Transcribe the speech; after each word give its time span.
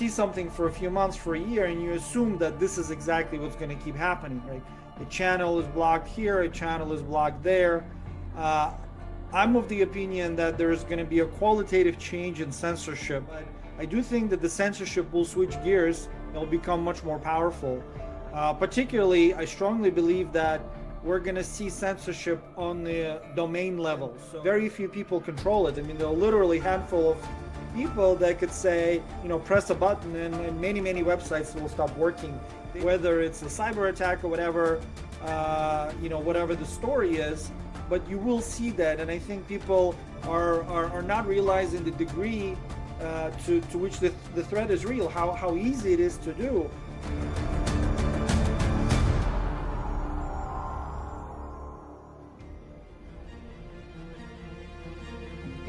see 0.00 0.08
something 0.08 0.48
for 0.48 0.66
a 0.66 0.72
few 0.72 0.88
months, 0.88 1.14
for 1.14 1.34
a 1.34 1.38
year, 1.38 1.66
and 1.66 1.82
you 1.82 1.92
assume 1.92 2.38
that 2.38 2.58
this 2.58 2.78
is 2.78 2.90
exactly 2.90 3.38
what's 3.38 3.54
going 3.54 3.68
to 3.68 3.84
keep 3.84 3.94
happening, 3.94 4.42
right? 4.48 4.62
A 4.98 5.04
channel 5.10 5.60
is 5.60 5.66
blocked 5.66 6.08
here, 6.08 6.40
a 6.40 6.48
channel 6.48 6.94
is 6.94 7.02
blocked 7.02 7.42
there. 7.42 7.84
Uh, 8.34 8.72
I'm 9.30 9.56
of 9.56 9.68
the 9.68 9.82
opinion 9.82 10.36
that 10.36 10.56
there's 10.56 10.84
going 10.84 11.00
to 11.00 11.04
be 11.04 11.20
a 11.20 11.26
qualitative 11.26 11.98
change 11.98 12.40
in 12.40 12.50
censorship. 12.50 13.24
But 13.28 13.44
I 13.78 13.84
do 13.84 14.02
think 14.02 14.30
that 14.30 14.40
the 14.40 14.48
censorship 14.48 15.12
will 15.12 15.26
switch 15.26 15.62
gears. 15.62 16.08
It'll 16.30 16.46
become 16.46 16.82
much 16.82 17.04
more 17.04 17.18
powerful. 17.18 17.82
Uh, 18.32 18.54
particularly, 18.54 19.34
I 19.34 19.44
strongly 19.44 19.90
believe 19.90 20.32
that 20.32 20.62
we're 21.04 21.18
going 21.18 21.36
to 21.36 21.44
see 21.44 21.68
censorship 21.68 22.42
on 22.56 22.84
the 22.84 23.20
domain 23.36 23.76
level. 23.76 24.16
So 24.32 24.40
very 24.40 24.70
few 24.70 24.88
people 24.88 25.20
control 25.20 25.66
it. 25.66 25.78
I 25.78 25.82
mean, 25.82 25.98
there 25.98 26.08
are 26.08 26.20
literally 26.26 26.58
handful 26.58 27.10
of 27.12 27.18
people 27.74 28.14
that 28.16 28.38
could 28.38 28.52
say, 28.52 29.02
you 29.22 29.28
know, 29.28 29.38
press 29.38 29.70
a 29.70 29.74
button 29.74 30.14
and, 30.16 30.34
and 30.34 30.60
many, 30.60 30.80
many 30.80 31.02
websites 31.02 31.54
will 31.60 31.68
stop 31.68 31.94
working. 31.96 32.32
Whether 32.80 33.20
it's 33.20 33.42
a 33.42 33.46
cyber 33.46 33.88
attack 33.88 34.22
or 34.24 34.28
whatever, 34.28 34.80
uh, 35.22 35.92
you 36.02 36.08
know, 36.08 36.18
whatever 36.18 36.54
the 36.54 36.66
story 36.66 37.16
is, 37.16 37.50
but 37.88 38.08
you 38.08 38.18
will 38.18 38.40
see 38.40 38.70
that. 38.72 39.00
And 39.00 39.10
I 39.10 39.18
think 39.18 39.46
people 39.48 39.94
are, 40.24 40.62
are, 40.64 40.86
are 40.90 41.02
not 41.02 41.26
realizing 41.26 41.84
the 41.84 41.90
degree 41.92 42.56
uh, 43.00 43.30
to, 43.46 43.60
to 43.60 43.78
which 43.78 43.98
the, 43.98 44.12
the 44.34 44.44
threat 44.44 44.70
is 44.70 44.84
real, 44.84 45.08
how, 45.08 45.32
how 45.32 45.56
easy 45.56 45.92
it 45.92 46.00
is 46.00 46.16
to 46.18 46.32
do. 46.34 46.70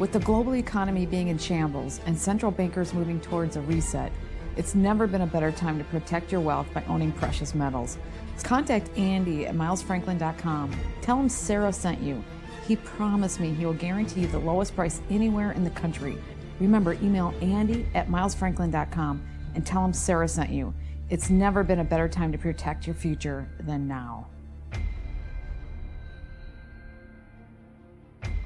With 0.02 0.14
the 0.14 0.20
global 0.22 0.56
economy 0.56 1.06
being 1.06 1.28
in 1.28 1.38
shambles 1.38 2.02
and 2.08 2.18
central 2.18 2.52
bankers 2.52 2.92
moving 2.92 3.22
towards 3.22 3.56
a 3.56 3.62
reset, 3.62 4.12
it's 4.58 4.74
never 4.74 5.06
been 5.06 5.22
a 5.22 5.28
better 5.28 5.52
time 5.52 5.78
to 5.78 5.84
protect 5.84 6.32
your 6.32 6.42
wealth 6.42 6.66
by 6.74 6.84
owning 6.86 7.12
precious 7.12 7.54
metals. 7.54 8.00
Contact 8.42 8.90
Andy 8.98 9.46
at 9.46 9.54
milesfranklin.com. 9.54 10.76
Tell 11.02 11.20
him 11.20 11.30
Sarah 11.30 11.72
sent 11.72 12.02
you. 12.02 12.24
He 12.68 12.78
promised 12.78 13.40
me 13.40 13.54
he 13.54 13.64
will 13.64 13.76
guarantee 13.76 14.22
you 14.22 14.28
the 14.28 14.40
lowest 14.40 14.76
price 14.76 15.02
anywhere 15.12 15.52
in 15.52 15.64
the 15.64 15.70
country. 15.70 16.18
Remember, 16.60 16.94
email 16.94 17.32
Andy 17.40 17.86
at 17.94 18.08
milesfranklin.com 18.08 19.22
and 19.54 19.64
tell 19.64 19.86
him 19.86 19.94
Sarah 19.94 20.28
sent 20.28 20.50
you. 20.50 20.74
It's 21.12 21.30
never 21.30 21.64
been 21.64 21.78
a 21.78 21.84
better 21.84 22.10
time 22.10 22.32
to 22.32 22.40
protect 22.40 22.88
your 22.88 22.96
future 22.96 23.48
than 23.60 23.88
now. 23.88 24.31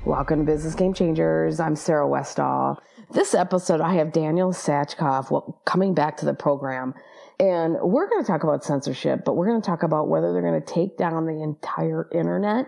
Welcome 0.05 0.45
to 0.45 0.45
Business 0.45 0.75
Game 0.75 0.93
Changers. 0.93 1.59
I'm 1.59 1.75
Sarah 1.75 2.07
Westall. 2.07 2.77
This 3.09 3.33
episode, 3.33 3.81
I 3.81 3.95
have 3.95 4.13
Daniel 4.13 4.51
Satchkov 4.51 5.65
coming 5.65 5.95
back 5.95 6.17
to 6.17 6.25
the 6.25 6.33
program. 6.35 6.93
And 7.39 7.77
we're 7.81 8.07
going 8.07 8.23
to 8.23 8.27
talk 8.27 8.43
about 8.43 8.63
censorship, 8.63 9.25
but 9.25 9.35
we're 9.35 9.47
going 9.47 9.59
to 9.59 9.65
talk 9.65 9.81
about 9.81 10.07
whether 10.07 10.31
they're 10.31 10.43
going 10.43 10.61
to 10.61 10.73
take 10.73 10.95
down 10.95 11.25
the 11.25 11.41
entire 11.41 12.07
internet 12.13 12.67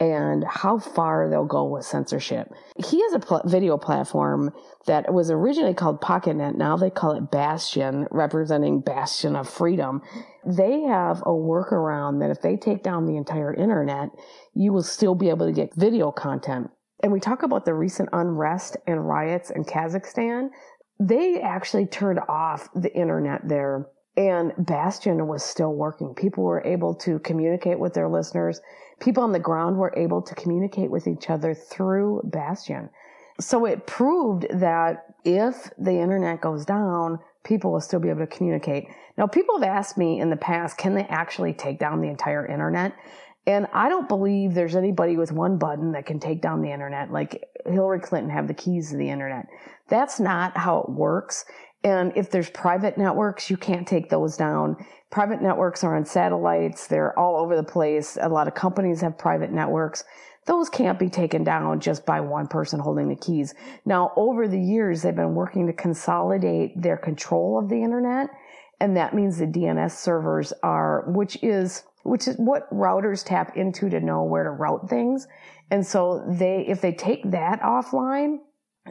and 0.00 0.44
how 0.44 0.78
far 0.78 1.30
they'll 1.30 1.44
go 1.44 1.64
with 1.64 1.84
censorship. 1.84 2.52
He 2.76 3.00
has 3.02 3.14
a 3.14 3.18
pl- 3.20 3.42
video 3.44 3.78
platform 3.78 4.52
that 4.86 5.12
was 5.12 5.30
originally 5.30 5.74
called 5.74 6.00
PocketNet. 6.00 6.56
Now 6.56 6.76
they 6.76 6.90
call 6.90 7.12
it 7.12 7.30
Bastyon, 7.30 8.08
representing 8.10 8.80
Bastion 8.80 9.36
of 9.36 9.48
Freedom. 9.48 10.02
They 10.44 10.82
have 10.82 11.20
a 11.22 11.30
workaround 11.30 12.20
that 12.20 12.30
if 12.30 12.42
they 12.42 12.56
take 12.56 12.82
down 12.82 13.06
the 13.06 13.16
entire 13.16 13.54
internet, 13.54 14.10
you 14.52 14.72
will 14.72 14.82
still 14.82 15.14
be 15.14 15.28
able 15.28 15.46
to 15.46 15.52
get 15.52 15.74
video 15.74 16.10
content. 16.10 16.70
And 17.04 17.12
we 17.12 17.20
talk 17.20 17.42
about 17.42 17.66
the 17.66 17.74
recent 17.74 18.08
unrest 18.14 18.78
and 18.86 19.06
riots 19.06 19.50
in 19.50 19.64
Kazakhstan. 19.64 20.48
They 20.98 21.38
actually 21.38 21.84
turned 21.84 22.18
off 22.30 22.70
the 22.74 22.90
internet 22.96 23.46
there 23.46 23.90
and 24.16 24.52
Bastyon 24.56 25.26
was 25.26 25.44
still 25.44 25.74
working. 25.74 26.14
People 26.14 26.44
were 26.44 26.64
able 26.64 26.94
to 26.94 27.18
communicate 27.18 27.78
with 27.78 27.92
their 27.92 28.08
listeners. 28.08 28.62
People 29.00 29.22
on 29.22 29.32
the 29.32 29.38
ground 29.38 29.76
were 29.76 29.92
able 29.98 30.22
to 30.22 30.34
communicate 30.34 30.90
with 30.90 31.06
each 31.06 31.28
other 31.28 31.52
through 31.52 32.22
Bastyon. 32.24 32.88
So 33.38 33.66
it 33.66 33.86
proved 33.86 34.46
that 34.48 35.04
if 35.24 35.70
the 35.76 35.92
internet 35.92 36.40
goes 36.40 36.64
down, 36.64 37.18
people 37.42 37.70
will 37.70 37.80
still 37.80 38.00
be 38.00 38.08
able 38.08 38.20
to 38.20 38.26
communicate. 38.26 38.88
Now, 39.18 39.26
people 39.26 39.60
have 39.60 39.68
asked 39.68 39.98
me 39.98 40.20
in 40.20 40.30
the 40.30 40.36
past, 40.36 40.78
can 40.78 40.94
they 40.94 41.04
actually 41.04 41.52
take 41.52 41.78
down 41.78 42.00
the 42.00 42.08
entire 42.08 42.46
internet? 42.46 42.94
And 43.46 43.66
I 43.72 43.88
don't 43.88 44.08
believe 44.08 44.54
there's 44.54 44.76
anybody 44.76 45.16
with 45.16 45.30
one 45.30 45.58
button 45.58 45.92
that 45.92 46.06
can 46.06 46.18
take 46.18 46.40
down 46.40 46.62
the 46.62 46.72
internet 46.72 47.12
like 47.12 47.44
Hillary 47.66 48.00
Clinton 48.00 48.30
have 48.30 48.48
the 48.48 48.54
keys 48.54 48.90
to 48.90 48.96
the 48.96 49.10
internet. 49.10 49.46
That's 49.88 50.18
not 50.18 50.56
how 50.56 50.78
it 50.78 50.90
works. 50.90 51.44
And 51.82 52.12
if 52.16 52.30
there's 52.30 52.48
private 52.48 52.96
networks, 52.96 53.50
you 53.50 53.58
can't 53.58 53.86
take 53.86 54.08
those 54.08 54.38
down. 54.38 54.76
Private 55.10 55.42
networks 55.42 55.84
are 55.84 55.94
on 55.94 56.06
satellites. 56.06 56.86
They're 56.86 57.16
all 57.18 57.36
over 57.36 57.54
the 57.54 57.62
place. 57.62 58.16
A 58.20 58.28
lot 58.28 58.48
of 58.48 58.54
companies 58.54 59.02
have 59.02 59.18
private 59.18 59.52
networks. 59.52 60.04
Those 60.46 60.70
can't 60.70 60.98
be 60.98 61.10
taken 61.10 61.44
down 61.44 61.80
just 61.80 62.06
by 62.06 62.20
one 62.20 62.46
person 62.46 62.80
holding 62.80 63.08
the 63.08 63.16
keys. 63.16 63.54
Now, 63.84 64.12
over 64.16 64.48
the 64.48 64.60
years, 64.60 65.02
they've 65.02 65.14
been 65.14 65.34
working 65.34 65.66
to 65.66 65.72
consolidate 65.72 66.80
their 66.80 66.96
control 66.96 67.58
of 67.58 67.68
the 67.68 67.82
internet. 67.82 68.28
And 68.80 68.96
that 68.96 69.14
means 69.14 69.38
the 69.38 69.46
DNS 69.46 69.92
servers 69.92 70.52
are, 70.62 71.04
which 71.06 71.42
is 71.42 71.84
which 72.04 72.28
is 72.28 72.36
what 72.36 72.70
routers 72.70 73.24
tap 73.24 73.56
into 73.56 73.88
to 73.90 73.98
know 73.98 74.22
where 74.22 74.44
to 74.44 74.50
route 74.50 74.88
things. 74.88 75.26
And 75.70 75.84
so 75.84 76.24
they, 76.28 76.64
if 76.68 76.80
they 76.80 76.92
take 76.92 77.30
that 77.30 77.60
offline, 77.60 78.36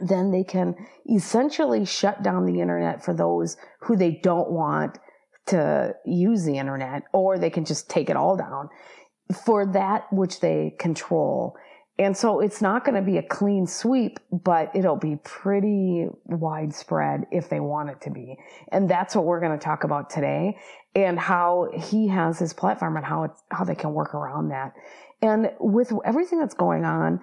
then 0.02 0.32
they 0.32 0.44
can 0.44 0.74
essentially 1.08 1.84
shut 1.84 2.22
down 2.22 2.46
the 2.46 2.60
internet 2.60 3.04
for 3.04 3.14
those 3.14 3.56
who 3.80 3.96
they 3.96 4.20
don't 4.22 4.50
want 4.50 4.98
to 5.46 5.94
use 6.04 6.44
the 6.44 6.58
internet, 6.58 7.04
or 7.12 7.38
they 7.38 7.50
can 7.50 7.64
just 7.64 7.88
take 7.88 8.10
it 8.10 8.16
all 8.16 8.36
down 8.36 8.68
for 9.44 9.66
that 9.66 10.06
which 10.12 10.40
they 10.40 10.74
control. 10.78 11.54
And 11.96 12.16
so 12.16 12.40
it's 12.40 12.60
not 12.60 12.84
going 12.84 12.96
to 12.96 13.08
be 13.08 13.18
a 13.18 13.22
clean 13.22 13.66
sweep, 13.66 14.18
but 14.32 14.74
it'll 14.74 14.96
be 14.96 15.16
pretty 15.22 16.08
widespread 16.24 17.26
if 17.30 17.48
they 17.48 17.60
want 17.60 17.90
it 17.90 18.00
to 18.02 18.10
be. 18.10 18.36
And 18.72 18.90
that's 18.90 19.14
what 19.14 19.24
we're 19.24 19.38
going 19.38 19.56
to 19.56 19.64
talk 19.64 19.84
about 19.84 20.10
today 20.10 20.58
and 20.96 21.18
how 21.18 21.68
he 21.72 22.08
has 22.08 22.38
his 22.38 22.52
platform 22.52 22.96
and 22.96 23.06
how 23.06 23.34
how 23.50 23.64
they 23.64 23.76
can 23.76 23.94
work 23.94 24.14
around 24.14 24.48
that. 24.48 24.74
And 25.22 25.52
with 25.60 25.92
everything 26.04 26.40
that's 26.40 26.54
going 26.54 26.84
on 26.84 27.20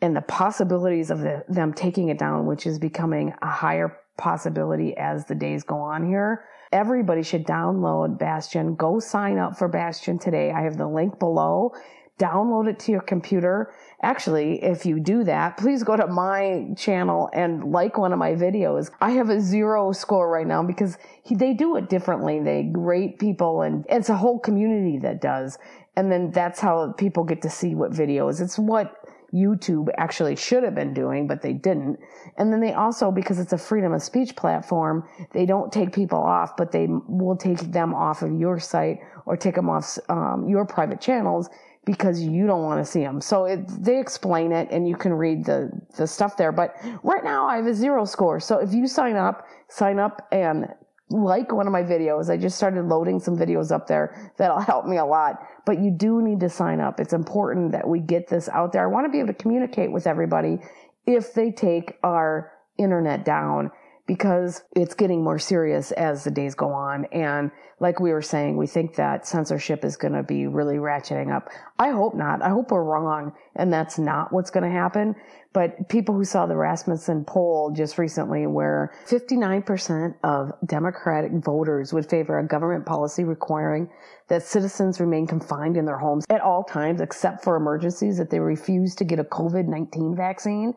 and 0.00 0.16
the 0.16 0.22
possibilities 0.22 1.10
of 1.10 1.20
the, 1.20 1.44
them 1.48 1.72
taking 1.72 2.08
it 2.08 2.18
down, 2.18 2.46
which 2.46 2.66
is 2.66 2.78
becoming 2.78 3.32
a 3.40 3.48
higher 3.48 3.98
possibility 4.16 4.96
as 4.96 5.26
the 5.26 5.34
days 5.34 5.62
go 5.62 5.76
on 5.76 6.06
here, 6.06 6.44
everybody 6.72 7.22
should 7.22 7.46
download 7.46 8.18
Bastyon. 8.18 8.74
Go 8.74 8.98
sign 8.98 9.38
up 9.38 9.56
for 9.56 9.68
Bastyon 9.68 10.18
today. 10.18 10.50
I 10.50 10.62
have 10.62 10.76
the 10.76 10.88
link 10.88 11.20
below 11.20 11.72
download 12.18 12.68
it 12.68 12.78
to 12.80 12.92
your 12.92 13.00
computer. 13.00 13.72
Actually, 14.02 14.62
if 14.62 14.84
you 14.84 15.00
do 15.00 15.24
that, 15.24 15.56
please 15.56 15.82
go 15.82 15.96
to 15.96 16.06
my 16.06 16.66
channel 16.76 17.30
and 17.32 17.72
like 17.72 17.96
one 17.96 18.12
of 18.12 18.18
my 18.18 18.32
videos. 18.32 18.90
I 19.00 19.10
have 19.12 19.30
a 19.30 19.40
zero 19.40 19.92
score 19.92 20.30
right 20.30 20.46
now 20.46 20.62
because 20.62 20.98
he, 21.22 21.34
they 21.34 21.54
do 21.54 21.76
it 21.76 21.88
differently. 21.88 22.40
They 22.40 22.70
rate 22.74 23.18
people 23.18 23.62
and 23.62 23.86
it's 23.88 24.08
a 24.08 24.16
whole 24.16 24.38
community 24.38 24.98
that 24.98 25.20
does. 25.20 25.58
And 25.96 26.12
then 26.12 26.30
that's 26.30 26.60
how 26.60 26.92
people 26.92 27.24
get 27.24 27.42
to 27.42 27.50
see 27.50 27.74
what 27.74 27.92
videos. 27.92 28.40
It's 28.40 28.58
what 28.58 28.94
YouTube 29.32 29.88
actually 29.98 30.36
should 30.36 30.62
have 30.62 30.74
been 30.74 30.94
doing, 30.94 31.26
but 31.26 31.42
they 31.42 31.52
didn't. 31.52 31.98
And 32.36 32.52
then 32.52 32.60
they 32.60 32.72
also, 32.72 33.10
because 33.10 33.38
it's 33.38 33.52
a 33.52 33.58
freedom 33.58 33.92
of 33.92 34.02
speech 34.02 34.34
platform, 34.36 35.06
they 35.32 35.44
don't 35.44 35.72
take 35.72 35.92
people 35.92 36.18
off, 36.18 36.56
but 36.56 36.72
they 36.72 36.86
will 36.88 37.36
take 37.36 37.58
them 37.58 37.94
off 37.94 38.22
of 38.22 38.32
your 38.32 38.58
site 38.58 39.00
or 39.26 39.36
take 39.36 39.54
them 39.54 39.68
off 39.68 39.98
um, 40.08 40.48
your 40.48 40.64
private 40.64 41.00
channels 41.00 41.50
because 41.88 42.20
you 42.20 42.46
don't 42.46 42.64
want 42.64 42.84
to 42.84 42.84
see 42.84 43.00
them. 43.00 43.18
So 43.18 43.46
it, 43.46 43.60
they 43.82 43.98
explain 43.98 44.52
it 44.52 44.68
and 44.70 44.86
you 44.86 44.94
can 44.94 45.14
read 45.14 45.46
the, 45.46 45.70
the 45.96 46.06
stuff 46.06 46.36
there. 46.36 46.52
But 46.52 46.76
right 47.02 47.24
now 47.24 47.46
I 47.46 47.56
have 47.56 47.64
a 47.64 47.72
zero 47.72 48.04
score. 48.04 48.40
So 48.40 48.58
if 48.58 48.74
you 48.74 48.86
sign 48.86 49.16
up, 49.16 49.46
sign 49.70 49.98
up 49.98 50.28
and 50.30 50.66
like 51.08 51.50
one 51.50 51.66
of 51.66 51.72
my 51.72 51.82
videos. 51.82 52.28
I 52.28 52.36
just 52.36 52.58
started 52.58 52.84
loading 52.84 53.18
some 53.18 53.38
videos 53.38 53.72
up 53.72 53.86
there 53.86 54.30
that'll 54.36 54.60
help 54.72 54.84
me 54.84 54.98
a 54.98 55.04
lot. 55.06 55.36
But 55.64 55.80
you 55.80 55.90
do 55.90 56.20
need 56.20 56.40
to 56.40 56.50
sign 56.50 56.78
up. 56.78 57.00
It's 57.00 57.14
important 57.14 57.72
that 57.72 57.88
we 57.88 58.00
get 58.00 58.28
this 58.28 58.50
out 58.50 58.72
there. 58.72 58.82
I 58.82 58.86
want 58.86 59.06
to 59.06 59.10
be 59.10 59.18
able 59.20 59.28
to 59.28 59.42
communicate 59.42 59.90
with 59.90 60.06
everybody 60.06 60.58
if 61.06 61.32
they 61.32 61.50
take 61.50 61.96
our 62.02 62.52
internet 62.76 63.24
down 63.24 63.70
because 64.08 64.64
it's 64.74 64.94
getting 64.94 65.22
more 65.22 65.38
serious 65.38 65.92
as 65.92 66.24
the 66.24 66.30
days 66.30 66.54
go 66.54 66.72
on. 66.72 67.04
And 67.12 67.52
like 67.78 68.00
we 68.00 68.10
were 68.10 68.22
saying, 68.22 68.56
we 68.56 68.66
think 68.66 68.96
that 68.96 69.26
censorship 69.26 69.84
is 69.84 69.96
going 69.96 70.14
to 70.14 70.22
be 70.22 70.46
really 70.46 70.76
ratcheting 70.76 71.32
up. 71.32 71.50
I 71.78 71.90
hope 71.90 72.14
not. 72.14 72.42
I 72.42 72.48
hope 72.48 72.70
we're 72.70 72.82
wrong 72.82 73.32
and 73.54 73.70
that's 73.70 73.98
not 73.98 74.32
what's 74.32 74.50
going 74.50 74.64
to 74.64 74.76
happen. 74.76 75.14
But 75.52 75.88
people 75.90 76.14
who 76.14 76.24
saw 76.24 76.46
the 76.46 76.56
Rasmussen 76.56 77.24
poll 77.26 77.70
just 77.76 77.98
recently 77.98 78.46
where 78.46 78.94
59% 79.06 80.14
of 80.24 80.52
Democratic 80.66 81.32
voters 81.32 81.92
would 81.92 82.08
favor 82.08 82.38
a 82.38 82.46
government 82.46 82.86
policy 82.86 83.24
requiring 83.24 83.90
that 84.28 84.42
citizens 84.42 85.00
remain 85.00 85.26
confined 85.26 85.76
in 85.76 85.84
their 85.84 85.98
homes 85.98 86.24
at 86.30 86.40
all 86.40 86.64
times 86.64 87.00
except 87.00 87.44
for 87.44 87.56
emergencies, 87.56 88.16
that 88.16 88.30
they 88.30 88.40
refuse 88.40 88.94
to 88.96 89.04
get 89.04 89.18
a 89.18 89.24
COVID-19 89.24 90.16
vaccine 90.16 90.74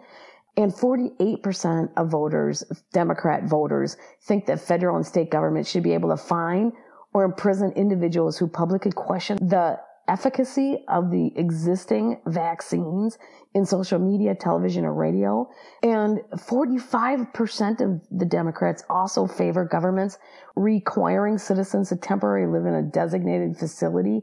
And 0.57 0.74
48% 0.74 1.89
of 1.95 2.09
voters, 2.09 2.63
Democrat 2.94 3.45
voters, 3.45 3.95
think 4.24 4.45
that 4.48 4.59
federal 4.59 4.98
and 4.98 5.06
state 5.06 5.31
government 5.31 5.65
should 5.65 5.83
be 5.83 5.94
able 5.94 6.09
to 6.09 6.18
fine 6.18 6.74
or 7.13 7.24
imprison 7.24 7.71
individuals 7.74 8.38
who 8.38 8.48
publicly 8.48 8.92
question 8.92 9.38
the 9.42 9.80
efficacy 10.07 10.83
of 10.89 11.09
the 11.09 11.31
existing 11.38 12.19
vaccines 12.25 13.18
in 13.53 13.65
social 13.65 14.00
media, 14.00 14.36
television, 14.36 14.83
or 14.83 14.94
radio. 14.94 15.50
And 15.83 16.19
45% 16.36 17.81
of 17.81 18.01
the 18.12 18.25
Democrats 18.25 18.83
also 18.89 19.27
favor 19.27 19.63
governments 19.63 20.18
requiring 20.56 21.38
citizens 21.38 21.89
to 21.89 21.95
temporarily 21.95 22.51
live 22.51 22.65
in 22.65 22.74
a 22.74 22.81
designated 22.81 23.57
facility 23.57 24.21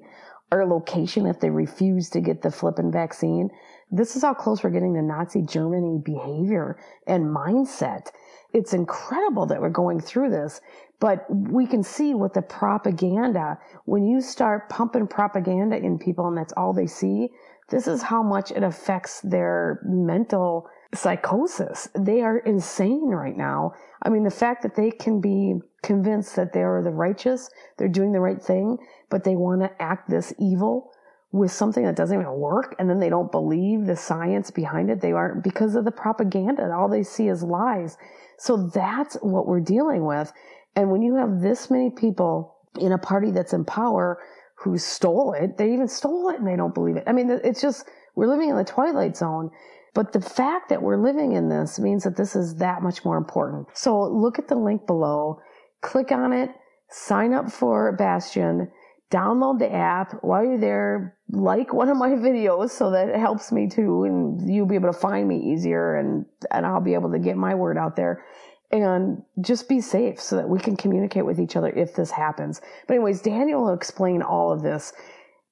or 0.50 0.66
location 0.66 1.26
if 1.26 1.40
they 1.40 1.50
refuse 1.50 2.10
to 2.10 2.20
get 2.20 2.42
the 2.42 2.50
flippin' 2.50 2.90
vaccine. 2.90 3.50
This 3.90 4.16
is 4.16 4.22
how 4.22 4.34
close 4.34 4.62
we're 4.62 4.70
getting 4.70 4.94
to 4.94 5.02
Nazi 5.02 5.42
Germany 5.42 6.00
behavior 6.04 6.78
and 7.06 7.24
mindset. 7.24 8.08
It's 8.52 8.72
incredible 8.74 9.46
that 9.46 9.60
we're 9.60 9.70
going 9.70 10.00
through 10.00 10.30
this, 10.30 10.60
but 11.00 11.26
we 11.30 11.66
can 11.66 11.82
see 11.82 12.14
with 12.14 12.34
the 12.34 12.42
propaganda, 12.42 13.58
when 13.84 14.06
you 14.06 14.20
start 14.20 14.68
pumping 14.68 15.06
propaganda 15.06 15.76
in 15.76 15.98
people 15.98 16.28
and 16.28 16.36
that's 16.36 16.52
all 16.54 16.72
they 16.72 16.86
see, 16.86 17.28
this 17.70 17.86
is 17.86 18.02
how 18.02 18.22
much 18.22 18.50
it 18.50 18.62
affects 18.62 19.20
their 19.20 19.80
mental 19.84 20.68
psychosis. 20.94 21.88
They 21.94 22.22
are 22.22 22.38
insane 22.38 23.10
right 23.10 23.36
now. 23.36 23.72
I 24.02 24.08
mean, 24.08 24.24
the 24.24 24.30
fact 24.30 24.62
that 24.62 24.74
they 24.74 24.90
can 24.90 25.20
be 25.20 25.56
convinced 25.82 26.36
that 26.36 26.52
they 26.52 26.62
are 26.62 26.82
the 26.82 26.90
righteous, 26.90 27.50
they're 27.76 27.88
doing 27.88 28.12
the 28.12 28.20
right 28.20 28.40
thing, 28.40 28.78
but 29.10 29.24
they 29.24 29.36
want 29.36 29.60
to 29.60 29.82
act 29.82 30.08
this 30.08 30.32
evil 30.38 30.92
with 31.30 31.52
something 31.52 31.84
that 31.84 31.96
doesn't 31.96 32.18
even 32.18 32.32
work 32.32 32.74
and 32.78 32.88
then 32.88 32.98
they 32.98 33.10
don't 33.10 33.30
believe 33.30 33.84
the 33.84 33.96
science 33.96 34.50
behind 34.50 34.90
it. 34.90 35.00
They 35.00 35.12
aren't 35.12 35.44
because 35.44 35.74
of 35.74 35.84
the 35.84 35.90
propaganda. 35.90 36.72
All 36.72 36.88
they 36.88 37.02
see 37.02 37.28
is 37.28 37.42
lies. 37.42 37.98
So 38.38 38.68
that's 38.68 39.16
what 39.16 39.46
we're 39.46 39.60
dealing 39.60 40.06
with. 40.06 40.32
And 40.74 40.90
when 40.90 41.02
you 41.02 41.16
have 41.16 41.40
this 41.40 41.70
many 41.70 41.90
people 41.90 42.56
in 42.78 42.92
a 42.92 42.98
party 42.98 43.30
that's 43.30 43.52
in 43.52 43.64
power 43.64 44.18
who 44.54 44.78
stole 44.78 45.34
it, 45.34 45.58
they 45.58 45.72
even 45.72 45.88
stole 45.88 46.30
it 46.30 46.38
and 46.38 46.46
they 46.46 46.56
don't 46.56 46.74
believe 46.74 46.96
it. 46.96 47.04
I 47.06 47.12
mean, 47.12 47.30
it's 47.44 47.60
just, 47.60 47.88
we're 48.14 48.26
living 48.26 48.48
in 48.48 48.56
the 48.56 48.64
twilight 48.64 49.16
zone. 49.16 49.50
But 49.94 50.12
the 50.12 50.20
fact 50.20 50.68
that 50.68 50.82
we're 50.82 51.02
living 51.02 51.32
in 51.32 51.48
this 51.48 51.78
means 51.78 52.04
that 52.04 52.16
this 52.16 52.36
is 52.36 52.56
that 52.56 52.82
much 52.82 53.04
more 53.04 53.16
important. 53.16 53.66
So 53.74 54.00
look 54.02 54.38
at 54.38 54.48
the 54.48 54.54
link 54.54 54.86
below, 54.86 55.40
click 55.82 56.12
on 56.12 56.32
it, 56.32 56.50
sign 56.90 57.34
up 57.34 57.50
for 57.50 57.96
Bastyon, 57.96 58.70
download 59.10 59.58
the 59.58 59.72
app 59.72 60.22
while 60.22 60.44
you're 60.44 60.58
there, 60.58 61.16
like 61.30 61.72
one 61.72 61.88
of 61.88 61.96
my 61.96 62.10
videos 62.28 62.70
so 62.70 62.90
that 62.90 63.08
it 63.08 63.16
helps 63.16 63.52
me 63.52 63.68
too, 63.68 64.04
and 64.04 64.52
you'll 64.52 64.66
be 64.66 64.74
able 64.74 64.92
to 64.92 64.98
find 64.98 65.28
me 65.28 65.38
easier 65.38 65.96
and, 65.96 66.26
and 66.50 66.66
I'll 66.66 66.80
be 66.80 66.94
able 66.94 67.12
to 67.12 67.18
get 67.18 67.36
my 67.36 67.54
word 67.54 67.78
out 67.78 67.96
there 67.96 68.24
and 68.70 69.22
just 69.40 69.68
be 69.68 69.80
safe 69.80 70.20
so 70.20 70.36
that 70.36 70.48
we 70.48 70.58
can 70.58 70.76
communicate 70.76 71.24
with 71.24 71.40
each 71.40 71.56
other 71.56 71.70
if 71.70 71.94
this 71.94 72.10
happens. 72.10 72.60
But 72.86 72.94
anyways, 72.94 73.22
Daniel 73.22 73.62
will 73.62 73.74
explain 73.74 74.20
all 74.20 74.52
of 74.52 74.62
this. 74.62 74.92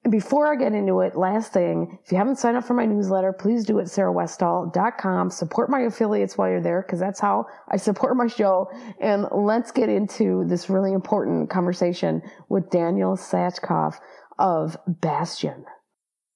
And 0.07 0.11
before 0.13 0.47
I 0.47 0.55
get 0.55 0.71
into 0.71 1.01
it, 1.01 1.17
last 1.17 1.51
thing, 1.51 1.99
if 2.01 2.13
you 2.13 2.17
haven't 2.17 2.37
signed 2.37 2.55
up 2.55 2.63
for 2.63 2.73
my 2.73 2.85
newsletter, 2.85 3.33
please 3.33 3.65
do 3.65 3.79
it 3.79 3.87
sarahwestall.com. 3.87 5.29
Support 5.29 5.69
my 5.69 5.81
affiliates 5.81 6.37
while 6.37 6.49
you're 6.49 6.61
there 6.61 6.81
because 6.81 7.01
that's 7.01 7.19
how 7.19 7.45
I 7.67 7.75
support 7.75 8.15
my 8.15 8.27
show. 8.27 8.71
And 9.01 9.25
let's 9.33 9.69
get 9.73 9.89
into 9.89 10.45
this 10.47 10.69
really 10.69 10.93
important 10.93 11.49
conversation 11.49 12.21
with 12.47 12.69
Daniel 12.69 13.17
Satchkov 13.17 13.99
of 14.39 14.77
Bastyon. 14.87 15.65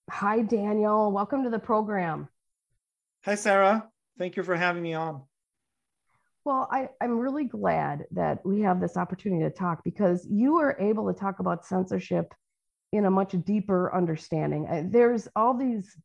Hi, 0.10 0.42
Daniel. 0.42 1.10
Welcome 1.14 1.46
to 1.46 1.50
the 1.50 1.58
program. 1.58 2.28
Hi, 3.24 3.36
Sarah. 3.36 3.88
Thank 4.20 4.36
you 4.36 4.44
for 4.44 4.58
having 4.58 4.84
me 4.84 4.96
on. 4.96 5.22
Well, 6.44 6.68
I, 6.74 6.90
I'm 7.00 7.18
really 7.18 7.46
glad 7.46 8.04
that 8.12 8.46
we 8.46 8.60
have 8.64 8.82
this 8.82 8.98
opportunity 8.98 9.44
to 9.44 9.50
talk 9.50 9.82
because 9.86 10.28
you 10.30 10.58
are 10.58 10.76
able 10.78 11.08
to 11.08 11.18
talk 11.18 11.40
about 11.40 11.66
censorship 11.66 12.34
in 12.92 13.06
a 13.06 13.12
much 13.12 13.36
deeper 13.46 13.94
understanding. 13.96 14.68
Uh, 14.68 14.84
there's 14.86 15.28
all 15.36 15.54
these, 15.58 15.96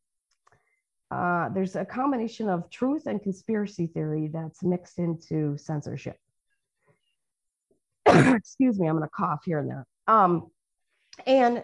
uh, 1.11 1.49
there's 1.49 1.75
a 1.75 1.85
combination 1.85 2.49
of 2.49 2.69
truth 2.69 3.07
and 3.07 3.21
conspiracy 3.21 3.87
theory 3.87 4.29
that's 4.31 4.63
mixed 4.63 4.99
into 4.99 5.57
censorship. 5.57 6.17
Excuse 8.05 8.79
me, 8.79 8.87
I'm 8.87 8.97
going 8.97 9.07
to 9.07 9.09
cough 9.09 9.41
here 9.45 9.59
and 9.59 9.69
there. 9.69 9.85
Um, 10.07 10.47
and 11.25 11.63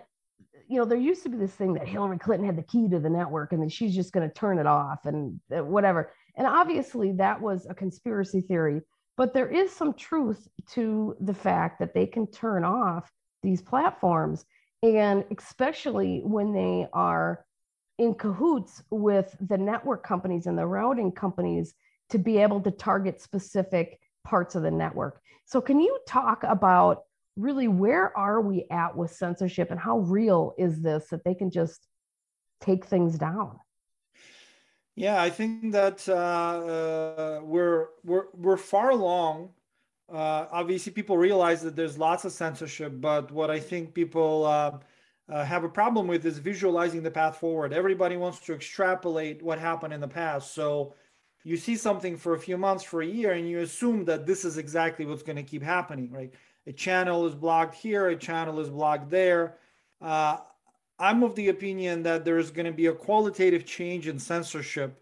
you 0.68 0.80
know, 0.80 0.86
there 0.86 0.98
used 0.98 1.24
to 1.24 1.30
be 1.30 1.38
this 1.38 1.54
thing 1.54 1.74
that 1.74 1.88
Hillary 1.88 2.18
Clinton 2.18 2.46
had 2.46 2.58
the 2.58 2.64
key 2.64 2.88
to 2.90 3.00
the 3.00 3.10
network 3.10 3.54
and 3.54 3.62
then 3.62 3.70
she's 3.70 3.96
just 3.96 4.14
going 4.14 4.28
to 4.28 4.34
turn 4.34 4.58
it 4.58 4.66
off 4.66 5.06
and 5.06 5.40
uh, 5.56 5.64
whatever. 5.64 6.12
And 6.36 6.48
obviously, 6.48 7.12
that 7.14 7.40
was 7.40 7.68
a 7.70 7.76
conspiracy 7.76 8.42
theory, 8.42 8.82
but 9.18 9.34
there 9.34 9.48
is 9.48 9.72
some 9.72 9.94
truth 9.94 10.48
to 10.72 11.16
the 11.20 11.34
fact 11.34 11.80
that 11.80 11.94
they 11.94 12.06
can 12.06 12.28
turn 12.28 12.64
off 12.64 13.12
these 13.44 13.62
platforms. 13.62 14.46
And 14.84 15.24
especially 15.36 16.22
when 16.24 16.54
they 16.54 16.88
are 16.94 17.46
in 17.98 18.14
cahoots 18.16 18.84
with 18.90 19.36
the 19.40 19.58
network 19.58 20.06
companies 20.06 20.46
and 20.46 20.58
the 20.58 20.68
routing 20.68 21.12
companies 21.12 21.74
to 22.10 22.18
be 22.18 22.38
able 22.38 22.62
to 22.62 22.72
target 22.72 23.22
specific 23.22 24.00
parts 24.26 24.56
of 24.56 24.64
the 24.64 24.72
network. 24.72 25.22
So, 25.46 25.62
can 25.62 25.80
you 25.80 25.98
talk 26.08 26.44
about 26.44 27.04
really 27.36 27.68
where 27.68 28.16
are 28.18 28.42
we 28.42 28.66
at 28.70 28.96
with 28.96 29.12
censorship 29.12 29.72
and 29.72 29.80
how 29.80 30.00
real 30.00 30.54
is 30.58 30.82
this 30.82 31.08
that 31.10 31.24
they 31.24 31.34
can 31.34 31.50
just 31.50 31.88
take 32.62 32.86
things 32.86 33.18
down? 33.18 33.60
Yeah, 34.96 35.22
I 35.22 35.30
think 35.30 35.72
that 35.72 36.08
uh, 36.08 36.14
uh, 36.14 37.40
we're 37.44 37.88
we're 38.04 38.26
we're 38.34 38.58
far 38.58 38.92
along. 38.92 39.50
Uh, 40.12 40.48
obviously, 40.52 40.92
people 40.92 41.18
realize 41.18 41.62
that 41.62 41.76
there's 41.76 41.98
lots 41.98 42.26
of 42.26 42.32
censorship, 42.32 42.94
but 42.96 43.32
what 43.32 43.50
I 43.50 43.60
think 43.60 43.94
people 43.94 44.46
uh, 44.46 44.78
uh, 45.30 45.46
have 45.46 45.64
a 45.64 45.70
problem 45.70 46.08
with 46.08 46.26
is 46.26 46.38
visualizing 46.40 47.02
the 47.02 47.12
path 47.12 47.38
forward. 47.38 47.74
Everybody 47.74 48.18
wants 48.18 48.40
to 48.42 48.54
extrapolate 48.54 49.42
what 49.42 49.60
happened 49.60 49.94
in 49.94 50.02
the 50.02 50.08
past, 50.08 50.54
so 50.54 50.94
you 51.44 51.58
see 51.58 51.76
something 51.76 52.18
for 52.18 52.36
a 52.36 52.40
few 52.40 52.58
months, 52.58 52.84
for 52.84 53.02
a 53.02 53.06
year, 53.06 53.34
and 53.34 53.50
you 53.50 53.60
assume 53.60 54.06
that 54.06 54.26
this 54.26 54.46
is 54.46 54.58
exactly 54.58 55.06
what's 55.06 55.24
going 55.24 55.36
to 55.36 55.44
keep 55.44 55.62
happening, 55.62 56.10
right? 56.12 56.34
A 56.68 56.72
channel 56.72 57.26
is 57.26 57.36
blocked 57.36 57.76
here, 57.76 58.08
a 58.08 58.16
channel 58.16 58.60
is 58.60 58.70
blocked 58.70 59.10
there. 59.10 59.58
Uh, 60.02 60.38
I'm 61.00 61.24
of 61.24 61.36
the 61.36 61.50
opinion 61.50 62.04
that 62.04 62.24
there's 62.24 62.52
going 62.52 62.66
to 62.66 62.72
be 62.72 62.86
a 62.86 62.94
qualitative 62.94 63.66
change 63.66 64.08
in 64.08 64.20
censorship. 64.20 65.02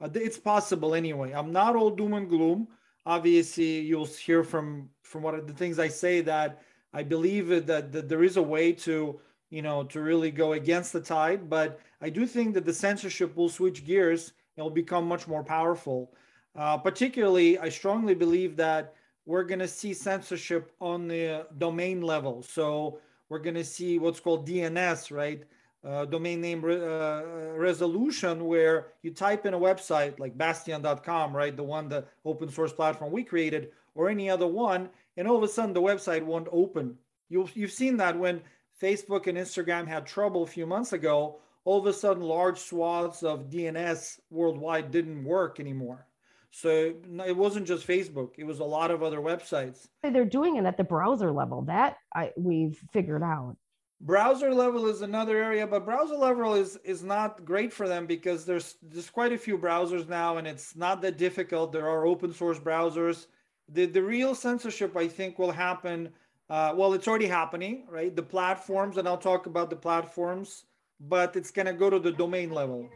Uh, 0.00 0.08
it's 0.14 0.38
possible 0.38 0.94
anyway. 0.94 1.32
I'm 1.32 1.52
not 1.52 1.76
all 1.76 1.90
doom 1.90 2.14
and 2.14 2.28
gloom. 2.28 2.68
Obviously, 3.16 3.80
you'll 3.88 4.12
hear 4.26 4.42
from 4.44 4.88
from 5.02 5.22
what 5.24 5.34
the 5.46 5.58
things 5.60 5.78
I 5.78 5.88
say 5.88 6.20
that 6.32 6.62
I 6.92 7.02
believe 7.02 7.48
that, 7.48 7.92
that 7.92 8.08
there 8.08 8.22
is 8.22 8.36
a 8.36 8.42
way 8.54 8.66
to 8.86 9.20
you 9.56 9.62
know 9.62 9.78
to 9.92 10.00
really 10.00 10.30
go 10.30 10.52
against 10.52 10.92
the 10.92 11.00
tide. 11.00 11.50
But 11.56 11.80
I 12.00 12.08
do 12.10 12.22
think 12.34 12.54
that 12.54 12.64
the 12.64 12.72
censorship 12.86 13.30
will 13.36 13.48
switch 13.48 13.84
gears. 13.84 14.22
and 14.56 14.64
will 14.64 14.82
become 14.84 15.06
much 15.14 15.26
more 15.26 15.44
powerful. 15.56 16.12
Uh, 16.54 16.76
particularly, 16.88 17.58
I 17.58 17.68
strongly 17.80 18.14
believe 18.14 18.52
that 18.56 18.94
we're 19.26 19.48
going 19.50 19.64
to 19.68 19.68
see 19.80 19.92
censorship 19.94 20.72
on 20.80 21.08
the 21.08 21.46
domain 21.58 22.02
level. 22.02 22.42
So 22.42 22.98
we're 23.28 23.44
going 23.46 23.60
to 23.64 23.64
see 23.76 23.98
what's 23.98 24.20
called 24.20 24.48
DNS, 24.48 25.16
right? 25.16 25.42
Uh, 25.82 26.04
domain 26.04 26.40
name 26.42 26.62
re- 26.62 26.76
uh, 26.76 27.22
resolution, 27.56 28.44
where 28.44 28.88
you 29.02 29.10
type 29.10 29.46
in 29.46 29.54
a 29.54 29.58
website 29.58 30.18
like 30.18 30.36
bastyon.com, 30.36 31.34
right? 31.34 31.56
The 31.56 31.62
one, 31.62 31.88
the 31.88 32.04
open 32.24 32.50
source 32.50 32.72
platform 32.72 33.10
we 33.12 33.24
created, 33.24 33.70
or 33.94 34.10
any 34.10 34.28
other 34.28 34.46
one, 34.46 34.90
and 35.16 35.26
all 35.26 35.36
of 35.36 35.42
a 35.42 35.48
sudden 35.48 35.72
the 35.72 35.80
website 35.80 36.22
won't 36.22 36.48
open. 36.52 36.98
You've, 37.30 37.56
you've 37.56 37.72
seen 37.72 37.96
that 37.96 38.18
when 38.18 38.42
Facebook 38.80 39.26
and 39.26 39.38
Instagram 39.38 39.86
had 39.86 40.06
trouble 40.06 40.42
a 40.42 40.46
few 40.46 40.66
months 40.66 40.92
ago, 40.92 41.38
all 41.64 41.78
of 41.78 41.86
a 41.86 41.92
sudden 41.92 42.22
large 42.22 42.58
swaths 42.58 43.22
of 43.22 43.48
DNS 43.48 44.20
worldwide 44.30 44.90
didn't 44.90 45.24
work 45.24 45.60
anymore. 45.60 46.06
So 46.50 46.94
it 47.26 47.36
wasn't 47.36 47.66
just 47.66 47.86
Facebook; 47.86 48.30
it 48.36 48.44
was 48.44 48.58
a 48.58 48.64
lot 48.64 48.90
of 48.90 49.02
other 49.02 49.18
websites. 49.18 49.86
They're 50.02 50.24
doing 50.24 50.56
it 50.56 50.64
at 50.64 50.76
the 50.76 50.84
browser 50.84 51.30
level. 51.30 51.62
That 51.62 51.98
I, 52.14 52.32
we've 52.36 52.76
figured 52.92 53.22
out. 53.22 53.56
Browser 54.02 54.54
level 54.54 54.86
is 54.86 55.02
another 55.02 55.36
area, 55.36 55.66
but 55.66 55.84
browser 55.84 56.16
level 56.16 56.54
is 56.54 56.76
is 56.84 57.02
not 57.02 57.44
great 57.44 57.72
for 57.72 57.86
them 57.86 58.06
because 58.06 58.46
there's 58.46 58.76
there's 58.82 59.10
quite 59.10 59.32
a 59.32 59.38
few 59.38 59.58
browsers 59.58 60.08
now, 60.08 60.38
and 60.38 60.46
it's 60.46 60.74
not 60.74 61.02
that 61.02 61.18
difficult. 61.18 61.70
There 61.70 61.88
are 61.88 62.06
open 62.06 62.32
source 62.32 62.58
browsers. 62.58 63.26
The 63.68 63.84
the 63.86 64.02
real 64.02 64.34
censorship, 64.34 64.96
I 64.96 65.06
think, 65.06 65.38
will 65.38 65.52
happen. 65.52 66.08
Uh, 66.48 66.72
well, 66.74 66.94
it's 66.94 67.06
already 67.06 67.26
happening, 67.26 67.86
right? 67.88 68.14
The 68.16 68.22
platforms, 68.22 68.96
and 68.96 69.06
I'll 69.06 69.18
talk 69.18 69.46
about 69.46 69.68
the 69.70 69.76
platforms, 69.76 70.64
but 70.98 71.36
it's 71.36 71.50
going 71.50 71.66
to 71.66 71.74
go 71.74 71.90
to 71.90 71.98
the 71.98 72.10
domain 72.10 72.50
level 72.50 72.88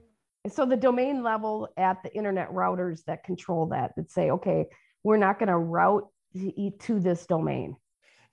so 0.48 0.66
the 0.66 0.76
domain 0.76 1.22
level 1.22 1.68
at 1.76 2.02
the 2.02 2.14
internet 2.14 2.50
routers 2.50 3.04
that 3.06 3.24
control 3.24 3.66
that 3.66 3.92
that 3.96 4.10
say 4.10 4.30
okay 4.30 4.66
we're 5.02 5.16
not 5.16 5.38
going 5.38 5.48
to 5.48 5.56
route 5.56 6.06
to 6.80 7.00
this 7.00 7.26
domain 7.26 7.76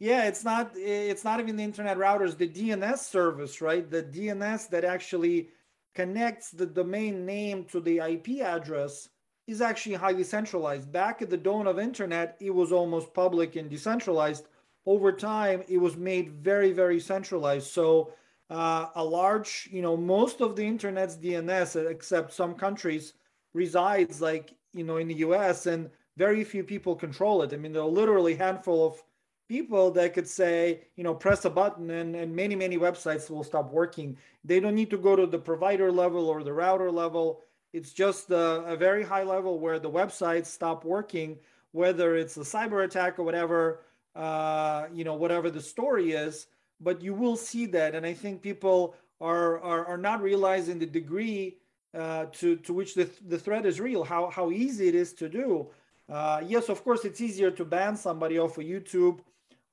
yeah 0.02 0.24
it's 0.26 0.44
not 0.44 0.72
it's 0.76 1.24
not 1.24 1.40
even 1.40 1.56
the 1.56 1.64
internet 1.64 1.98
routers 1.98 2.38
the 2.38 2.54
dns 2.60 3.00
service 3.00 3.62
right 3.62 3.90
the 3.90 4.04
dns 4.04 4.68
that 4.70 4.84
actually 4.84 5.50
connects 5.94 6.52
the 6.52 6.66
domain 6.66 7.26
name 7.26 7.64
to 7.64 7.80
the 7.80 8.00
ip 8.00 8.28
address 8.42 9.10
is 9.48 9.62
actually 9.62 9.96
highly 9.96 10.24
centralized. 10.24 10.92
Back 10.92 11.22
at 11.22 11.30
the 11.30 11.38
dawn 11.38 11.68
of 11.68 11.80
internet, 11.80 12.38
it 12.40 12.54
was 12.54 12.72
almost 12.72 13.14
public 13.14 13.56
and 13.56 13.70
decentralized. 13.70 14.46
Over 14.86 15.12
time, 15.12 15.64
it 15.68 15.78
was 15.78 15.98
made 15.98 16.32
very, 16.32 16.72
very 16.72 17.00
centralized. 17.00 17.68
So 17.68 18.14
uh, 18.50 18.88
a 18.96 19.04
large, 19.04 19.70
you 19.72 19.82
know, 19.82 19.98
most 19.98 20.42
of 20.42 20.56
the 20.56 20.66
internet's 20.66 21.18
DNS, 21.18 21.90
except 21.90 22.34
some 22.34 22.56
countries, 22.56 23.14
resides 23.54 24.22
like, 24.22 24.54
you 24.74 24.84
know, 24.84 24.98
in 24.98 25.08
the 25.08 25.16
US 25.16 25.66
and 25.66 25.90
very 26.18 26.44
few 26.44 26.64
people 26.64 26.96
control 26.96 27.42
it. 27.42 27.54
I 27.54 27.58
mean, 27.58 27.74
there 27.74 27.82
are 27.82 27.88
literally 27.88 28.36
handful 28.36 28.88
of 28.88 29.04
people 29.52 29.92
that 29.92 30.14
could 30.14 30.30
say, 30.42 30.80
you 30.96 31.04
know, 31.04 31.14
press 31.14 31.44
a 31.44 31.50
button 31.50 31.90
and, 31.90 32.16
and 32.16 32.34
many, 32.34 32.56
many 32.56 32.78
websites 32.78 33.30
will 33.30 33.44
stop 33.44 33.70
working. 33.70 34.18
They 34.46 34.62
don't 34.62 34.76
need 34.76 34.90
to 34.92 34.98
go 34.98 35.14
to 35.18 35.28
the 35.28 35.38
provider 35.38 35.92
level 35.92 36.30
or 36.30 36.42
the 36.42 36.54
router 36.54 36.90
level. 36.90 37.42
It's 37.74 37.92
just 37.92 38.32
a, 38.32 38.64
a 38.74 38.78
very 38.78 39.04
high 39.04 39.24
level 39.24 39.60
where 39.60 39.78
the 39.78 39.90
websites 39.90 40.46
stop 40.46 40.86
working, 40.86 41.38
whether 41.74 42.16
it's 42.16 42.38
a 42.38 42.46
cyber 42.54 42.86
attack 42.86 43.20
or 43.20 43.24
whatever, 43.24 43.82
uh, 44.16 44.86
you 44.94 45.04
know, 45.04 45.16
whatever 45.16 45.50
the 45.52 45.62
story 45.62 46.14
is. 46.14 46.48
But 46.80 47.02
you 47.02 47.14
will 47.14 47.36
see 47.36 47.66
that. 47.76 47.94
And 47.94 48.06
I 48.06 48.14
think 48.14 48.42
people 48.42 48.96
are, 49.20 49.60
are, 49.60 49.86
are 49.86 49.98
not 49.98 50.22
realizing 50.22 50.80
the 50.80 50.86
degree 50.86 51.58
uh, 51.94 52.28
to, 52.40 52.56
to 52.56 52.72
which 52.72 52.96
the, 52.96 53.10
the 53.28 53.38
threat 53.38 53.66
is 53.66 53.82
real, 53.82 54.06
how, 54.06 54.30
how 54.30 54.50
easy 54.50 54.88
it 54.88 54.96
is 54.96 55.12
to 55.16 55.28
do. 55.28 55.68
Uh, 56.08 56.42
yes, 56.46 56.70
of 56.70 56.84
course, 56.86 57.04
it's 57.04 57.20
easier 57.20 57.52
to 57.52 57.66
ban 57.66 57.98
somebody 57.98 58.40
off 58.40 58.58
of 58.58 58.64
YouTube, 58.64 59.20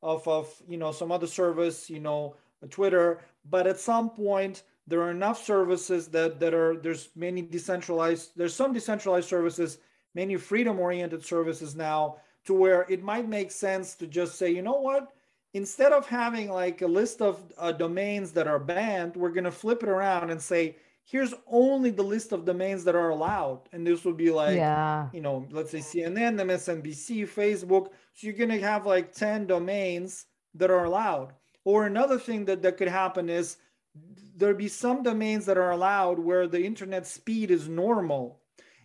off 0.01 0.27
of 0.29 0.51
you 0.69 0.77
know 0.77 0.93
some 0.93 1.13
other 1.13 1.27
service, 1.27 1.91
you 1.91 2.01
know, 2.01 2.37
Twitter. 2.71 3.21
But 3.51 3.67
at 3.67 3.79
some 3.79 4.11
point, 4.11 4.63
there 4.87 5.01
are 5.03 5.11
enough 5.11 5.45
services 5.45 6.09
that 6.09 6.41
that 6.41 6.55
are 6.55 6.77
there's 6.77 7.11
many 7.17 7.43
decentralized. 7.43 8.33
There's 8.37 8.55
some 8.55 8.73
decentralized 8.73 9.29
services, 9.29 9.79
many 10.15 10.37
freedom-oriented 10.37 11.25
services 11.25 11.75
now, 11.75 12.17
to 12.45 12.55
where 12.55 12.87
it 12.89 13.03
might 13.03 13.29
make 13.29 13.51
sense 13.51 13.95
to 13.97 14.07
just 14.07 14.37
say, 14.37 14.51
you 14.51 14.63
know 14.63 14.81
what, 14.81 15.13
instead 15.55 15.93
of 15.93 16.07
having 16.07 16.49
like 16.51 16.83
a 16.83 16.87
list 16.87 17.21
of 17.21 17.41
uh, 17.59 17.73
domains 17.73 18.33
that 18.33 18.47
are 18.47 18.59
banned, 18.59 19.17
we're 19.17 19.31
going 19.31 19.45
to 19.45 19.51
flip 19.51 19.83
it 19.83 19.89
around 19.89 20.31
and 20.31 20.41
say 20.41 20.77
here's 21.11 21.33
only 21.47 21.91
the 21.91 22.03
list 22.03 22.33
of 22.33 22.45
domains 22.45 22.85
that 22.85 22.95
are 22.95 23.09
allowed. 23.09 23.63
And 23.73 23.87
this 23.87 24.05
would 24.05 24.19
be 24.19 24.31
like, 24.31 24.57
yeah. 24.57 25.09
you 25.11 25.23
know, 25.23 25.47
let's 25.51 25.71
say 25.71 25.79
CNN, 25.79 26.37
MSNBC, 26.37 27.27
Facebook. 27.27 27.87
So 28.13 28.27
you're 28.27 28.35
going 28.35 28.51
to 28.51 28.61
have 28.61 28.85
like 28.85 29.15
10 29.15 29.47
domains 29.47 30.27
that 30.55 30.71
are 30.71 30.85
allowed. 30.85 31.33
Or 31.65 31.87
another 31.87 32.19
thing 32.19 32.45
that, 32.45 32.61
that 32.61 32.77
could 32.77 32.89
happen 32.89 33.31
is 33.31 33.57
there'll 34.37 34.55
be 34.55 34.69
some 34.69 35.03
domains 35.03 35.47
that 35.47 35.57
are 35.57 35.71
allowed 35.71 36.19
where 36.19 36.47
the 36.47 36.63
internet 36.63 37.07
speed 37.07 37.51
is 37.51 37.69
normal 37.69 38.41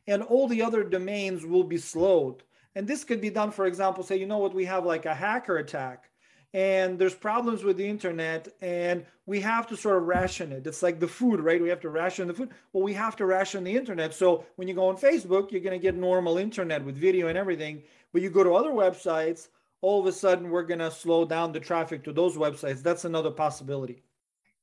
and 0.08 0.24
all 0.24 0.48
the 0.48 0.62
other 0.62 0.84
domains 0.86 1.46
will 1.46 1.66
be 1.66 1.78
slowed. 1.78 2.44
And 2.76 2.88
this 2.88 3.04
could 3.04 3.20
be 3.20 3.32
done, 3.32 3.52
for 3.52 3.66
example, 3.66 4.02
say, 4.02 4.18
you 4.18 4.28
know 4.28 4.38
what, 4.38 4.56
we 4.56 4.64
have 4.64 4.86
like 4.86 5.06
a 5.06 5.14
hacker 5.14 5.58
attack 5.58 6.10
and 6.54 7.00
there's 7.00 7.16
problems 7.16 7.64
with 7.64 7.78
the 7.78 7.88
internet 7.88 8.48
and 8.62 9.06
we 9.26 9.42
have 9.42 9.66
to 9.68 9.76
sort 9.76 9.98
of 9.98 10.04
ration 10.04 10.52
it. 10.52 10.68
It's 10.68 10.84
like 10.84 11.00
the 11.00 11.08
food 11.08 11.40
right? 11.40 11.62
We 11.62 11.70
have 11.70 11.82
to 11.82 11.90
ration 11.90 12.28
the 12.28 12.34
food. 12.34 12.50
Well 12.72 12.84
we 12.84 12.94
have 12.94 13.16
to 13.18 13.26
ration 13.26 13.64
the 13.64 13.76
internet. 13.76 14.14
So 14.14 14.46
when 14.56 14.68
you 14.68 14.74
go 14.74 14.88
on 14.88 14.98
facebook 14.98 15.52
you're 15.52 15.62
going 15.62 15.80
to 15.80 15.84
get 15.84 15.96
normal 15.96 16.38
internet 16.38 16.84
with 16.84 16.96
video 16.96 17.28
and 17.28 17.38
everything 17.38 17.84
but 18.12 18.22
you 18.22 18.30
go 18.30 18.44
to 18.44 18.54
other 18.54 18.72
websites 18.72 19.48
all 19.84 20.00
of 20.00 20.06
a 20.06 20.12
sudden 20.14 20.50
we're 20.50 20.64
going 20.64 20.80
to 20.80 20.90
slow 20.90 21.26
down 21.26 21.52
the 21.52 21.60
traffic 21.60 22.06
to 22.06 22.14
those 22.14 22.38
websites. 22.38 22.82
That's 22.82 23.04
another 23.04 23.30
possibility. 23.30 24.02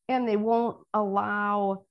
And 0.09 0.27
they 0.27 0.37
won't 0.37 0.79
allow 0.95 1.85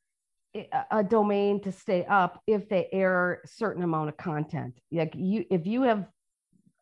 eh, 0.56 0.63
a 0.89 1.03
domain 1.03 1.62
to 1.62 1.72
stay 1.72 2.06
up 2.06 2.41
if 2.48 2.68
they 2.68 2.89
air 2.91 3.41
certain 3.46 3.84
amount 3.84 4.10
of 4.10 4.18
content. 4.18 4.79
Like 4.91 5.13
you 5.15 5.46
if 5.51 5.68
you 5.68 5.84
have 5.84 6.08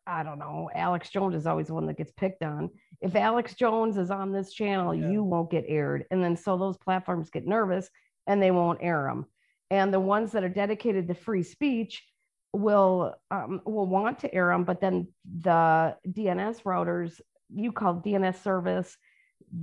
I 0.06 0.22
don't 0.22 0.38
know, 0.38 0.70
Alex 0.74 1.10
Jones 1.10 1.34
is 1.34 1.46
always 1.46 1.66
the 1.66 1.74
one 1.74 1.86
that 1.86 1.98
gets 1.98 2.12
picked 2.12 2.42
on. 2.42 2.70
If 3.00 3.14
Alex 3.14 3.54
Jones 3.54 3.96
is 3.96 4.10
on 4.10 4.32
this 4.32 4.52
channel, 4.52 4.94
yeah. 4.94 5.10
you 5.10 5.22
won't 5.22 5.50
get 5.50 5.64
aired. 5.68 6.04
And 6.10 6.22
then 6.22 6.36
so 6.36 6.56
those 6.56 6.76
platforms 6.76 7.30
get 7.30 7.46
nervous 7.46 7.88
and 8.26 8.42
they 8.42 8.50
won't 8.50 8.80
air 8.82 9.04
them. 9.04 9.26
And 9.70 9.92
the 9.92 10.00
ones 10.00 10.32
that 10.32 10.44
are 10.44 10.48
dedicated 10.48 11.08
to 11.08 11.14
free 11.14 11.42
speech 11.42 12.04
will 12.52 13.14
um, 13.30 13.60
will 13.66 13.86
want 13.86 14.20
to 14.20 14.34
air 14.34 14.48
them, 14.48 14.64
but 14.64 14.80
then 14.80 15.08
the 15.42 15.94
DNS 16.08 16.62
routers, 16.62 17.20
you 17.54 17.72
call 17.72 17.96
DNS 17.96 18.42
service, 18.42 18.96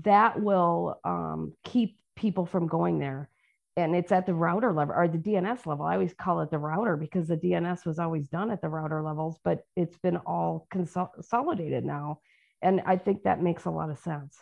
that 0.03 0.39
will 0.39 0.99
um, 1.03 1.53
keep 1.63 1.97
people 2.15 2.45
from 2.45 2.67
going 2.67 2.99
there 2.99 3.29
and 3.77 3.95
it's 3.95 4.11
at 4.11 4.25
the 4.25 4.33
router 4.33 4.71
level 4.71 4.95
or 4.95 5.07
the 5.07 5.17
DNS 5.17 5.65
level. 5.65 5.85
I 5.85 5.93
always 5.93 6.13
call 6.13 6.41
it 6.41 6.49
the 6.49 6.57
router 6.57 6.95
because 6.95 7.27
the 7.27 7.37
DNS 7.37 7.85
was 7.85 7.99
always 7.99 8.27
done 8.29 8.49
at 8.51 8.61
the 8.61 8.69
router 8.69 9.01
levels, 9.01 9.37
but 9.43 9.65
it's 9.75 9.97
been 9.97 10.17
all 10.17 10.67
consolidated 10.71 11.83
now. 11.83 12.19
And 12.65 12.81
I 12.85 12.97
think 12.97 13.23
that 13.23 13.41
makes 13.41 13.65
a 13.65 13.71
lot 13.79 13.89
of 13.89 13.99
sense. 13.99 14.33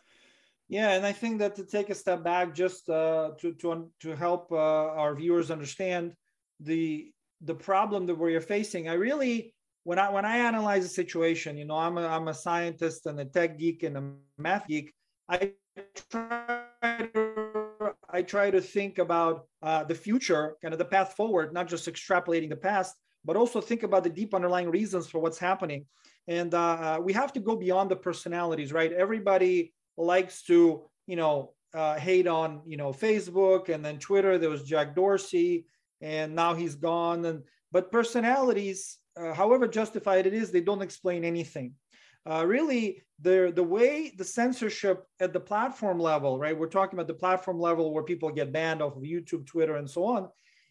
Yeah, 0.70 0.92
and 0.96 1.06
I 1.06 1.12
think 1.12 1.40
that 1.40 1.56
to 1.58 1.66
take 1.66 1.90
a 1.90 1.96
step 2.04 2.24
back, 2.24 2.56
just 2.56 2.90
uh, 2.90 3.32
to 3.40 3.54
to 3.62 3.92
to 4.00 4.16
help 4.16 4.52
uh, 4.52 5.02
our 5.02 5.14
viewers 5.14 5.52
understand 5.52 6.16
the 6.60 7.12
the 7.42 7.54
problem 7.70 8.06
that 8.08 8.16
we're 8.16 8.48
facing, 8.56 8.88
I 8.88 8.94
really 8.94 9.54
when 9.84 10.00
I 10.00 10.10
when 10.10 10.26
I 10.26 10.38
analyze 10.38 10.86
a 10.86 10.94
situation, 11.02 11.58
you 11.58 11.66
know, 11.66 11.80
I'm 11.86 11.98
a 11.98 12.08
I'm 12.08 12.30
a 12.30 12.34
scientist 12.34 13.06
and 13.08 13.20
a 13.20 13.26
tech 13.26 13.60
geek 13.60 13.84
and 13.84 13.98
a 13.98 14.04
math 14.38 14.68
geek. 14.68 14.94
I 15.28 15.52
try 16.10 17.10
to 17.14 17.96
I 18.10 18.22
try 18.22 18.50
to 18.50 18.62
think 18.62 19.00
about 19.00 19.48
uh, 19.62 19.84
the 19.84 19.96
future, 19.96 20.56
kind 20.62 20.74
of 20.74 20.80
the 20.80 20.92
path 20.96 21.14
forward, 21.20 21.54
not 21.54 21.68
just 21.68 21.88
extrapolating 21.92 22.50
the 22.50 22.64
past, 22.70 22.96
but 23.26 23.36
also 23.36 23.60
think 23.60 23.84
about 23.84 24.04
the 24.04 24.10
deep 24.10 24.34
underlying 24.34 24.70
reasons 24.70 25.10
for 25.10 25.20
what's 25.20 25.40
happening. 25.40 25.86
And 26.28 26.54
uh, 26.54 26.60
uh, 26.60 27.00
we 27.02 27.14
have 27.14 27.34
to 27.34 27.40
go 27.40 27.56
beyond 27.56 27.92
the 27.92 27.96
personalities, 27.96 28.72
right? 28.72 28.92
Everybody 28.92 29.74
likes 29.98 30.44
to, 30.44 30.84
you 31.06 31.16
know, 31.16 31.54
uh, 31.74 31.96
hate 31.96 32.28
on, 32.28 32.62
you 32.66 32.78
know, 32.78 32.92
Facebook 32.94 33.70
and 33.70 33.84
then 33.84 34.00
Twitter. 34.00 34.38
There 34.38 34.50
was 34.50 34.64
Jack 34.64 34.96
Dorsey, 34.96 35.66
and 36.02 36.36
now 36.36 36.54
he's 36.54 36.76
gone. 36.76 37.26
And 37.26 37.44
but 37.72 37.92
personalities, 37.92 38.98
uh, 39.18 39.34
however 39.34 39.68
justified 39.68 40.28
it 40.28 40.34
is, 40.34 40.52
they 40.52 40.62
don't 40.62 40.82
explain 40.82 41.24
anything 41.24 41.74
uh, 42.30 42.46
really 42.46 43.02
the 43.22 43.52
the 43.54 43.64
way 43.64 44.14
the 44.18 44.24
censorship 44.24 45.06
at 45.20 45.34
the 45.34 45.40
platform 45.40 46.00
level, 46.00 46.40
right? 46.40 46.58
We're 46.58 46.68
talking 46.68 46.98
about 46.98 47.08
the 47.08 47.14
platform 47.14 47.60
level 47.60 47.94
where 47.94 48.04
people 48.04 48.32
get 48.32 48.54
banned 48.54 48.82
off 48.82 48.96
of 48.96 49.04
YouTube, 49.04 49.46
Twitter, 49.46 49.76
and 49.76 49.90
so 49.90 50.06
on. 50.06 50.30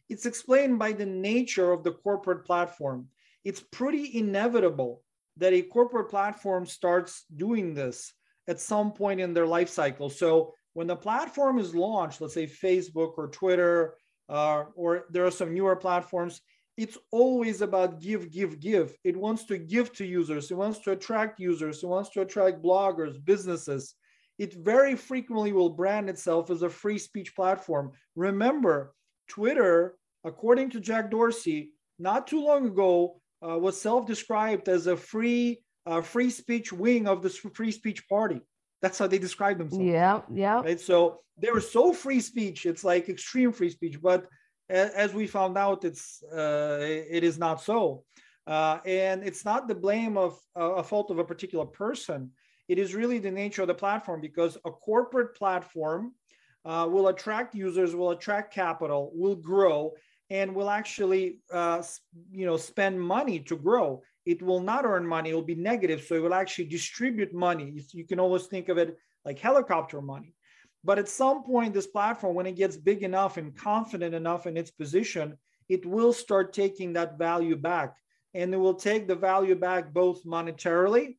It's 0.08 0.26
explained 0.26 0.78
by 0.78 0.92
the 0.92 1.06
nature 1.06 1.72
of 1.72 1.84
the 1.84 1.92
corporate 1.92 2.44
platform. 2.44 3.08
It's 3.44 3.60
pretty 3.60 4.18
inevitable 4.18 5.02
that 5.36 5.52
a 5.52 5.62
corporate 5.62 6.10
platform 6.10 6.66
starts 6.66 7.24
doing 7.36 7.74
this 7.74 8.12
at 8.48 8.60
some 8.60 8.92
point 8.92 9.20
in 9.20 9.32
their 9.32 9.46
life 9.46 9.68
cycle. 9.68 10.10
So 10.10 10.54
when 10.74 10.86
the 10.86 10.96
platform 10.96 11.58
is 11.58 11.74
launched, 11.74 12.20
let's 12.20 12.34
say 12.34 12.46
Facebook 12.46 13.12
or 13.16 13.28
Twitter, 13.28 13.94
uh, 14.28 14.64
or 14.74 15.04
there 15.10 15.26
are 15.26 15.30
some 15.30 15.54
newer 15.54 15.76
platforms, 15.76 16.40
it's 16.76 16.96
always 17.10 17.60
about 17.60 18.00
give, 18.00 18.30
give, 18.30 18.58
give. 18.58 18.96
It 19.04 19.16
wants 19.16 19.44
to 19.46 19.58
give 19.58 19.92
to 19.94 20.06
users. 20.06 20.50
It 20.50 20.56
wants 20.56 20.78
to 20.80 20.92
attract 20.92 21.38
users. 21.38 21.82
It 21.82 21.86
wants 21.86 22.10
to 22.10 22.22
attract 22.22 22.62
bloggers, 22.62 23.22
businesses. 23.24 23.94
It 24.38 24.54
very 24.54 24.96
frequently 24.96 25.52
will 25.52 25.70
brand 25.70 26.08
itself 26.08 26.50
as 26.50 26.62
a 26.62 26.70
free 26.70 26.98
speech 26.98 27.36
platform. 27.36 27.92
Remember, 28.16 28.94
Twitter, 29.28 29.96
according 30.24 30.70
to 30.70 30.80
Jack 30.80 31.10
Dorsey, 31.10 31.72
not 31.98 32.26
too 32.26 32.42
long 32.44 32.66
ago, 32.66 33.20
uh, 33.46 33.58
was 33.58 33.80
self-described 33.80 34.68
as 34.68 34.86
a 34.86 34.96
free 34.96 35.62
uh, 35.86 36.00
free 36.00 36.30
speech 36.30 36.72
wing 36.72 37.08
of 37.08 37.22
the 37.22 37.30
free 37.30 37.72
speech 37.72 38.08
party. 38.08 38.40
That's 38.82 38.98
how 38.98 39.06
they 39.06 39.18
describe 39.18 39.58
themselves. 39.58 39.84
Yeah, 39.84 40.20
yeah. 40.32 40.60
Right. 40.60 40.80
So 40.80 41.20
they 41.38 41.50
were 41.50 41.60
so 41.60 41.92
free 41.92 42.20
speech. 42.20 42.66
It's 42.66 42.84
like 42.84 43.08
extreme 43.08 43.52
free 43.52 43.70
speech, 43.70 44.00
but 44.00 44.26
as 44.68 45.12
we 45.12 45.26
found 45.26 45.58
out, 45.58 45.84
it's 45.84 46.22
uh, 46.32 46.78
it 46.80 47.24
is 47.24 47.38
not 47.38 47.60
so, 47.60 48.04
uh, 48.46 48.78
and 48.86 49.22
it's 49.22 49.44
not 49.44 49.68
the 49.68 49.74
blame 49.74 50.16
of 50.16 50.38
uh, 50.58 50.74
a 50.74 50.82
fault 50.82 51.10
of 51.10 51.18
a 51.18 51.24
particular 51.24 51.66
person. 51.66 52.30
It 52.68 52.78
is 52.78 52.94
really 52.94 53.18
the 53.18 53.30
nature 53.30 53.62
of 53.62 53.68
the 53.68 53.74
platform 53.74 54.20
because 54.20 54.56
a 54.64 54.70
corporate 54.70 55.34
platform 55.36 56.14
uh, 56.64 56.88
will 56.90 57.08
attract 57.08 57.54
users, 57.54 57.94
will 57.94 58.12
attract 58.12 58.54
capital, 58.54 59.10
will 59.14 59.36
grow, 59.36 59.92
and 60.32 60.54
will 60.54 60.70
actually 60.70 61.38
uh, 61.52 61.82
you 62.32 62.46
know 62.46 62.56
spend 62.56 62.98
money 62.98 63.38
to 63.38 63.54
grow. 63.56 64.02
It 64.24 64.42
will 64.42 64.60
not 64.60 64.86
earn 64.86 65.06
money; 65.06 65.30
it 65.30 65.34
will 65.34 65.52
be 65.54 65.66
negative, 65.72 66.00
so 66.02 66.14
it 66.14 66.22
will 66.22 66.40
actually 66.42 66.68
distribute 66.76 67.34
money. 67.34 67.66
You 67.92 68.06
can 68.06 68.18
always 68.18 68.46
think 68.46 68.68
of 68.70 68.78
it 68.78 68.96
like 69.26 69.38
helicopter 69.38 70.00
money. 70.00 70.34
But 70.84 70.98
at 70.98 71.08
some 71.08 71.44
point, 71.44 71.74
this 71.74 71.86
platform, 71.86 72.34
when 72.34 72.46
it 72.46 72.56
gets 72.56 72.76
big 72.76 73.02
enough 73.02 73.36
and 73.36 73.54
confident 73.54 74.14
enough 74.14 74.46
in 74.46 74.56
its 74.56 74.70
position, 74.70 75.36
it 75.68 75.86
will 75.86 76.12
start 76.12 76.52
taking 76.52 76.94
that 76.94 77.18
value 77.18 77.56
back. 77.56 77.94
And 78.34 78.52
it 78.54 78.56
will 78.56 78.74
take 78.74 79.06
the 79.06 79.14
value 79.14 79.54
back 79.54 79.92
both 79.92 80.24
monetarily, 80.24 81.18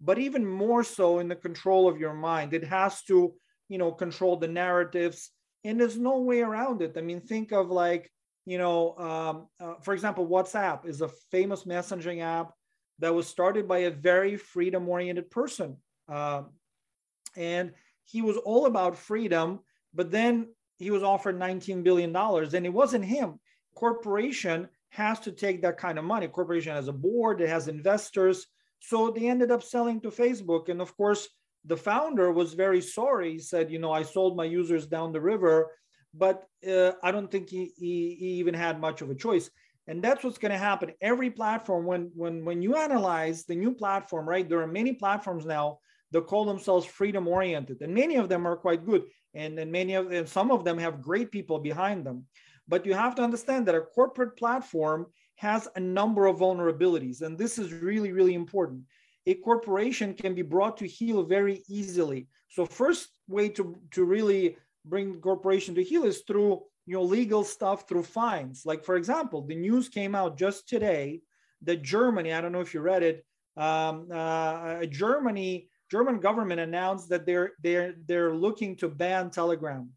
but 0.00 0.18
even 0.18 0.44
more 0.46 0.82
so 0.82 1.18
in 1.18 1.28
the 1.28 1.36
control 1.36 1.86
of 1.86 2.00
your 2.00 2.14
mind. 2.14 2.54
It 2.54 2.64
has 2.64 3.02
to, 3.04 3.34
you 3.68 3.78
know, 3.78 3.92
control 3.92 4.36
the 4.36 4.48
narratives. 4.48 5.30
And 5.62 5.78
there's 5.78 5.98
no 5.98 6.20
way 6.20 6.40
around 6.40 6.82
it. 6.82 6.94
I 6.96 7.02
mean, 7.02 7.20
think 7.20 7.52
of 7.52 7.68
like, 7.68 8.10
you 8.46 8.58
know, 8.58 8.96
um, 8.98 9.46
uh, 9.60 9.74
for 9.80 9.94
example, 9.94 10.26
WhatsApp 10.26 10.86
is 10.86 11.00
a 11.00 11.08
famous 11.30 11.64
messaging 11.64 12.20
app 12.20 12.52
that 12.98 13.14
was 13.14 13.26
started 13.26 13.66
by 13.66 13.78
a 13.78 13.90
very 13.90 14.36
freedom 14.36 14.88
oriented 14.88 15.30
person. 15.30 15.76
Um, 16.08 16.50
and 17.36 17.72
he 18.04 18.22
was 18.22 18.36
all 18.36 18.66
about 18.66 18.96
freedom, 18.96 19.60
but 19.94 20.10
then 20.10 20.48
he 20.76 20.90
was 20.90 21.02
offered 21.02 21.38
$19 21.38 21.82
billion 21.82 22.14
and 22.14 22.66
it 22.66 22.72
wasn't 22.72 23.04
him. 23.04 23.40
Corporation 23.74 24.68
has 24.90 25.18
to 25.20 25.32
take 25.32 25.62
that 25.62 25.78
kind 25.78 25.98
of 25.98 26.04
money. 26.04 26.28
Corporation 26.28 26.74
has 26.74 26.88
a 26.88 26.92
board, 26.92 27.40
it 27.40 27.48
has 27.48 27.66
investors. 27.68 28.46
So 28.80 29.10
they 29.10 29.28
ended 29.28 29.50
up 29.50 29.62
selling 29.62 30.00
to 30.02 30.10
Facebook. 30.10 30.68
And 30.68 30.80
of 30.80 30.96
course, 30.96 31.28
the 31.64 31.76
founder 31.76 32.30
was 32.30 32.54
very 32.54 32.80
sorry. 32.80 33.32
He 33.32 33.38
said, 33.38 33.70
you 33.70 33.78
know, 33.78 33.90
I 33.90 34.02
sold 34.02 34.36
my 34.36 34.44
users 34.44 34.86
down 34.86 35.12
the 35.12 35.20
river, 35.20 35.70
but 36.16 36.44
uh, 36.68 36.92
I 37.02 37.10
don't 37.10 37.30
think 37.30 37.48
he, 37.48 37.72
he, 37.76 38.16
he 38.18 38.26
even 38.34 38.54
had 38.54 38.80
much 38.80 39.02
of 39.02 39.10
a 39.10 39.14
choice. 39.14 39.50
And 39.86 40.02
that's 40.02 40.24
what's 40.24 40.38
going 40.38 40.52
to 40.52 40.58
happen. 40.58 40.92
Every 41.00 41.30
platform, 41.30 41.84
when 41.84 42.10
when 42.14 42.42
when 42.44 42.62
you 42.62 42.74
analyze 42.74 43.44
the 43.44 43.54
new 43.54 43.74
platform, 43.74 44.26
right? 44.26 44.48
There 44.48 44.62
are 44.62 44.66
many 44.66 44.94
platforms 44.94 45.44
now 45.44 45.78
that 46.10 46.26
call 46.26 46.46
themselves 46.46 46.86
freedom 46.86 47.28
oriented, 47.28 47.82
and 47.82 47.92
many 47.92 48.16
of 48.16 48.30
them 48.30 48.46
are 48.46 48.56
quite 48.56 48.86
good, 48.86 49.02
and 49.34 49.58
and 49.58 49.70
many 49.70 49.92
of 49.92 50.08
them, 50.08 50.26
some 50.26 50.50
of 50.50 50.64
them 50.64 50.78
have 50.78 51.02
great 51.02 51.30
people 51.30 51.58
behind 51.58 52.06
them. 52.06 52.24
But 52.66 52.86
you 52.86 52.94
have 52.94 53.14
to 53.16 53.22
understand 53.22 53.66
that 53.66 53.74
a 53.74 53.82
corporate 53.82 54.38
platform 54.38 55.06
has 55.36 55.68
a 55.76 55.80
number 55.80 56.24
of 56.24 56.38
vulnerabilities, 56.38 57.20
and 57.20 57.36
this 57.36 57.58
is 57.58 57.70
really 57.74 58.12
really 58.12 58.34
important 58.34 58.84
a 59.26 59.34
corporation 59.34 60.14
can 60.14 60.34
be 60.34 60.42
brought 60.42 60.76
to 60.78 60.86
heel 60.86 61.22
very 61.22 61.62
easily. 61.68 62.28
So 62.48 62.66
first 62.66 63.08
way 63.28 63.48
to, 63.50 63.76
to 63.92 64.04
really 64.04 64.56
bring 64.84 65.20
corporation 65.20 65.74
to 65.74 65.82
heel 65.82 66.04
is 66.04 66.22
through 66.26 66.62
you 66.86 66.94
know 66.94 67.02
legal 67.02 67.44
stuff 67.44 67.88
through 67.88 68.02
fines. 68.02 68.62
Like 68.64 68.84
for 68.84 68.96
example, 68.96 69.46
the 69.46 69.56
news 69.56 69.88
came 69.88 70.14
out 70.14 70.38
just 70.38 70.68
today 70.68 71.20
that 71.62 71.82
Germany, 71.82 72.32
I 72.32 72.40
don't 72.40 72.52
know 72.52 72.60
if 72.60 72.74
you 72.74 72.80
read 72.80 73.02
it, 73.02 73.24
um, 73.56 74.08
uh, 74.12 74.84
Germany, 74.86 75.68
German 75.90 76.20
government 76.20 76.60
announced 76.60 77.08
that 77.10 77.26
they're 77.26 77.52
they're 77.62 77.94
they're 78.06 78.34
looking 78.34 78.76
to 78.76 78.88
ban 78.88 79.30
Telegram. 79.30 79.90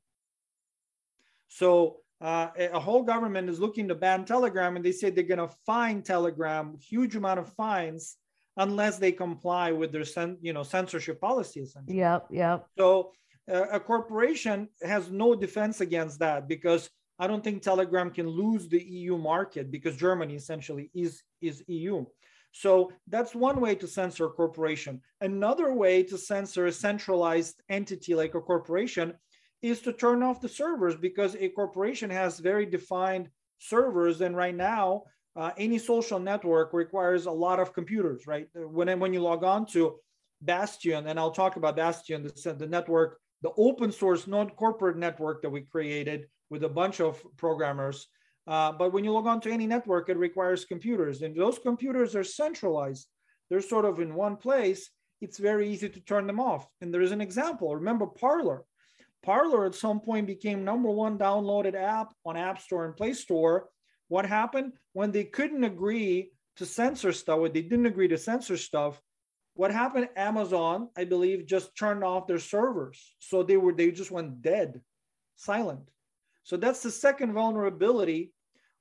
So 1.50 1.98
uh, 2.20 2.50
a 2.58 2.80
whole 2.80 3.04
government 3.04 3.50
is 3.50 3.60
looking 3.60 3.88
to 3.88 3.96
ban 3.96 4.26
Telegram, 4.26 4.76
and 4.76 4.86
they 4.86 4.92
say 4.92 5.10
they're 5.10 5.24
going 5.24 5.38
to 5.38 5.54
fine 5.66 6.02
Telegram, 6.02 6.78
huge 6.80 7.16
amount 7.16 7.40
of 7.40 7.54
fines 7.54 8.18
unless 8.58 8.98
they 8.98 9.12
comply 9.12 9.72
with 9.72 9.92
their 9.92 10.04
you 10.42 10.54
know 10.54 10.64
censorship 10.64 11.22
policy 11.22 11.62
essentially. 11.62 11.98
Yep, 11.98 12.28
yep. 12.32 12.68
So 12.78 13.02
uh, 13.02 13.04
a 13.48 13.80
corporation 13.80 14.68
has 14.82 15.10
no 15.10 15.36
defense 15.36 15.82
against 15.82 16.20
that 16.20 16.48
because 16.48 16.90
I 17.20 17.28
don't 17.28 17.44
think 17.44 17.62
Telegram 17.62 18.12
can 18.12 18.28
lose 18.28 18.68
the 18.68 18.82
EU 18.82 19.18
market 19.18 19.72
because 19.72 19.96
Germany 19.96 20.36
essentially 20.36 20.92
is 20.94 21.24
is 21.42 21.64
EU. 21.68 22.06
So 22.52 22.92
that's 23.08 23.36
one 23.36 23.60
way 23.62 23.76
to 23.76 23.88
censor 23.88 24.26
a 24.26 24.30
corporation. 24.30 25.02
Another 25.22 25.74
way 25.74 26.04
to 26.04 26.18
censor 26.18 26.66
a 26.66 26.72
centralized 26.72 27.62
entity 27.70 28.16
like 28.16 28.36
a 28.36 28.42
corporation 28.42 29.14
is 29.62 29.82
to 29.82 29.94
turn 29.94 30.24
off 30.24 30.42
the 30.42 30.50
servers 30.50 30.96
because 30.96 31.36
a 31.36 31.50
corporation 31.50 32.10
has 32.10 32.40
very 32.40 32.66
defined 32.66 33.30
servers 33.60 34.22
and 34.22 34.36
right 34.36 34.56
now 34.56 35.04
uh, 35.36 35.52
any 35.58 35.78
social 35.78 36.20
network 36.20 36.74
requires 36.74 37.28
a 37.28 37.32
lot 37.32 37.60
of 37.60 37.74
computers, 37.74 38.26
right? 38.26 38.48
When, 38.56 39.00
when 39.00 39.14
you 39.14 39.22
log 39.22 39.44
on 39.44 39.68
to 39.68 40.00
Bastyon, 40.42 41.08
and 41.08 41.20
I'll 41.20 41.32
talk 41.32 41.58
about 41.58 41.76
Bastyon, 41.76 42.24
the, 42.24 42.54
the 42.54 42.68
network, 42.68 43.20
the 43.42 43.52
open 43.58 43.92
source 43.92 44.28
non-corporate 44.28 44.98
network 44.98 45.42
that 45.42 45.50
we 45.50 45.62
created 45.62 46.28
with 46.50 46.64
a 46.64 46.70
bunch 46.70 47.00
of 47.00 47.22
programmers. 47.38 48.08
Uh, 48.48 48.72
but 48.72 48.94
when 48.94 49.04
you 49.04 49.12
log 49.12 49.28
on 49.28 49.42
to 49.42 49.52
any 49.52 49.68
network, 49.68 50.10
it 50.10 50.18
requires 50.18 50.66
computers, 50.66 51.22
and 51.22 51.36
those 51.36 51.60
computers 51.60 52.16
are 52.16 52.24
centralized. 52.24 53.08
They're 53.50 53.62
sort 53.62 53.86
of 53.86 54.00
in 54.00 54.16
one 54.16 54.38
place. 54.38 54.90
It's 55.22 55.38
very 55.38 55.70
easy 55.70 55.90
to 55.90 56.00
turn 56.02 56.28
them 56.28 56.40
off. 56.40 56.68
And 56.82 56.94
there 56.94 57.02
is 57.02 57.12
an 57.12 57.22
example. 57.22 57.76
Remember 57.76 58.06
Parler. 58.06 58.64
Parler 59.24 59.66
at 59.66 59.76
some 59.76 60.00
point 60.00 60.28
became 60.28 60.64
number 60.64 60.90
one 60.90 61.18
downloaded 61.18 61.76
app 61.76 62.14
on 62.26 62.38
App 62.38 62.62
Store 62.62 62.86
and 62.86 62.96
Play 62.96 63.14
Store 63.14 63.70
what 64.08 64.26
happened 64.26 64.74
when 64.94 65.12
they 65.12 65.24
couldn't 65.24 65.64
agree 65.64 66.32
to 66.58 66.66
censor 66.66 67.12
stuff, 67.12 67.40
when 67.40 67.54
they 67.54 67.62
didn't 67.62 67.86
agree 67.86 68.08
to 68.08 68.18
censor 68.18 68.58
stuff? 68.58 69.02
What 69.58 69.72
happened? 69.72 70.10
Amazon, 70.16 70.90
I 70.96 71.04
believe, 71.04 71.48
just 71.48 71.76
turned 71.76 72.04
off 72.04 72.28
their 72.28 72.40
servers, 72.40 73.16
so 73.18 73.42
they 73.42 73.58
were 73.58 73.74
they 73.74 73.90
just 73.92 74.12
went 74.12 74.42
dead, 74.42 74.82
silent. 75.36 75.90
So 76.44 76.58
that's 76.58 76.84
the 76.84 76.92
second 76.92 77.34
vulnerability 77.34 78.34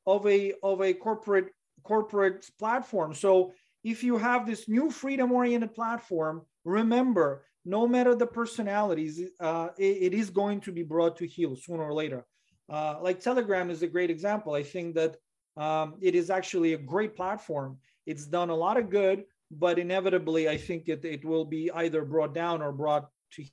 of 0.07 0.27
a 0.27 0.53
of 0.63 0.83
a 0.83 0.93
corporate 0.93 1.49
corporate 1.83 2.51
platform. 2.59 3.15
So 3.15 3.53
if 3.85 4.05
you 4.05 4.19
have 4.19 4.47
this 4.47 4.69
new 4.69 4.91
freedom 4.91 5.33
oriented 5.33 5.75
platform, 5.75 6.43
remember, 6.65 7.47
no 7.65 7.89
matter 7.89 8.15
the 8.15 8.27
personalities, 8.27 9.23
uh, 9.41 9.69
it, 9.79 10.13
it 10.13 10.15
is 10.15 10.29
going 10.29 10.61
to 10.61 10.73
be 10.73 10.83
brought 10.83 11.17
to 11.17 11.27
heel 11.27 11.57
sooner 11.57 11.85
or 11.85 11.95
later. 11.95 12.27
Uh, 12.69 12.97
like 13.01 13.21
Telegram 13.21 13.71
is 13.71 13.83
a 13.83 13.87
great 13.87 14.11
example. 14.11 14.53
I 14.53 14.63
think 14.63 14.95
that 14.97 15.17
um, 15.57 15.95
it 16.03 16.15
is 16.15 16.29
actually 16.29 16.75
a 16.75 16.79
great 16.79 17.17
platform. 17.17 17.79
It's 18.05 18.27
done 18.27 18.51
a 18.51 18.55
lot 18.55 18.77
of 18.77 18.91
good, 18.91 19.25
but 19.51 19.79
inevitably, 19.79 20.49
I 20.49 20.57
think 20.57 20.89
it, 20.89 21.05
it 21.05 21.25
will 21.25 21.45
be 21.45 21.71
either 21.73 22.05
brought 22.05 22.35
down 22.35 22.63
or 22.63 22.73
brought 22.73 23.09
to 23.33 23.45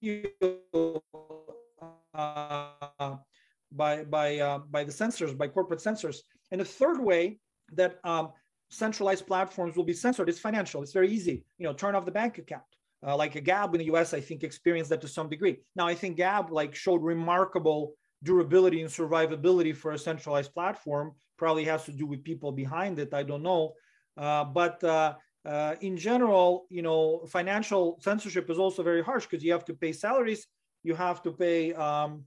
heel 0.00 1.02
uh, 2.14 3.16
by 3.72 4.04
by 4.04 4.38
uh, 4.38 4.58
by 4.70 4.84
the 4.84 4.92
censors, 4.92 5.34
by 5.34 5.48
corporate 5.48 5.80
censors. 5.80 6.22
And 6.52 6.60
the 6.60 6.64
third 6.64 7.00
way 7.00 7.38
that 7.72 7.98
um, 8.04 8.32
centralized 8.70 9.26
platforms 9.26 9.76
will 9.76 9.84
be 9.84 9.92
censored 9.92 10.28
is 10.28 10.38
financial. 10.38 10.82
It's 10.82 10.92
very 10.92 11.10
easy. 11.10 11.44
You 11.58 11.66
know, 11.66 11.72
turn 11.72 11.94
off 11.94 12.04
the 12.04 12.12
bank 12.12 12.38
account. 12.38 12.62
Uh, 13.06 13.16
like 13.16 13.34
a 13.36 13.40
Gab 13.40 13.74
in 13.74 13.78
the 13.78 13.84
U.S., 13.86 14.14
I 14.14 14.20
think 14.20 14.42
experienced 14.42 14.90
that 14.90 15.00
to 15.02 15.08
some 15.08 15.28
degree. 15.28 15.58
Now, 15.76 15.86
I 15.86 15.94
think 15.94 16.16
Gab 16.16 16.50
like 16.50 16.74
showed 16.74 17.02
remarkable 17.02 17.94
durability 18.22 18.80
and 18.80 18.90
survivability 18.90 19.74
for 19.74 19.92
a 19.92 19.98
centralized 19.98 20.52
platform 20.54 21.12
probably 21.36 21.64
has 21.64 21.84
to 21.84 21.92
do 21.92 22.06
with 22.06 22.24
people 22.24 22.50
behind 22.50 22.98
it 22.98 23.12
i 23.12 23.22
don't 23.22 23.42
know 23.42 23.72
uh, 24.16 24.44
but 24.44 24.82
uh, 24.82 25.14
uh, 25.46 25.74
in 25.80 25.96
general 25.96 26.66
you 26.70 26.82
know 26.82 27.24
financial 27.28 27.98
censorship 28.00 28.50
is 28.50 28.58
also 28.58 28.82
very 28.82 29.02
harsh 29.02 29.26
because 29.26 29.44
you 29.44 29.52
have 29.52 29.64
to 29.64 29.74
pay 29.74 29.92
salaries 29.92 30.46
you 30.82 30.94
have 30.94 31.22
to 31.22 31.32
pay 31.32 31.72
um, 31.74 32.24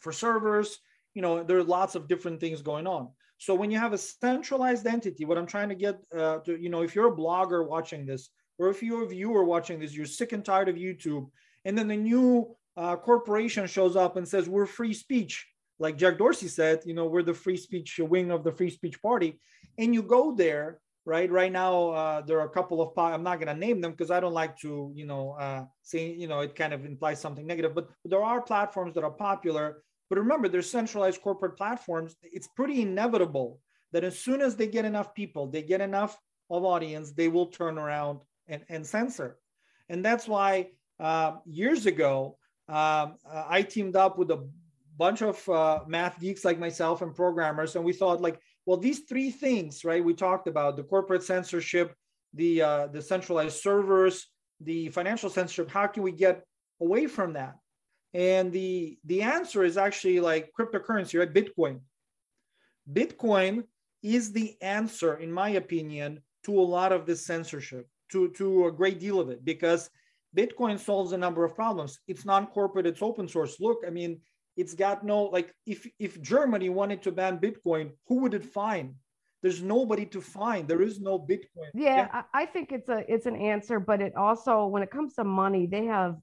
for 0.00 0.12
servers 0.12 0.78
you 1.14 1.22
know 1.22 1.42
there 1.42 1.58
are 1.58 1.64
lots 1.64 1.94
of 1.94 2.08
different 2.08 2.40
things 2.40 2.62
going 2.62 2.86
on. 2.86 3.08
So 3.38 3.54
when 3.54 3.70
you 3.70 3.78
have 3.78 3.92
a 3.92 3.98
centralized 3.98 4.86
entity 4.86 5.24
what 5.24 5.38
i'm 5.38 5.46
trying 5.46 5.68
to 5.68 5.74
get 5.74 5.96
uh, 6.16 6.38
to 6.44 6.60
you 6.60 6.70
know 6.70 6.82
if 6.82 6.94
you're 6.94 7.12
a 7.12 7.16
blogger 7.16 7.66
watching 7.66 8.06
this 8.06 8.30
or 8.58 8.68
if 8.70 8.82
you're 8.82 9.04
a 9.04 9.08
viewer 9.08 9.44
watching 9.44 9.78
this 9.78 9.94
you're 9.94 10.06
sick 10.06 10.32
and 10.32 10.44
tired 10.44 10.68
of 10.68 10.76
youtube 10.76 11.26
and 11.64 11.76
then 11.76 11.88
the 11.88 11.96
new 11.96 12.56
uh, 12.78 12.94
corporation 12.96 13.66
shows 13.66 13.96
up 13.96 14.16
and 14.16 14.26
says 14.26 14.48
we're 14.48 14.66
free 14.66 14.94
speech. 14.94 15.46
Like 15.80 15.98
jack 15.98 16.18
dorsey 16.18 16.48
said 16.48 16.82
you 16.84 16.94
know 16.94 17.06
we're 17.06 17.22
the 17.22 17.34
free 17.34 17.56
speech 17.56 17.98
wing 17.98 18.30
of 18.30 18.44
the 18.44 18.52
free 18.52 18.70
speech 18.70 19.02
party. 19.02 19.40
And 19.78 19.94
you 19.94 20.02
go 20.02 20.34
there 20.34 20.80
right? 21.08 21.30
Right 21.30 21.50
now 21.50 21.90
uh, 21.90 22.20
there 22.20 22.38
are 22.38 22.46
a 22.46 22.50
couple 22.50 22.82
of 22.82 22.96
i'm 22.98 23.22
not 23.22 23.40
going 23.40 23.52
to 23.52 23.66
name 23.66 23.80
them 23.80 23.92
because 23.92 24.10
i 24.10 24.20
don't 24.20 24.34
like 24.34 24.54
to 24.58 24.92
you 24.94 25.06
know 25.06 25.36
uh, 25.40 25.64
say 25.82 26.12
you 26.12 26.28
know 26.28 26.40
it 26.40 26.54
kind 26.54 26.72
of 26.74 26.84
implies 26.84 27.20
something 27.20 27.46
negative 27.46 27.74
but, 27.74 27.88
there 28.04 28.22
are 28.22 28.40
platforms 28.40 28.94
that 28.94 29.04
are 29.04 29.10
popular. 29.10 29.82
But 30.08 30.18
remember 30.18 30.48
there's 30.48 30.70
centralized 30.70 31.20
corporate 31.20 31.56
platforms. 31.56 32.16
It's 32.22 32.48
pretty 32.48 32.80
inevitable 32.80 33.60
that 33.92 34.04
as 34.04 34.18
soon 34.18 34.40
as 34.40 34.56
they 34.56 34.66
get 34.66 34.84
enough 34.84 35.14
people 35.14 35.46
they 35.46 35.62
get 35.62 35.80
enough 35.80 36.18
of 36.50 36.64
audience 36.64 37.12
they 37.12 37.28
will 37.28 37.46
turn 37.46 37.76
around 37.78 38.20
and, 38.46 38.62
and 38.68 38.86
censor. 38.86 39.38
And 39.90 40.04
that's 40.04 40.26
why 40.28 40.70
uh, 41.00 41.32
years 41.44 41.86
ago 41.86 42.38
um, 42.68 43.16
I 43.58 43.62
teamed 43.62 43.96
up 43.96 44.18
with 44.18 44.30
a 44.30 44.46
bunch 44.98 45.22
of 45.22 45.48
uh, 45.48 45.80
math 45.86 46.20
geeks 46.20 46.44
like 46.44 46.58
myself 46.58 47.00
and 47.02 47.14
programmers, 47.14 47.76
and 47.76 47.84
we 47.84 47.92
thought 47.92 48.20
like, 48.20 48.40
well, 48.68 48.76
these 48.76 49.00
three 49.08 49.30
things, 49.30 49.82
right? 49.82 50.04
We 50.04 50.12
talked 50.12 50.46
about 50.46 50.76
the 50.76 50.82
corporate 50.82 51.22
censorship, 51.22 51.94
the 52.34 52.60
uh, 52.60 52.86
the 52.88 53.00
centralized 53.00 53.62
servers, 53.62 54.26
the 54.60 54.90
financial 54.90 55.30
censorship. 55.30 55.70
How 55.70 55.86
can 55.86 56.02
we 56.02 56.12
get 56.12 56.44
away 56.78 57.06
from 57.06 57.32
that? 57.32 57.54
And 58.12 58.52
the 58.52 58.98
the 59.06 59.22
answer 59.22 59.64
is 59.64 59.78
actually 59.78 60.20
like 60.20 60.52
cryptocurrency, 60.52 61.18
right? 61.18 61.32
Bitcoin. 61.32 61.80
Bitcoin 62.92 63.64
is 64.02 64.32
the 64.32 64.60
answer, 64.60 65.16
in 65.16 65.32
my 65.32 65.48
opinion, 65.62 66.20
to 66.44 66.60
a 66.60 66.70
lot 66.76 66.92
of 66.92 67.06
this 67.06 67.24
censorship, 67.24 67.88
to 68.12 68.28
to 68.32 68.66
a 68.66 68.72
great 68.80 69.00
deal 69.00 69.18
of 69.18 69.30
it, 69.30 69.46
because 69.46 69.88
Bitcoin 70.36 70.78
solves 70.78 71.12
a 71.12 71.22
number 71.24 71.42
of 71.42 71.54
problems. 71.54 72.00
It's 72.06 72.26
non-corporate, 72.26 72.86
it's 72.86 73.00
open 73.00 73.28
source. 73.28 73.60
Look, 73.60 73.78
I 73.86 73.90
mean, 73.90 74.20
it's 74.58 74.74
got 74.74 75.04
no 75.04 75.22
like 75.36 75.54
if 75.66 75.86
if 75.98 76.20
Germany 76.20 76.68
wanted 76.68 77.00
to 77.02 77.12
ban 77.12 77.38
Bitcoin, 77.38 77.92
who 78.08 78.16
would 78.22 78.34
it 78.34 78.44
find? 78.44 78.96
There's 79.40 79.62
nobody 79.62 80.04
to 80.06 80.20
find. 80.20 80.66
There 80.66 80.82
is 80.82 81.00
no 81.00 81.16
Bitcoin. 81.16 81.70
Yeah, 81.72 82.08
yeah. 82.12 82.22
I 82.34 82.44
think 82.44 82.72
it's 82.72 82.88
a 82.88 83.04
it's 83.10 83.26
an 83.26 83.36
answer, 83.36 83.78
but 83.78 84.02
it 84.02 84.16
also 84.16 84.66
when 84.66 84.82
it 84.82 84.90
comes 84.90 85.14
to 85.14 85.24
money, 85.24 85.66
they 85.66 85.84
have 85.84 86.16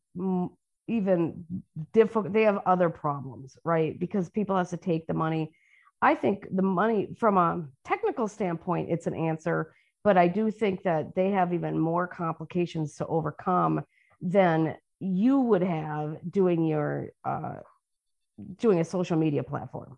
even 0.88 1.46
difficult. 1.94 2.34
They 2.34 2.44
have 2.44 2.60
other 2.66 2.90
problems, 2.90 3.58
right? 3.64 3.98
Because 3.98 4.30
people 4.30 4.58
have 4.58 4.70
to 4.70 4.78
take 4.78 5.08
the 5.08 5.14
money. 5.14 5.54
I 6.02 6.14
think 6.14 6.46
the 6.52 6.62
money 6.62 7.08
from 7.18 7.38
a 7.38 7.66
technical 7.86 8.28
standpoint, 8.28 8.92
it's 8.92 9.08
an 9.08 9.16
answer, 9.16 9.74
but 10.04 10.18
I 10.18 10.28
do 10.28 10.52
think 10.52 10.84
that 10.84 11.16
they 11.16 11.32
have 11.32 11.54
even 11.54 11.80
more 11.80 12.06
complications 12.06 12.96
to 12.98 13.08
overcome 13.08 13.86
than 14.22 14.76
you 15.00 15.40
would 15.40 15.64
have 15.64 16.18
doing 16.30 16.66
your 16.66 17.10
uh, 17.24 17.60
doing 18.58 18.80
a 18.80 18.86
social 18.86 19.18
media 19.18 19.44
platform. 19.44 19.98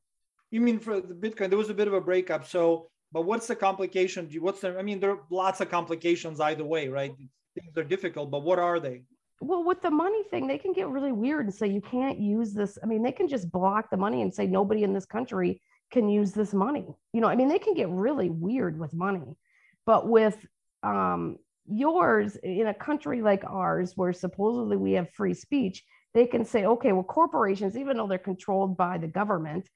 You 0.52 0.62
mean 0.62 0.80
for 0.80 1.02
the 1.02 1.14
Bitcoin? 1.14 1.50
There 1.50 1.58
was 1.58 1.70
a 1.70 1.74
bit 1.74 1.88
of 1.88 1.94
a 1.94 2.02
breakup. 2.02 2.46
So, 2.48 2.88
but 3.12 3.24
what's 3.24 3.48
the 3.48 3.56
complication? 3.56 4.30
What's 4.40 4.62
the? 4.62 4.78
I 4.78 4.82
mean, 4.82 5.00
there 5.00 5.12
are 5.12 5.20
lots 5.30 5.62
of 5.62 5.70
complications 5.70 6.40
either 6.40 6.64
way, 6.64 6.88
right? 6.88 7.14
Things 7.56 7.78
are 7.78 7.84
difficult, 7.84 8.32
but 8.32 8.44
what 8.44 8.60
are 8.60 8.80
they? 8.80 9.04
Well, 9.40 9.64
with 9.64 9.82
the 9.82 9.92
money 9.92 10.24
thing, 10.24 10.48
they 10.48 10.58
can 10.58 10.74
get 10.74 10.88
really 10.88 11.12
weird 11.12 11.46
and 11.46 11.54
say 11.54 11.68
you 11.68 11.82
can't 11.82 12.20
use 12.20 12.54
this. 12.54 12.78
I 12.82 12.86
mean, 12.86 13.04
they 13.04 13.12
can 13.12 13.28
just 13.28 13.52
block 13.52 13.90
the 13.90 13.98
money 13.98 14.22
and 14.22 14.34
say 14.34 14.48
nobody 14.48 14.84
in 14.84 14.94
this 14.94 15.06
country 15.06 15.62
can 15.92 16.10
use 16.10 16.32
this 16.32 16.54
money. 16.54 16.88
You 17.14 17.22
know, 17.22 17.28
I 17.28 17.36
mean, 17.36 17.48
they 17.48 17.60
can 17.60 17.74
get 17.74 17.90
really 17.90 18.30
weird 18.30 18.80
with 18.80 18.94
money. 18.94 19.38
But 19.86 20.08
with 20.08 20.46
um, 20.84 21.38
yours 21.68 22.36
in 22.38 22.68
a 22.68 22.74
country 22.74 23.22
like 23.22 23.44
ours, 23.46 23.94
where 23.96 24.12
supposedly 24.12 24.76
we 24.78 24.94
have 24.94 25.12
free 25.12 25.34
speech, 25.34 25.84
they 26.18 26.26
can 26.26 26.44
say, 26.44 26.66
okay, 26.66 26.92
well, 26.92 27.04
corporations, 27.04 27.78
even 27.78 27.98
though 27.98 28.08
they're 28.08 28.18
controlled 28.18 28.76
by 28.76 28.98
the 28.98 29.08
government, 29.08 29.70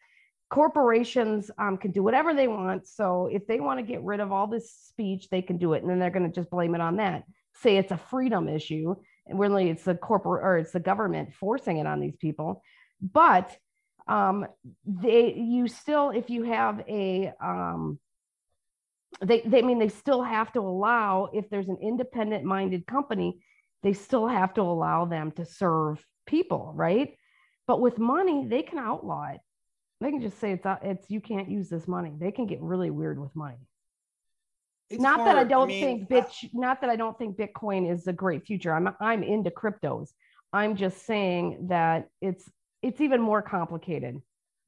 corporations 0.50 1.52
um, 1.58 1.78
can 1.78 1.92
do 1.92 2.04
whatever 2.04 2.34
they 2.34 2.48
want. 2.48 2.88
So 2.88 3.30
if 3.32 3.48
they 3.48 3.60
want 3.60 3.80
to 3.80 3.86
get 3.86 4.04
rid 4.04 4.20
of 4.20 4.32
all 4.32 4.48
this 4.48 4.72
speech, 4.72 5.30
they 5.30 5.42
can 5.42 5.58
do 5.58 5.74
it. 5.74 5.82
And 5.82 5.90
then 5.90 6.00
they're 6.00 6.10
going 6.10 6.30
to 6.30 6.36
just 6.36 6.50
blame 6.50 6.76
it 6.76 6.82
on 6.82 6.98
that. 6.98 7.24
Say 7.56 7.78
it's 7.78 7.92
a 7.92 7.98
freedom 7.98 8.50
issue 8.50 8.96
and 9.28 9.40
really 9.40 9.70
it's 9.70 9.84
the 9.84 9.96
corporate 9.96 10.44
or 10.44 10.58
it's 10.58 10.72
the 10.72 10.80
government 10.80 11.34
forcing 11.34 11.78
it 11.78 11.88
on 11.88 12.00
these 12.00 12.16
people 12.18 12.62
but 13.02 13.56
um, 14.08 14.46
they 14.86 15.34
you 15.34 15.68
still 15.68 16.10
if 16.10 16.30
you 16.30 16.44
have 16.44 16.84
a 16.88 17.32
um, 17.44 18.00
they 19.22 19.42
they 19.42 19.62
mean 19.62 19.80
they 19.80 19.90
still 19.90 20.24
have 20.24 20.52
to 20.54 20.60
allow 20.60 21.30
if 21.34 21.50
there's 21.50 21.70
an 21.70 21.78
independent 21.82 22.44
minded 22.44 22.86
company 22.88 23.40
they 23.84 23.94
still 23.94 24.28
have 24.28 24.54
to 24.54 24.62
allow 24.62 25.06
them 25.06 25.32
to 25.32 25.46
serve 25.46 26.04
people 26.26 26.72
right 26.76 27.18
but 27.68 27.82
with 27.82 27.98
money 27.98 28.46
they 28.48 28.62
can 28.62 28.78
outlaw 28.78 29.30
it 29.34 29.40
they 30.00 30.12
can 30.12 30.22
just 30.22 30.40
say 30.40 30.52
it's 30.52 30.66
it's 30.82 31.10
you 31.10 31.22
can't 31.22 31.50
use 31.50 31.70
this 31.70 31.88
money 31.88 32.14
they 32.18 32.32
can 32.32 32.46
get 32.48 32.62
really 32.62 32.90
weird 32.90 33.20
with 33.20 33.36
money 33.36 33.58
it's 34.92 35.02
not 35.02 35.22
hard. 35.22 35.30
that 35.30 35.38
I 35.38 35.44
don't 35.46 35.64
I 35.64 35.68
mean, 35.68 36.06
think 36.06 36.10
bitch, 36.10 36.50
not 36.54 36.82
that 36.82 36.90
I 36.90 36.96
don't 36.98 37.18
think 37.18 37.38
Bitcoin 37.38 37.90
is 37.90 38.08
a 38.08 38.14
great 38.14 38.46
future. 38.46 38.74
I'm 38.74 38.90
I'm 39.00 39.24
into 39.24 39.50
cryptos. 39.50 40.10
I'm 40.52 40.76
just 40.76 41.06
saying 41.06 41.68
that 41.70 42.10
it's 42.22 42.50
it's 42.82 43.00
even 43.00 43.22
more 43.22 43.42
complicated 43.42 44.22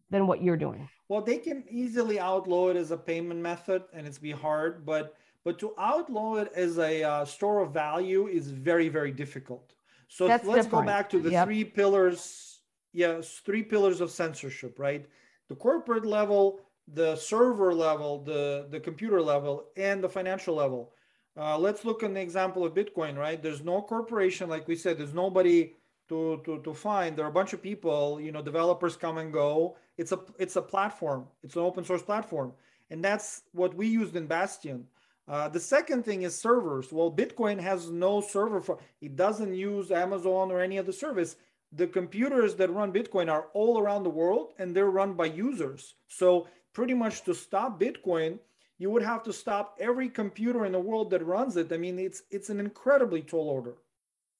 than 0.10 0.26
what 0.28 0.42
you're 0.42 0.58
doing. 0.58 0.88
Well, 1.10 1.22
they 1.22 1.38
can 1.38 1.66
easily 1.70 2.20
outlaw 2.20 2.70
it 2.70 2.78
as 2.78 2.92
a 2.92 2.98
payment 2.98 3.42
method, 3.42 3.84
and 3.94 4.08
it's 4.08 4.18
be 4.18 4.32
hard. 4.32 4.86
But 4.86 5.16
but 5.44 5.60
to 5.60 5.74
outlaw 5.78 6.36
it 6.36 6.52
as 6.56 6.78
a 6.80 7.04
uh, 7.04 7.26
store 7.26 7.60
of 7.62 7.74
value 7.74 8.28
is 8.28 8.50
very 8.50 8.88
very 8.88 9.12
difficult. 9.12 9.74
So 10.08 10.28
That's 10.28 10.46
let's 10.46 10.66
different. 10.66 10.86
go 10.86 10.92
back 10.92 11.10
to 11.12 11.20
the 11.20 11.32
yep. 11.32 11.48
three 11.48 11.64
pillars. 11.64 12.60
Yes, 12.92 13.42
three 13.44 13.64
pillars 13.64 14.02
of 14.02 14.12
censorship, 14.12 14.78
right? 14.78 15.06
The 15.50 15.56
corporate 15.56 16.06
level, 16.06 16.60
the 16.94 17.16
server 17.16 17.74
level, 17.74 18.24
the, 18.24 18.68
the 18.70 18.80
computer 18.80 19.22
level, 19.22 19.66
and 19.78 20.04
the 20.04 20.10
financial 20.10 20.56
level. 20.56 20.92
Uh, 21.36 21.58
let's 21.58 21.84
look 21.84 22.04
at 22.04 22.14
the 22.14 22.22
example 22.22 22.64
of 22.64 22.76
Bitcoin, 22.76 23.18
right? 23.18 23.42
There's 23.42 23.64
no 23.64 23.82
corporation, 23.82 24.50
like 24.50 24.68
we 24.68 24.76
said, 24.76 25.00
there's 25.00 25.14
nobody 25.14 25.74
to, 26.10 26.42
to, 26.46 26.62
to 26.62 26.74
find. 26.74 27.18
There 27.18 27.26
are 27.26 27.30
a 27.30 27.34
bunch 27.34 27.54
of 27.54 27.64
people, 27.64 28.22
you 28.22 28.32
know, 28.32 28.42
developers 28.42 28.96
come 28.96 29.18
and 29.18 29.34
go. 29.34 29.76
It's 29.98 30.12
a, 30.12 30.20
it's 30.38 30.56
a 30.56 30.62
platform. 30.62 31.26
It's 31.42 31.56
an 31.56 31.64
open 31.64 31.84
source 31.84 32.04
platform. 32.04 32.54
And 32.92 33.04
that's 33.04 33.44
what 33.54 33.74
we 33.74 33.88
used 33.88 34.16
in 34.16 34.28
Bastyon. 34.28 34.86
Uh, 35.28 35.48
the 35.48 35.60
second 35.60 36.04
thing 36.04 36.24
is 36.24 36.38
servers. 36.38 36.92
Well, 36.92 37.12
Bitcoin 37.12 37.60
has 37.60 37.90
no 37.90 38.20
server 38.20 38.62
for, 38.62 38.80
it 39.02 39.16
doesn't 39.16 39.56
use 39.56 39.92
Amazon 39.92 40.52
or 40.52 40.60
any 40.60 40.78
other 40.78 40.92
service. 40.92 41.38
The 41.72 41.88
computers 41.88 42.56
that 42.56 42.70
run 42.72 42.92
Bitcoin 42.92 43.32
are 43.32 43.48
all 43.54 43.80
around 43.80 44.04
the 44.04 44.10
world 44.10 44.54
and 44.60 44.76
they're 44.76 44.92
run 44.92 45.14
by 45.14 45.26
users. 45.26 45.96
So 46.08 46.48
pretty 46.74 46.94
much 46.94 47.24
to 47.24 47.34
stop 47.34 47.80
Bitcoin, 47.80 48.40
you 48.80 48.90
would 48.90 49.04
have 49.04 49.24
to 49.24 49.34
stop 49.34 49.78
every 49.80 50.10
computer 50.10 50.66
in 50.66 50.74
the 50.74 50.80
world 50.80 51.10
that 51.12 51.26
runs 51.26 51.56
it. 51.56 51.72
I 51.72 51.78
mean, 51.78 51.98
it's 52.00 52.24
it's 52.32 52.50
an 52.50 52.60
incredibly 52.60 53.22
tall 53.22 53.48
order. 53.48 53.76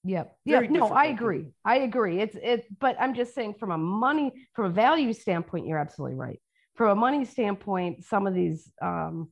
Yep. 0.04 0.36
Yeah. 0.44 0.60
No, 0.60 0.88
I 0.88 1.06
agree. 1.06 1.46
I 1.64 1.76
agree. 1.76 2.20
It's 2.20 2.36
it, 2.36 2.66
but 2.78 2.94
I'm 3.00 3.14
just 3.14 3.34
saying 3.34 3.54
from 3.54 3.70
a 3.70 3.78
money, 3.78 4.32
from 4.52 4.66
a 4.66 4.70
value 4.70 5.12
standpoint, 5.14 5.66
you're 5.66 5.78
absolutely 5.78 6.16
right. 6.16 6.40
From 6.74 6.90
a 6.90 6.94
money 6.94 7.24
standpoint, 7.24 8.04
some 8.04 8.26
of 8.26 8.34
these 8.34 8.70
um 8.82 9.30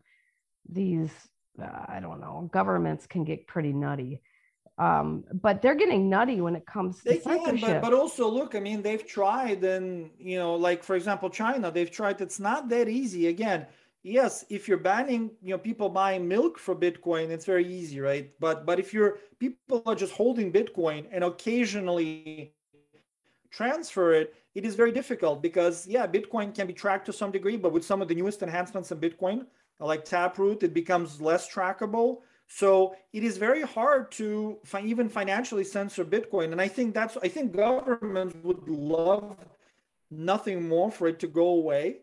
these 0.68 1.10
I 1.60 1.98
don't 2.00 2.20
know, 2.20 2.48
governments 2.52 3.06
can 3.06 3.24
get 3.24 3.46
pretty 3.46 3.72
nutty 3.72 4.20
um, 4.78 5.24
but 5.32 5.60
they're 5.60 5.74
getting 5.74 6.08
nutty 6.08 6.40
when 6.40 6.56
it 6.56 6.66
comes 6.66 6.98
to 6.98 7.10
they 7.10 7.20
censorship. 7.20 7.60
Can, 7.60 7.80
but, 7.80 7.90
but 7.90 7.94
also 7.94 8.28
look, 8.28 8.54
I 8.54 8.60
mean, 8.60 8.82
they've 8.82 9.06
tried, 9.06 9.62
and 9.64 10.10
you 10.18 10.38
know, 10.38 10.54
like 10.54 10.82
for 10.82 10.96
example, 10.96 11.28
China, 11.28 11.70
they've 11.70 11.90
tried. 11.90 12.20
It's 12.20 12.40
not 12.40 12.68
that 12.70 12.88
easy. 12.88 13.26
Again, 13.28 13.66
yes, 14.02 14.44
if 14.48 14.68
you're 14.68 14.78
banning, 14.78 15.30
you 15.42 15.50
know, 15.50 15.58
people 15.58 15.88
buying 15.90 16.26
milk 16.26 16.58
for 16.58 16.74
Bitcoin, 16.74 17.28
it's 17.28 17.44
very 17.44 17.66
easy, 17.66 18.00
right? 18.00 18.32
But 18.40 18.64
but 18.64 18.80
if 18.80 18.94
you're 18.94 19.18
people 19.38 19.82
are 19.84 19.94
just 19.94 20.14
holding 20.14 20.50
Bitcoin 20.50 21.06
and 21.12 21.22
occasionally 21.22 22.54
transfer 23.50 24.14
it, 24.14 24.34
it 24.54 24.64
is 24.64 24.74
very 24.74 24.90
difficult 24.90 25.42
because 25.42 25.86
yeah, 25.86 26.06
Bitcoin 26.06 26.54
can 26.54 26.66
be 26.66 26.72
tracked 26.72 27.04
to 27.06 27.12
some 27.12 27.30
degree, 27.30 27.58
but 27.58 27.72
with 27.72 27.84
some 27.84 28.00
of 28.00 28.08
the 28.08 28.14
newest 28.14 28.42
enhancements 28.42 28.90
in 28.90 28.98
Bitcoin, 28.98 29.44
like 29.78 30.04
Taproot, 30.04 30.62
it 30.62 30.74
becomes 30.74 31.20
less 31.20 31.52
trackable. 31.52 32.18
So 32.46 32.94
it 33.12 33.24
is 33.24 33.38
very 33.38 33.62
hard 33.62 34.12
to 34.12 34.58
fi- 34.64 34.82
even 34.82 35.08
financially 35.08 35.64
censor 35.64 36.04
Bitcoin. 36.04 36.52
And 36.52 36.60
I 36.60 36.68
think 36.68 36.94
that's, 36.94 37.16
I 37.22 37.28
think 37.28 37.56
governments 37.56 38.36
would 38.42 38.68
love 38.68 39.36
nothing 40.10 40.68
more 40.68 40.90
for 40.90 41.08
it 41.08 41.18
to 41.20 41.26
go 41.26 41.46
away 41.46 42.00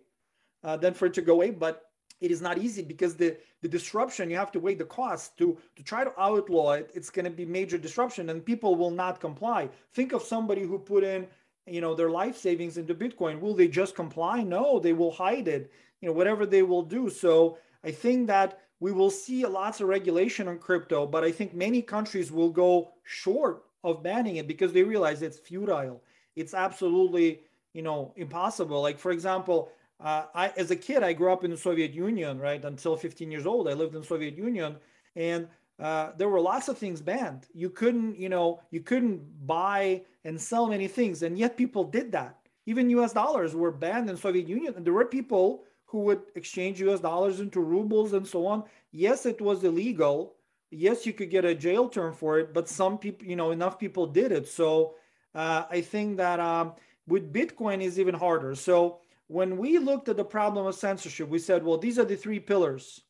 uh, 0.64 0.76
than 0.78 0.94
for 0.94 1.06
it 1.06 1.14
to 1.14 1.22
go 1.22 1.34
away. 1.34 1.52
But 1.52 1.90
it 2.20 2.32
is 2.32 2.42
not 2.42 2.58
easy 2.58 2.82
because 2.82 3.16
the, 3.16 3.38
the 3.62 3.68
disruption, 3.68 4.30
you 4.30 4.36
have 4.38 4.52
to 4.52 4.60
weigh 4.60 4.76
the 4.76 4.86
cost 4.86 5.38
to, 5.38 5.58
to 5.76 5.84
try 5.84 6.04
to 6.04 6.12
outlaw 6.20 6.74
it. 6.74 6.92
It's 6.94 7.10
going 7.10 7.26
to 7.26 7.32
be 7.32 7.46
major 7.46 7.78
disruption 7.78 8.30
and 8.30 8.44
people 8.44 8.76
will 8.76 8.92
not 8.92 9.22
comply. 9.22 9.70
Think 9.94 10.14
of 10.14 10.24
somebody 10.24 10.64
who 10.64 10.80
put 10.80 11.04
in, 11.04 11.28
you 11.66 11.80
know, 11.80 11.94
their 11.94 12.10
life 12.10 12.36
savings 12.36 12.78
into 12.78 12.96
Bitcoin. 12.96 13.40
Will 13.40 13.54
they 13.54 13.68
just 13.68 13.96
comply? 13.96 14.42
No, 14.42 14.80
they 14.80 14.94
will 14.94 15.12
hide 15.12 15.48
it, 15.48 15.72
you 16.02 16.08
know, 16.08 16.14
whatever 16.14 16.46
they 16.46 16.64
will 16.64 16.84
do. 16.84 17.10
So 17.10 17.58
I 17.84 17.92
think 17.92 18.28
that 18.28 18.60
we 18.80 18.92
will 18.92 19.10
see 19.10 19.46
lots 19.46 19.82
of 19.82 19.88
regulation 19.88 20.48
on 20.48 20.58
crypto, 20.58 21.06
but 21.06 21.24
I 21.24 21.32
think 21.32 21.54
many 21.54 21.82
countries 21.82 22.32
will 22.32 22.50
go 22.50 22.92
short 23.04 23.64
of 23.84 24.04
banning 24.04 24.38
it 24.38 24.48
because 24.48 24.74
they 24.74 24.84
realize 24.84 25.22
it's 25.22 25.40
futile. 25.40 26.02
It's 26.36 26.54
absolutely, 26.54 27.42
you 27.74 27.82
know, 27.82 28.14
impossible. 28.16 28.82
Like 28.82 28.98
for 28.98 29.12
example, 29.12 29.72
uh, 30.00 30.26
I 30.34 30.54
as 30.56 30.72
a 30.72 30.76
kid 30.76 31.04
I 31.04 31.14
grew 31.14 31.32
up 31.32 31.44
in 31.44 31.52
the 31.52 31.58
Soviet 31.58 31.94
Union, 31.94 32.40
right? 32.40 32.64
Until 32.64 32.96
15 32.96 33.30
years 33.32 33.46
old, 33.46 33.68
I 33.68 33.74
lived 33.74 33.96
in 33.96 34.04
Soviet 34.04 34.38
Union, 34.38 34.78
and 35.16 35.48
uh, 35.80 36.12
there 36.18 36.30
were 36.30 36.40
lots 36.40 36.68
of 36.68 36.78
things 36.78 37.02
banned. 37.02 37.48
You 37.54 37.70
couldn't, 37.70 38.18
you 38.18 38.30
know, 38.30 38.62
you 38.72 38.82
couldn't 38.82 39.46
buy 39.46 40.04
and 40.24 40.40
sell 40.40 40.68
many 40.68 40.88
things, 40.88 41.24
and 41.24 41.38
yet 41.38 41.58
people 41.58 41.84
did 41.84 42.12
that. 42.14 42.38
Even 42.66 42.90
U.S. 42.92 43.14
dollars 43.14 43.56
were 43.56 43.72
banned 43.72 44.10
in 44.10 44.16
Soviet 44.16 44.48
Union, 44.48 44.74
and 44.76 44.86
there 44.86 44.94
were 44.94 45.06
people 45.06 45.64
who 45.90 46.02
would 46.02 46.22
exchange 46.36 46.82
US 46.82 47.00
dollars 47.00 47.40
into 47.40 47.60
rubles 47.62 48.14
and 48.14 48.26
so 48.28 48.46
on. 48.46 48.64
Yes, 48.92 49.26
it 49.26 49.42
was 49.42 49.64
illegal. 49.64 50.36
Yes, 50.72 51.06
you 51.06 51.14
could 51.14 51.32
get 51.32 51.46
a 51.46 51.56
jail 51.56 51.90
term 51.90 52.14
for 52.14 52.38
it, 52.40 52.54
but 52.54 52.70
some 52.70 53.00
people, 53.00 53.28
you 53.28 53.36
know, 53.36 53.50
enough 53.50 53.80
people 53.80 54.06
did 54.06 54.32
it. 54.32 54.48
So 54.48 54.94
uh, 55.34 55.64
I 55.70 55.82
think 55.82 56.18
that 56.18 56.40
um, 56.40 56.74
with 57.08 57.34
Bitcoin 57.34 57.82
is 57.82 58.00
even 58.00 58.14
harder. 58.14 58.54
So 58.54 59.00
when 59.28 59.58
we 59.58 59.80
looked 59.80 60.10
at 60.10 60.18
the 60.18 60.24
problem 60.24 60.68
of 60.68 60.76
censorship, 60.76 61.28
we 61.28 61.40
said, 61.40 61.64
well, 61.64 61.78
these 61.78 61.98
are 61.98 62.06
the 62.06 62.16
three 62.16 62.40
pillars. 62.40 63.02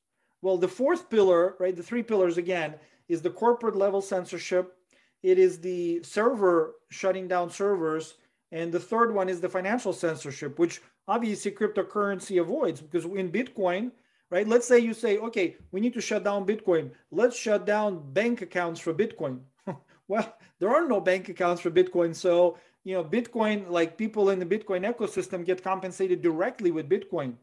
Well, 0.42 0.58
the 0.58 0.70
fourth 0.70 1.10
pillar, 1.10 1.56
right, 1.60 1.76
the 1.76 1.84
three 1.84 2.04
pillars 2.04 2.38
again, 2.38 2.76
is 3.10 3.22
the 3.22 3.30
corporate 3.30 3.76
level 3.76 4.02
censorship. 4.02 4.78
It 5.22 5.38
is 5.38 5.60
the 5.60 6.02
server 6.04 6.76
shutting 6.90 7.28
down 7.28 7.50
servers. 7.50 8.16
And 8.54 8.72
the 8.72 8.80
third 8.80 9.14
one 9.14 9.28
is 9.28 9.42
the 9.42 9.50
financial 9.50 9.92
censorship, 9.92 10.58
which 10.58 10.82
obviously 11.10 11.52
cryptocurrency 11.52 12.40
avoids 12.40 12.80
because 12.80 13.04
in 13.04 13.32
Bitcoin, 13.32 13.92
right? 14.30 14.48
Let's 14.48 14.68
say 14.68 14.78
you 14.78 14.94
say, 14.94 15.18
okay, 15.18 15.58
we 15.72 15.82
need 15.82 15.96
to 15.96 16.02
shut 16.02 16.24
down 16.24 16.46
Bitcoin. 16.46 16.92
Let's 17.12 17.36
shut 17.36 17.66
down 17.66 18.14
bank 18.14 18.44
accounts 18.44 18.80
for 18.80 18.94
Bitcoin. 18.94 19.40
well, 20.08 20.38
there 20.60 20.70
are 20.70 20.88
no 20.88 21.02
bank 21.02 21.28
accounts 21.28 21.62
for 21.62 21.72
Bitcoin. 21.72 22.16
So, 22.16 22.60
you 22.84 22.94
know, 22.94 23.04
Bitcoin, 23.04 23.70
like 23.72 23.98
people 23.98 24.30
in 24.30 24.38
the 24.38 24.46
Bitcoin 24.46 24.88
ecosystem 24.88 25.44
get 25.44 25.64
compensated 25.64 26.22
directly 26.22 26.70
with 26.70 26.88
Bitcoin. 26.88 27.34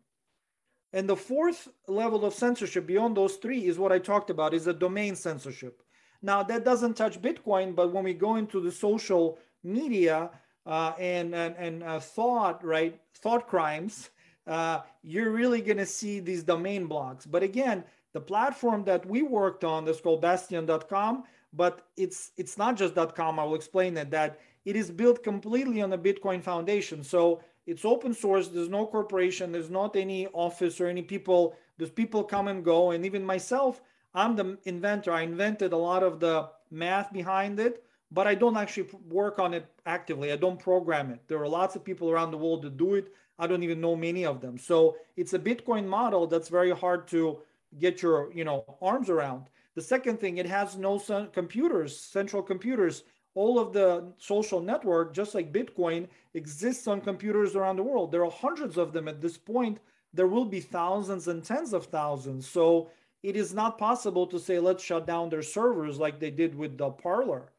And 0.93 1.09
the 1.09 1.17
fourth 1.17 1.69
level 1.89 2.25
of 2.25 2.35
censorship 2.35 2.87
beyond 2.87 3.17
those 3.17 3.37
three 3.37 3.67
is 3.67 3.79
what 3.81 3.91
I 3.91 3.99
talked 3.99 4.31
about 4.31 4.55
is 4.55 4.69
a 4.69 4.73
domain 4.73 5.17
censorship. 5.17 5.83
Now 6.23 6.45
that 6.45 6.65
doesn't 6.65 6.95
touch 6.95 7.21
Bitcoin, 7.21 7.75
but 7.75 7.93
when 7.93 8.05
we 8.05 8.15
go 8.15 8.37
into 8.37 8.61
the 8.61 8.71
social 8.71 9.39
media, 9.65 10.31
uh, 10.67 10.93
and 10.99 11.35
and, 11.35 11.55
and 11.57 11.83
uh, 11.83 12.01
thought 12.01 12.65
right 12.65 13.01
thought 13.15 13.47
crimes 13.47 14.11
uh, 14.47 14.81
you're 15.03 15.31
really 15.31 15.61
going 15.61 15.79
to 15.79 15.87
see 15.87 16.21
these 16.21 16.43
domain 16.43 16.87
blocks. 16.87 17.27
But 17.27 17.43
again, 17.43 17.85
the 18.13 18.21
platform 18.21 18.85
that 18.85 19.05
we 19.05 19.23
worked 19.23 19.65
on 19.65 19.87
is 19.89 20.01
called 20.01 20.23
bastyon.com, 20.23 21.25
but 21.53 21.87
it's 21.97 22.31
it's 22.37 22.57
not 22.57 22.77
just 22.77 22.95
.com. 23.15 23.39
I 23.39 23.45
will 23.45 23.55
explain 23.55 23.97
it 23.97 24.11
that 24.11 24.39
it 24.65 24.77
is 24.77 24.91
built 24.91 25.23
completely 25.23 25.83
on 25.83 25.91
the 25.91 25.99
Bitcoin 25.99 26.43
Foundation. 26.43 27.03
So 27.03 27.43
it's 27.67 27.85
open 27.85 28.15
source. 28.15 28.49
There's 28.49 28.69
no 28.69 28.87
corporation. 28.87 29.53
There's 29.53 29.71
not 29.71 29.97
any 29.97 30.29
office 30.29 30.81
or 30.81 30.87
any 30.87 31.03
people. 31.03 31.57
There's 31.79 31.91
people 31.91 32.23
come 32.25 32.49
and 32.49 32.65
go. 32.65 32.93
And 32.93 33.05
even 33.05 33.25
myself, 33.25 33.83
I'm 34.15 34.37
the 34.37 34.59
inventor. 34.65 35.13
I 35.13 35.23
invented 35.23 35.73
a 35.73 35.77
lot 35.77 36.03
of 36.03 36.21
the 36.21 36.49
math 36.71 37.13
behind 37.13 37.61
it, 37.61 37.85
but 38.11 38.27
I 38.27 38.35
don't 38.35 38.57
actually 38.57 38.89
work 39.09 39.39
on 39.39 39.55
it 39.55 39.67
actively. 39.85 40.33
I 40.33 40.37
don't 40.37 40.59
program 40.59 41.11
it. 41.11 41.21
There 41.29 41.43
are 41.43 41.49
lots 41.49 41.77
of 41.77 41.85
people 41.85 42.11
around 42.11 42.31
the 42.31 42.39
world 42.39 42.63
that 42.63 42.77
do 42.77 42.95
it. 42.95 43.13
I 43.39 43.47
don't 43.47 43.63
even 43.63 43.81
know 43.81 43.97
many 43.97 44.25
of 44.25 44.41
them. 44.41 44.59
So 44.59 44.97
it's 45.17 45.35
a 45.35 45.39
Bitcoin 45.39 45.87
model 45.87 46.27
that's 46.27 46.49
very 46.49 46.71
hard 46.71 47.07
to 47.09 47.41
get 47.79 48.03
your 48.03 48.33
you 48.33 48.45
know 48.45 48.65
arms 48.81 49.11
around. 49.11 49.47
The 49.75 49.83
second 49.83 50.19
thing, 50.21 50.39
it 50.39 50.47
has 50.47 50.77
no 50.77 50.99
computers, 51.33 51.99
central 51.99 52.43
computers. 52.43 53.05
All 53.35 53.59
of 53.59 53.75
the 53.75 54.11
social 54.17 54.63
network, 54.63 55.13
just 55.13 55.35
like 55.35 55.53
Bitcoin, 55.53 56.09
exists 56.33 56.89
on 56.89 57.03
computers 57.03 57.55
around 57.55 57.77
the 57.77 57.83
world. 57.83 58.11
There 58.11 58.25
are 58.25 58.31
hundreds 58.31 58.79
of 58.79 58.95
them 58.95 59.09
at 59.09 59.21
this 59.21 59.37
point. 59.37 59.79
There 60.15 60.29
will 60.29 60.47
be 60.47 60.61
thousands 60.61 61.29
and 61.29 61.45
tens 61.45 61.75
of 61.75 61.85
thousands. 61.87 62.49
So 62.49 62.89
it 63.23 63.37
is 63.37 63.53
not 63.53 63.77
possible 63.77 64.27
to 64.29 64.39
say, 64.39 64.59
let's 64.59 64.83
shut 64.83 65.07
down 65.07 65.29
their 65.29 65.43
servers 65.43 65.99
like 65.99 66.19
they 66.19 66.31
did 66.31 66.55
with 66.55 66.79
the 66.79 66.89
Parler. 66.89 67.51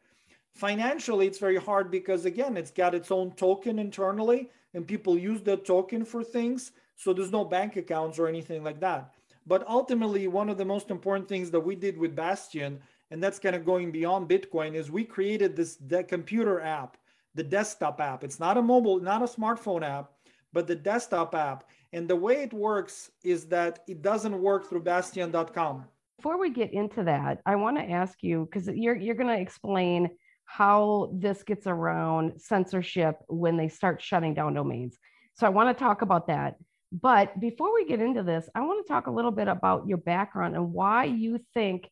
Financially, 0.58 1.28
it's 1.28 1.38
very 1.38 1.58
hard 1.58 1.92
because, 1.92 2.26
again, 2.26 2.58
it's 2.58 2.72
got 2.72 2.96
its 2.96 3.12
own 3.12 3.32
token 3.34 3.78
internally 3.78 4.50
and 4.74 4.88
people 4.88 5.16
use 5.16 5.42
that 5.44 5.66
token 5.66 6.04
for 6.04 6.24
things. 6.24 6.72
So 6.96 7.14
there's 7.14 7.32
no 7.32 7.46
bank 7.46 7.76
accounts 7.76 8.18
or 8.18 8.28
anything 8.28 8.64
like 8.64 8.80
that. 8.80 9.14
But 9.46 9.68
ultimately, 9.68 10.28
one 10.28 10.50
of 10.50 10.58
the 10.58 10.66
most 10.66 10.90
important 10.90 11.30
things 11.30 11.52
that 11.52 11.60
we 11.60 11.76
did 11.76 11.96
with 11.96 12.16
Bastyon, 12.16 12.80
and 13.12 13.24
that's 13.24 13.38
kind 13.38 13.56
of 13.56 13.66
going 13.66 13.92
beyond 13.92 14.28
Bitcoin, 14.28 14.74
is 14.74 14.90
we 14.90 15.04
created 15.04 15.56
this 15.56 15.78
computer 16.08 16.60
app, 16.60 16.98
the 17.36 17.44
desktop 17.44 18.02
app. 18.02 18.24
It's 18.24 18.40
not 18.40 18.58
a 18.58 18.62
mobile, 18.62 19.00
not 19.00 19.22
a 19.22 19.26
smartphone 19.26 19.84
app, 19.84 20.12
but 20.54 20.66
the 20.66 20.76
desktop 20.76 21.36
app. 21.36 21.66
And 21.94 22.08
the 22.08 22.16
way 22.16 22.42
it 22.42 22.52
works 22.52 23.12
is 23.24 23.46
that 23.50 23.84
it 23.88 24.02
doesn't 24.02 24.42
work 24.42 24.68
through 24.68 24.84
bastyon.com. 24.84 25.86
Before 26.18 26.40
we 26.40 26.50
get 26.50 26.74
into 26.74 27.04
that, 27.04 27.42
I 27.46 27.56
want 27.56 27.78
to 27.78 27.84
ask 27.84 28.24
you 28.24 28.50
because 28.52 28.68
you're 28.68 28.96
you're 28.96 29.14
going 29.14 29.36
to 29.36 29.40
explain 29.40 30.10
how 30.48 31.12
this 31.14 31.44
gets 31.44 31.68
around 31.68 32.42
censorship 32.42 33.20
when 33.28 33.58
they 33.58 33.68
start 33.68 34.02
shutting 34.02 34.34
down 34.34 34.54
domains. 34.54 34.98
So 35.36 35.46
I 35.46 35.50
want 35.50 35.70
to 35.70 35.84
talk 35.84 36.02
about 36.02 36.28
that. 36.28 36.56
But 36.92 37.38
before 37.40 37.74
we 37.74 37.86
get 37.86 38.00
into 38.00 38.24
this, 38.24 38.50
I 38.56 38.62
want 38.62 38.84
to 38.84 38.92
talk 38.92 39.08
a 39.08 39.12
little 39.12 39.32
bit 39.32 39.50
about 39.50 39.88
your 39.88 39.98
background 39.98 40.56
and 40.56 40.72
why 40.72 41.04
you 41.04 41.40
think, 41.54 41.90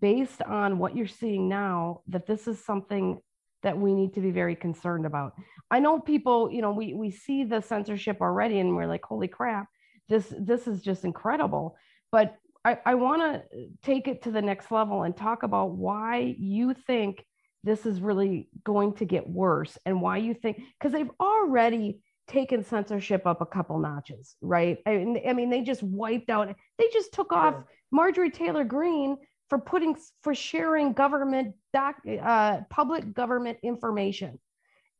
based 0.00 0.42
on 0.42 0.78
what 0.78 0.94
you're 0.94 1.06
seeing 1.06 1.48
now, 1.48 2.02
that 2.08 2.26
this 2.26 2.46
is 2.46 2.62
something 2.62 3.18
that 3.62 3.78
we 3.78 3.94
need 3.94 4.12
to 4.14 4.20
be 4.20 4.30
very 4.30 4.54
concerned 4.54 5.06
about. 5.06 5.32
I 5.70 5.80
know 5.80 5.98
people, 5.98 6.52
you 6.52 6.60
know, 6.60 6.72
we 6.72 6.92
we 6.92 7.10
see 7.10 7.44
the 7.44 7.62
censorship 7.62 8.18
already 8.20 8.60
and 8.60 8.76
we're 8.76 8.86
like, 8.86 9.04
holy 9.04 9.28
crap, 9.28 9.66
this 10.10 10.32
this 10.38 10.66
is 10.66 10.82
just 10.82 11.04
incredible. 11.04 11.74
But 12.12 12.36
I, 12.66 12.78
I 12.84 12.94
want 12.94 13.22
to 13.22 13.66
take 13.82 14.08
it 14.08 14.22
to 14.24 14.30
the 14.30 14.42
next 14.42 14.70
level 14.70 15.02
and 15.02 15.16
talk 15.16 15.42
about 15.42 15.72
why 15.72 16.36
you 16.38 16.74
think 16.86 17.24
this 17.64 17.86
is 17.86 18.00
really 18.00 18.48
going 18.62 18.92
to 18.92 19.04
get 19.04 19.28
worse 19.28 19.76
and 19.86 20.00
why 20.00 20.18
you 20.18 20.34
think 20.34 20.60
because 20.78 20.92
they've 20.92 21.10
already 21.18 22.00
taken 22.28 22.62
censorship 22.62 23.26
up 23.26 23.40
a 23.40 23.46
couple 23.46 23.78
notches 23.78 24.36
right 24.40 24.78
I 24.86 24.96
mean, 24.98 25.22
I 25.28 25.32
mean 25.32 25.50
they 25.50 25.62
just 25.62 25.82
wiped 25.82 26.30
out 26.30 26.54
they 26.78 26.88
just 26.92 27.12
took 27.12 27.32
off 27.32 27.54
marjorie 27.90 28.30
taylor 28.30 28.64
greene 28.64 29.16
for 29.50 29.58
putting 29.58 29.96
for 30.22 30.34
sharing 30.34 30.92
government 30.92 31.54
doc 31.72 31.96
uh, 32.22 32.60
public 32.70 33.12
government 33.12 33.58
information 33.62 34.38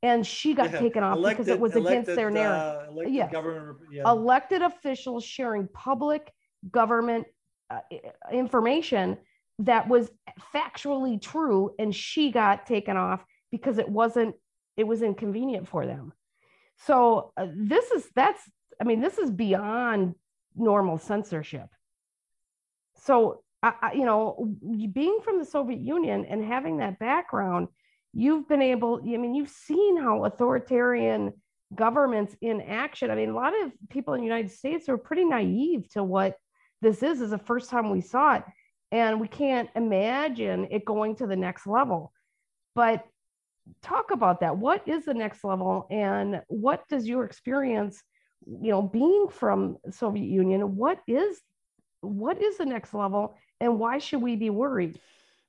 and 0.03 0.27
she 0.27 0.53
got 0.53 0.71
yeah. 0.71 0.81
taken 0.81 1.03
off 1.03 1.17
elected, 1.17 1.47
because 1.47 1.55
it 1.55 1.61
was 1.61 1.73
elected, 1.77 2.03
against 2.03 2.17
their 2.17 2.31
narrative 2.31 2.89
uh, 2.95 3.09
yes. 3.09 3.33
government, 3.33 3.79
yeah. 3.91 4.03
elected 4.07 4.61
officials 4.61 5.25
sharing 5.25 5.67
public 5.69 6.31
government 6.71 7.27
uh, 7.71 7.79
information 8.31 9.17
that 9.61 9.89
was 9.89 10.11
factually 10.55 11.21
true 11.21 11.75
and 11.79 11.95
she 11.95 12.31
got 12.31 12.67
taken 12.67 12.97
off 12.97 13.25
because 13.51 13.79
it 13.79 13.89
wasn't 13.89 14.35
it 14.77 14.85
was 14.85 15.03
inconvenient 15.03 15.69
for 15.69 15.87
them. 15.87 16.13
So 16.77 17.33
uh, 17.37 17.47
this 17.55 17.91
is 17.93 18.09
that's 18.15 18.43
i 18.81 18.85
mean 18.85 19.01
this 19.01 19.19
is 19.19 19.31
beyond 19.31 20.15
normal 20.57 20.99
censorship. 20.99 21.69
So 22.97 23.45
I, 23.63 23.73
I, 23.81 23.93
you 23.93 24.05
know 24.05 24.55
being 24.93 25.21
from 25.25 25.39
the 25.39 25.45
soviet 25.45 25.81
union 25.81 26.27
and 26.27 26.45
having 26.45 26.79
that 26.79 26.99
background 26.99 27.69
you've 28.13 28.47
been 28.47 28.63
able 28.63 29.01
i 29.03 29.17
mean 29.17 29.35
you've 29.35 29.49
seen 29.49 29.97
how 29.97 30.25
authoritarian 30.25 31.33
governments 31.75 32.37
in 32.43 32.61
action 32.61 33.11
i 33.11 33.15
mean 33.15 33.31
a 33.31 33.35
lot 33.35 33.53
of 33.63 33.73
people 33.89 34.15
in 34.15 34.21
the 34.21 34.27
united 34.27 34.51
states 34.51 34.89
are 34.89 34.99
pretty 34.99 35.25
naive 35.25 35.89
to 35.91 36.05
what 36.05 36.37
this 36.83 37.03
is 37.03 37.21
is 37.23 37.31
the 37.31 37.39
first 37.39 37.71
time 37.71 37.91
we 37.91 38.03
saw 38.03 38.35
it 38.35 38.45
and 38.95 39.21
we 39.21 39.27
can't 39.27 39.69
imagine 39.75 40.69
it 40.71 40.85
going 40.85 41.17
to 41.17 41.27
the 41.27 41.35
next 41.35 41.67
level. 41.67 42.13
But 42.77 43.05
talk 43.83 44.13
about 44.13 44.39
that. 44.41 44.57
What 44.57 44.87
is 44.87 45.05
the 45.05 45.15
next 45.15 45.43
level? 45.43 45.89
And 45.91 46.43
what 46.47 46.89
does 46.89 47.05
your 47.07 47.25
experience 47.25 48.03
you 48.47 48.71
know 48.71 48.83
being 48.83 49.27
from 49.31 49.79
soviet 49.91 50.29
union 50.29 50.77
what 50.77 50.99
is 51.09 51.41
what 52.03 52.41
is 52.41 52.59
the 52.59 52.67
next 52.67 52.95
level? 52.95 53.37
And 53.61 53.79
why 53.79 53.99
should 53.99 54.23
we 54.23 54.37
be 54.37 54.51
worried? 54.51 55.01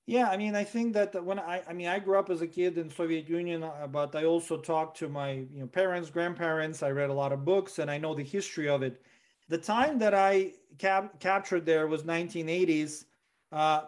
Yeah 0.07 0.29
i 0.29 0.37
mean 0.37 0.55
i 0.55 0.63
think 0.63 0.93
that 0.93 1.11
when 1.23 1.39
i 1.39 1.61
i 1.69 1.73
mean 1.73 1.87
i 1.87 1.99
grew 1.99 2.17
up 2.17 2.29
as 2.29 2.41
a 2.41 2.47
kid 2.47 2.77
in 2.77 2.89
soviet 2.89 3.27
union 3.29 3.63
uh, 3.63 3.87
but 3.87 4.15
i 4.15 4.23
also 4.23 4.57
talked 4.57 4.97
to 4.99 5.07
my 5.09 5.31
you 5.55 5.61
know 5.61 5.67
parents 5.67 6.09
grandparents. 6.09 6.81
I 6.81 6.91
read 6.91 7.11
a 7.11 7.19
lot 7.21 7.31
of 7.31 7.45
books 7.45 7.77
and 7.79 7.91
i 7.91 7.97
know 7.99 8.15
the 8.15 8.23
history 8.23 8.69
of 8.69 8.81
it. 8.81 9.01
The 9.49 9.59
time 9.59 9.99
that 9.99 10.15
i 10.15 10.53
cap- 10.79 11.19
captured 11.19 11.65
there 11.65 11.85
was 11.87 12.03
1980s 12.03 13.05
uh, 13.51 13.83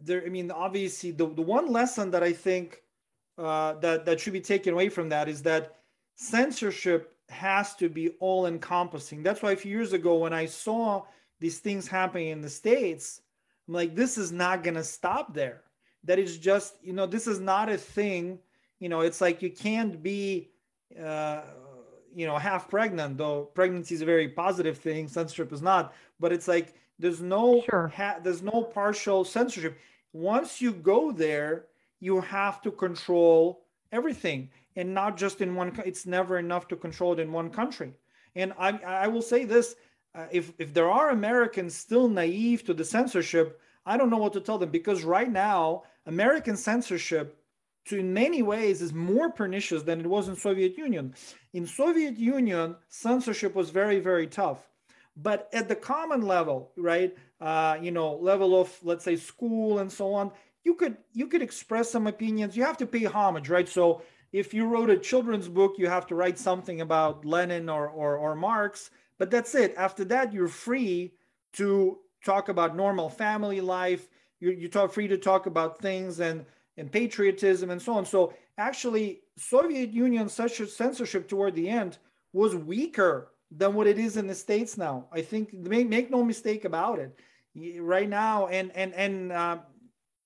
there, 0.00 0.22
I 0.24 0.28
mean, 0.28 0.50
obviously, 0.50 1.10
the, 1.10 1.26
the 1.26 1.42
one 1.42 1.72
lesson 1.72 2.10
that 2.12 2.22
I 2.22 2.32
think 2.32 2.82
uh, 3.36 3.74
that 3.74 4.04
that 4.04 4.20
should 4.20 4.32
be 4.32 4.40
taken 4.40 4.74
away 4.74 4.88
from 4.88 5.08
that 5.08 5.28
is 5.28 5.42
that 5.42 5.76
censorship 6.14 7.14
has 7.28 7.74
to 7.76 7.88
be 7.88 8.10
all 8.20 8.46
encompassing. 8.46 9.22
That's 9.22 9.42
why 9.42 9.52
a 9.52 9.56
few 9.56 9.70
years 9.70 9.92
ago, 9.92 10.16
when 10.16 10.32
I 10.32 10.46
saw 10.46 11.04
these 11.40 11.58
things 11.58 11.86
happening 11.86 12.28
in 12.28 12.40
the 12.40 12.48
states, 12.48 13.20
I'm 13.66 13.74
like, 13.74 13.94
this 13.94 14.18
is 14.18 14.32
not 14.32 14.62
going 14.64 14.74
to 14.74 14.84
stop 14.84 15.34
there. 15.34 15.62
That 16.04 16.18
is 16.18 16.38
just, 16.38 16.76
you 16.82 16.92
know, 16.92 17.06
this 17.06 17.26
is 17.26 17.38
not 17.38 17.68
a 17.68 17.76
thing. 17.76 18.38
You 18.80 18.88
know, 18.88 19.00
it's 19.00 19.20
like 19.20 19.42
you 19.42 19.50
can't 19.50 20.02
be, 20.02 20.50
uh, 21.00 21.42
you 22.14 22.26
know, 22.26 22.38
half 22.38 22.68
pregnant. 22.68 23.18
Though 23.18 23.44
pregnancy 23.54 23.94
is 23.94 24.02
a 24.02 24.06
very 24.06 24.28
positive 24.28 24.78
thing, 24.78 25.06
censorship 25.08 25.52
is 25.52 25.62
not. 25.62 25.92
But 26.18 26.32
it's 26.32 26.48
like 26.48 26.74
there's 26.98 27.20
no 27.20 27.62
sure. 27.62 27.88
ha- 27.88 28.18
there's 28.22 28.42
no 28.42 28.62
partial 28.62 29.24
censorship. 29.24 29.78
Once 30.12 30.60
you 30.60 30.72
go 30.72 31.12
there, 31.12 31.66
you 32.00 32.20
have 32.20 32.60
to 32.62 32.70
control 32.70 33.62
everything, 33.92 34.50
and 34.76 34.92
not 34.94 35.16
just 35.16 35.40
in 35.40 35.54
one. 35.54 35.80
It's 35.84 36.06
never 36.06 36.38
enough 36.38 36.68
to 36.68 36.76
control 36.76 37.12
it 37.12 37.20
in 37.20 37.32
one 37.32 37.50
country. 37.50 37.92
And 38.34 38.52
I 38.58 38.70
I 39.04 39.06
will 39.08 39.22
say 39.22 39.44
this: 39.44 39.76
uh, 40.14 40.26
if 40.32 40.52
if 40.58 40.74
there 40.74 40.90
are 40.90 41.10
Americans 41.10 41.74
still 41.74 42.08
naive 42.08 42.64
to 42.64 42.74
the 42.74 42.84
censorship, 42.84 43.60
I 43.86 43.96
don't 43.96 44.10
know 44.10 44.18
what 44.18 44.32
to 44.34 44.40
tell 44.40 44.58
them 44.58 44.70
because 44.70 45.04
right 45.04 45.30
now 45.30 45.84
American 46.06 46.56
censorship 46.56 47.36
to 47.86 47.98
in 47.98 48.12
many 48.12 48.42
ways 48.42 48.82
is 48.82 48.92
more 48.92 49.30
pernicious 49.30 49.82
than 49.82 50.00
it 50.00 50.06
was 50.06 50.28
in 50.28 50.36
Soviet 50.36 50.76
Union. 50.76 51.14
In 51.54 51.66
Soviet 51.66 52.18
Union, 52.18 52.76
censorship 52.88 53.54
was 53.54 53.70
very 53.70 54.00
very 54.00 54.26
tough 54.26 54.68
but 55.20 55.48
at 55.52 55.68
the 55.68 55.76
common 55.76 56.22
level 56.22 56.70
right 56.76 57.16
uh, 57.40 57.76
you 57.80 57.90
know 57.90 58.14
level 58.16 58.60
of 58.60 58.72
let's 58.82 59.04
say 59.04 59.16
school 59.16 59.78
and 59.78 59.90
so 59.90 60.14
on 60.14 60.30
you 60.68 60.74
could 60.74 60.98
you 61.14 61.26
could 61.28 61.40
express 61.40 61.90
some 61.90 62.06
opinions. 62.06 62.54
You 62.54 62.62
have 62.64 62.76
to 62.76 62.86
pay 62.86 63.04
homage 63.04 63.48
right? 63.48 63.66
So 63.66 64.02
if 64.32 64.52
you 64.52 64.66
wrote 64.66 64.90
a 64.90 64.98
children's 64.98 65.48
book 65.48 65.76
you 65.78 65.88
have 65.88 66.06
to 66.08 66.14
write 66.14 66.38
something 66.38 66.82
about 66.82 67.24
lenin 67.24 67.70
or 67.70 67.88
or, 67.88 68.16
or 68.16 68.34
marx. 68.34 68.90
But 69.18 69.30
that's 69.30 69.54
it. 69.54 69.74
After 69.76 70.04
that 70.06 70.32
you're 70.32 70.48
free 70.68 71.14
to 71.54 71.98
talk 72.22 72.50
about 72.50 72.76
normal 72.76 73.08
family 73.08 73.60
life. 73.62 74.08
You're, 74.40 74.52
you 74.52 74.68
talk 74.68 74.92
free 74.92 75.08
to 75.08 75.16
talk 75.16 75.46
about 75.46 75.80
things 75.80 76.20
and 76.20 76.44
and 76.76 76.92
patriotism 76.92 77.70
and 77.70 77.80
so 77.80 77.94
on. 77.94 78.04
So 78.04 78.34
actually 78.58 79.20
soviet 79.36 79.90
union 79.90 80.28
censorship 80.28 81.28
toward 81.28 81.54
the 81.54 81.68
end 81.68 81.96
was 82.34 82.54
weaker 82.54 83.30
than 83.50 83.74
what 83.74 83.86
it 83.86 83.98
is 83.98 84.16
in 84.16 84.26
the 84.26 84.34
states 84.34 84.76
now. 84.76 85.08
I 85.12 85.22
think 85.22 85.52
make, 85.52 85.88
make 85.88 86.10
no 86.10 86.22
mistake 86.22 86.64
about 86.64 86.98
it. 86.98 87.18
Right 87.80 88.08
now, 88.08 88.46
and 88.46 88.70
and 88.76 88.94
and 88.94 89.32
uh, 89.32 89.58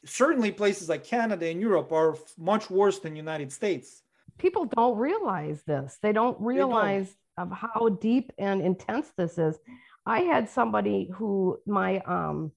certainly 0.04 0.50
places 0.50 0.88
like 0.88 1.04
Canada 1.04 1.46
and 1.46 1.60
Europe 1.60 1.92
are 1.92 2.16
much 2.36 2.68
worse 2.68 2.98
than 2.98 3.16
United 3.16 3.52
States. 3.52 4.02
People 4.38 4.66
don't 4.66 4.98
realize 4.98 5.62
this. 5.62 5.98
They 6.02 6.12
don't 6.12 6.38
realize 6.40 7.14
of 7.38 7.50
how 7.50 7.88
deep 7.88 8.32
and 8.38 8.60
intense 8.60 9.10
this 9.16 9.38
is. 9.38 9.58
I 10.04 10.20
had 10.20 10.48
somebody 10.48 11.10
who 11.14 11.58
my 11.66 12.00
um 12.00 12.52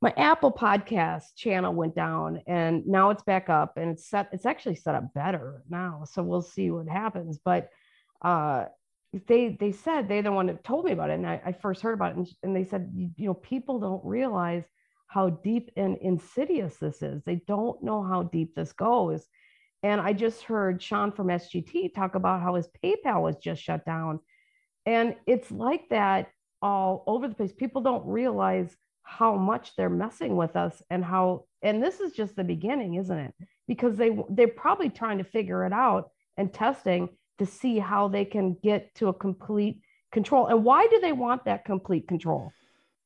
my 0.00 0.12
Apple 0.16 0.50
podcast 0.50 1.36
channel 1.36 1.72
went 1.72 1.94
down 1.94 2.42
and 2.48 2.86
now 2.86 3.10
it's 3.10 3.22
back 3.22 3.48
up 3.48 3.76
and 3.76 3.92
it's 3.92 4.08
set 4.08 4.30
it's 4.32 4.46
actually 4.46 4.76
set 4.76 4.94
up 4.94 5.14
better 5.14 5.62
now. 5.68 6.04
So 6.10 6.22
we'll 6.22 6.42
see 6.42 6.70
what 6.70 6.88
happens. 6.88 7.38
But 7.44 7.68
uh 8.22 8.66
they 9.26 9.56
they 9.60 9.72
said 9.72 10.08
they're 10.08 10.22
the 10.22 10.32
one 10.32 10.46
that 10.46 10.64
told 10.64 10.84
me 10.84 10.92
about 10.92 11.10
it 11.10 11.14
and 11.14 11.26
I, 11.26 11.40
I 11.44 11.52
first 11.52 11.82
heard 11.82 11.94
about 11.94 12.12
it 12.12 12.16
and, 12.16 12.28
and 12.42 12.56
they 12.56 12.64
said 12.64 12.90
you, 12.94 13.10
you 13.16 13.26
know 13.26 13.34
people 13.34 13.78
don't 13.78 14.04
realize 14.04 14.64
how 15.12 15.28
deep 15.28 15.70
and 15.76 15.98
insidious 15.98 16.76
this 16.78 17.02
is. 17.02 17.22
They 17.22 17.42
don't 17.46 17.82
know 17.82 18.02
how 18.02 18.22
deep 18.22 18.54
this 18.54 18.72
goes. 18.72 19.26
And 19.82 20.00
I 20.00 20.14
just 20.14 20.42
heard 20.44 20.82
Sean 20.82 21.12
from 21.12 21.26
SGT 21.26 21.94
talk 21.94 22.14
about 22.14 22.40
how 22.40 22.54
his 22.54 22.68
PayPal 22.82 23.22
was 23.22 23.36
just 23.36 23.62
shut 23.62 23.84
down. 23.84 24.20
And 24.86 25.16
it's 25.26 25.50
like 25.50 25.86
that 25.90 26.30
all 26.62 27.04
over 27.06 27.28
the 27.28 27.34
place. 27.34 27.52
People 27.52 27.82
don't 27.82 28.06
realize 28.06 28.74
how 29.02 29.36
much 29.36 29.76
they're 29.76 29.90
messing 29.90 30.34
with 30.34 30.56
us 30.56 30.80
and 30.88 31.04
how 31.04 31.44
and 31.60 31.82
this 31.82 32.00
is 32.00 32.12
just 32.12 32.34
the 32.34 32.44
beginning, 32.44 32.94
isn't 32.94 33.18
it? 33.18 33.34
Because 33.68 33.96
they 33.96 34.16
they're 34.30 34.48
probably 34.48 34.88
trying 34.88 35.18
to 35.18 35.24
figure 35.24 35.66
it 35.66 35.74
out 35.74 36.10
and 36.38 36.54
testing 36.54 37.10
to 37.38 37.46
see 37.46 37.78
how 37.78 38.08
they 38.08 38.24
can 38.24 38.56
get 38.62 38.94
to 38.96 39.08
a 39.08 39.14
complete 39.14 39.80
control. 40.12 40.46
And 40.46 40.64
why 40.64 40.86
do 40.86 41.00
they 41.00 41.12
want 41.12 41.44
that 41.44 41.64
complete 41.64 42.06
control? 42.06 42.52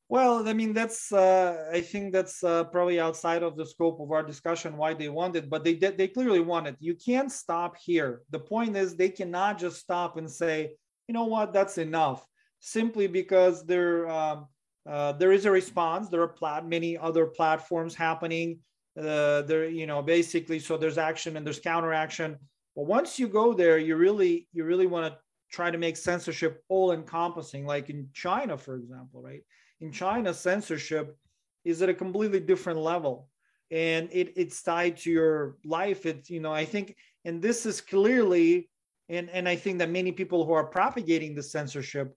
Well, 0.09 0.49
I 0.49 0.53
mean, 0.53 0.73
that's 0.73 1.13
uh, 1.13 1.69
I 1.73 1.81
think 1.81 2.13
that's 2.13 2.45
uh, 2.45 2.65
probably 2.65 3.01
outside 3.01 3.43
of 3.43 3.57
the 3.57 3.67
scope 3.67 4.01
of 4.01 4.13
our 4.13 4.23
discussion 4.23 4.77
why 4.77 4.95
they 4.95 5.09
want 5.09 5.35
it, 5.35 5.51
but 5.51 5.65
they 5.65 5.75
they 5.75 6.07
clearly 6.07 6.41
want 6.41 6.69
it. 6.69 6.77
You 6.79 6.95
can't 6.95 7.31
stop 7.31 7.77
here. 7.77 8.23
The 8.31 8.39
point 8.39 8.77
is 8.77 8.95
they 8.95 9.09
cannot 9.09 9.59
just 9.59 9.79
stop 9.81 10.17
and 10.17 10.31
say, 10.31 10.77
you 11.09 11.13
know 11.13 11.25
what, 11.25 11.53
that's 11.53 11.79
enough, 11.79 12.25
simply 12.61 13.09
because 13.09 13.67
there 13.67 14.09
um, 14.09 14.47
uh, 14.89 15.13
there 15.13 15.33
is 15.33 15.45
a 15.45 15.51
response. 15.51 16.09
There 16.09 16.23
are 16.23 16.29
plat- 16.29 16.69
many 16.69 16.97
other 16.97 17.27
platforms 17.27 17.95
happening. 17.97 18.61
Uh, 18.97 19.43
there, 19.43 19.69
you 19.69 19.87
know, 19.87 20.03
basically, 20.03 20.61
so 20.61 20.77
there's 20.77 20.99
action 20.99 21.37
and 21.37 21.45
there's 21.45 21.59
counteraction. 21.59 22.37
But 22.77 22.87
once 22.87 23.19
you 23.19 23.27
go 23.27 23.55
there, 23.55 23.79
you 23.79 23.97
really 23.97 24.49
you 24.53 24.65
really 24.65 24.87
want 24.87 25.13
to 25.13 25.19
try 25.51 25.71
to 25.71 25.79
make 25.79 25.97
censorship 25.97 26.63
all 26.69 26.93
encompassing, 26.93 27.67
like 27.67 27.91
in 27.91 28.09
China, 28.13 28.57
for 28.59 28.77
example, 28.77 29.23
right? 29.23 29.43
in 29.81 29.93
China, 29.93 30.33
censorship 30.33 31.17
is 31.65 31.83
at 31.83 31.89
a 31.89 31.95
completely 31.95 32.41
different 32.41 32.79
level. 32.79 33.29
And 33.71 34.09
it, 34.13 34.33
it's 34.37 34.63
tied 34.63 34.97
to 34.99 35.11
your 35.11 35.57
life. 35.65 36.07
It's, 36.07 36.31
you 36.31 36.41
know, 36.41 36.53
I 36.53 36.65
think, 36.65 36.97
and 37.25 37.43
this 37.43 37.67
is 37.67 37.81
clearly, 37.81 38.71
and, 39.09 39.29
and 39.31 39.49
I 39.49 39.57
think 39.57 39.79
that 39.79 39.91
many 39.91 40.13
people 40.13 40.45
who 40.45 40.53
are 40.53 40.65
propagating 40.65 41.35
the 41.35 41.43
censorship, 41.43 42.15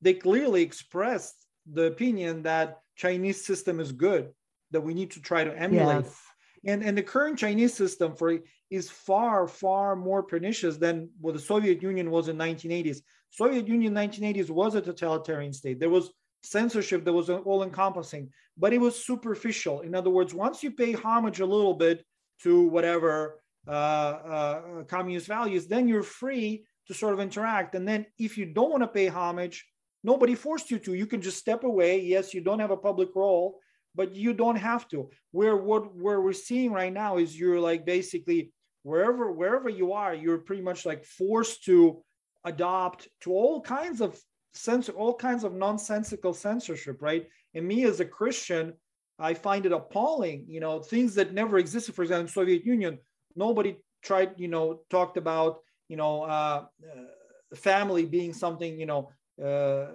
they 0.00 0.14
clearly 0.14 0.62
expressed 0.62 1.46
the 1.70 1.84
opinion 1.84 2.42
that 2.44 2.78
Chinese 2.96 3.44
system 3.44 3.78
is 3.78 3.92
good, 3.92 4.30
that 4.70 4.80
we 4.80 4.94
need 4.94 5.10
to 5.12 5.20
try 5.20 5.44
to 5.44 5.56
emulate. 5.56 6.04
Yes. 6.04 6.22
And, 6.66 6.82
and 6.82 6.98
the 6.98 7.02
current 7.02 7.38
Chinese 7.38 7.74
system 7.74 8.14
for 8.16 8.38
is 8.70 8.90
far, 8.90 9.46
far 9.46 9.94
more 9.94 10.22
pernicious 10.22 10.76
than 10.76 11.08
what 11.20 11.34
the 11.34 11.40
Soviet 11.40 11.80
Union 11.82 12.10
was 12.10 12.28
in 12.28 12.36
1980s. 12.36 12.98
Soviet 13.30 13.68
Union 13.68 13.94
1980s 13.94 14.50
was 14.50 14.74
a 14.74 14.80
totalitarian 14.80 15.52
state. 15.52 15.78
There 15.78 15.90
was 15.90 16.10
censorship 16.42 17.04
that 17.04 17.12
was 17.12 17.30
all 17.30 17.62
encompassing, 17.62 18.30
but 18.58 18.72
it 18.72 18.80
was 18.80 19.04
superficial. 19.04 19.80
In 19.82 19.94
other 19.94 20.10
words, 20.10 20.34
once 20.34 20.62
you 20.62 20.72
pay 20.72 20.92
homage 20.92 21.40
a 21.40 21.46
little 21.46 21.74
bit 21.74 22.04
to 22.42 22.66
whatever 22.68 23.40
uh, 23.68 23.70
uh, 23.70 24.82
communist 24.84 25.26
values, 25.26 25.66
then 25.66 25.88
you're 25.88 26.02
free 26.02 26.64
to 26.86 26.94
sort 26.94 27.14
of 27.14 27.20
interact. 27.20 27.74
And 27.74 27.86
then 27.86 28.06
if 28.18 28.38
you 28.38 28.46
don't 28.46 28.70
want 28.70 28.82
to 28.82 28.88
pay 28.88 29.06
homage, 29.06 29.66
nobody 30.02 30.34
forced 30.34 30.70
you 30.70 30.78
to. 30.80 30.94
You 30.94 31.06
can 31.06 31.20
just 31.20 31.38
step 31.38 31.64
away. 31.64 32.00
Yes, 32.00 32.34
you 32.34 32.40
don't 32.40 32.60
have 32.60 32.70
a 32.70 32.76
public 32.76 33.10
role, 33.14 33.58
but 33.96 34.14
you 34.14 34.34
don't 34.34 34.56
have 34.56 34.86
to. 34.88 35.10
Where 35.32 35.56
what 35.56 35.96
where 35.96 36.20
we're 36.20 36.32
seeing 36.32 36.70
right 36.72 36.92
now 36.92 37.16
is 37.16 37.38
you're 37.38 37.60
like 37.60 37.84
basically 37.86 38.52
wherever 38.82 39.32
wherever 39.32 39.68
you 39.68 39.92
are, 39.92 40.14
you're 40.14 40.38
pretty 40.38 40.62
much 40.62 40.86
like 40.86 41.04
forced 41.04 41.64
to 41.64 42.02
adopt 42.44 43.08
to 43.22 43.32
all 43.32 43.60
kinds 43.60 44.00
of 44.00 44.20
censor 44.54 44.92
all 44.92 45.14
kinds 45.14 45.42
of 45.44 45.54
nonsensical 45.54 46.34
censorship, 46.34 46.98
right? 47.00 47.26
And 47.54 47.66
me 47.66 47.84
as 47.84 48.00
a 48.00 48.04
Christian, 48.04 48.74
I 49.18 49.34
find 49.34 49.66
it 49.66 49.72
appalling. 49.72 50.44
You 50.46 50.60
know, 50.60 50.80
things 50.80 51.14
that 51.14 51.32
never 51.32 51.58
existed. 51.58 51.94
For 51.94 52.02
example, 52.02 52.26
in 52.26 52.28
Soviet 52.28 52.64
Union, 52.64 52.98
nobody 53.34 53.76
tried. 54.02 54.34
You 54.36 54.48
know, 54.48 54.80
talked 54.90 55.16
about 55.16 55.60
you 55.88 55.96
know 55.96 56.22
uh, 56.22 56.66
uh, 56.84 57.56
family 57.56 58.04
being 58.04 58.32
something. 58.32 58.78
You 58.78 58.86
know, 58.86 59.10
uh, 59.42 59.86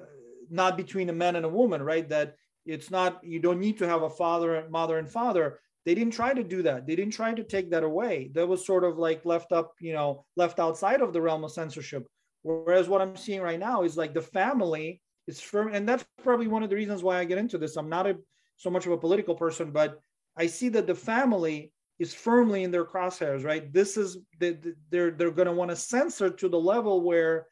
not 0.49 0.75
between 0.75 1.09
a 1.09 1.13
man 1.13 1.35
and 1.35 1.45
a 1.45 1.49
woman, 1.49 1.81
right? 1.83 2.07
That 2.09 2.35
it's 2.65 2.91
not. 2.91 3.23
You 3.23 3.39
don't 3.39 3.59
need 3.59 3.77
to 3.79 3.87
have 3.87 4.03
a 4.03 4.09
father 4.09 4.55
and 4.55 4.71
mother 4.71 4.97
and 4.97 5.09
father. 5.09 5.59
They 5.85 5.95
didn't 5.95 6.13
try 6.13 6.33
to 6.33 6.43
do 6.43 6.61
that. 6.63 6.85
They 6.85 6.95
didn't 6.95 7.13
try 7.13 7.33
to 7.33 7.43
take 7.43 7.71
that 7.71 7.83
away. 7.83 8.29
That 8.33 8.47
was 8.47 8.65
sort 8.65 8.83
of 8.83 8.97
like 8.97 9.25
left 9.25 9.51
up. 9.51 9.73
You 9.79 9.93
know, 9.93 10.25
left 10.35 10.59
outside 10.59 11.01
of 11.01 11.13
the 11.13 11.21
realm 11.21 11.43
of 11.43 11.51
censorship. 11.51 12.05
Whereas 12.43 12.87
what 12.87 13.01
I'm 13.01 13.15
seeing 13.15 13.41
right 13.41 13.59
now 13.59 13.83
is 13.83 13.97
like 13.97 14.13
the 14.13 14.21
family 14.21 15.01
is 15.27 15.39
firm, 15.39 15.73
and 15.73 15.87
that's 15.87 16.05
probably 16.23 16.47
one 16.47 16.63
of 16.63 16.69
the 16.69 16.75
reasons 16.75 17.03
why 17.03 17.19
I 17.19 17.25
get 17.25 17.37
into 17.37 17.57
this. 17.57 17.77
I'm 17.77 17.89
not 17.89 18.07
a, 18.07 18.17
so 18.57 18.69
much 18.69 18.85
of 18.85 18.91
a 18.91 18.97
political 18.97 19.35
person, 19.35 19.71
but 19.71 19.99
I 20.37 20.47
see 20.47 20.69
that 20.69 20.87
the 20.87 20.95
family 20.95 21.71
is 21.99 22.13
firmly 22.13 22.63
in 22.63 22.71
their 22.71 22.85
crosshairs. 22.85 23.43
Right? 23.43 23.71
This 23.71 23.97
is 23.97 24.17
the, 24.39 24.51
the, 24.53 24.75
they're 24.89 25.11
they're 25.11 25.31
going 25.31 25.47
to 25.47 25.53
want 25.53 25.69
to 25.71 25.75
censor 25.75 26.29
to 26.29 26.49
the 26.49 26.59
level 26.59 27.01
where 27.01 27.47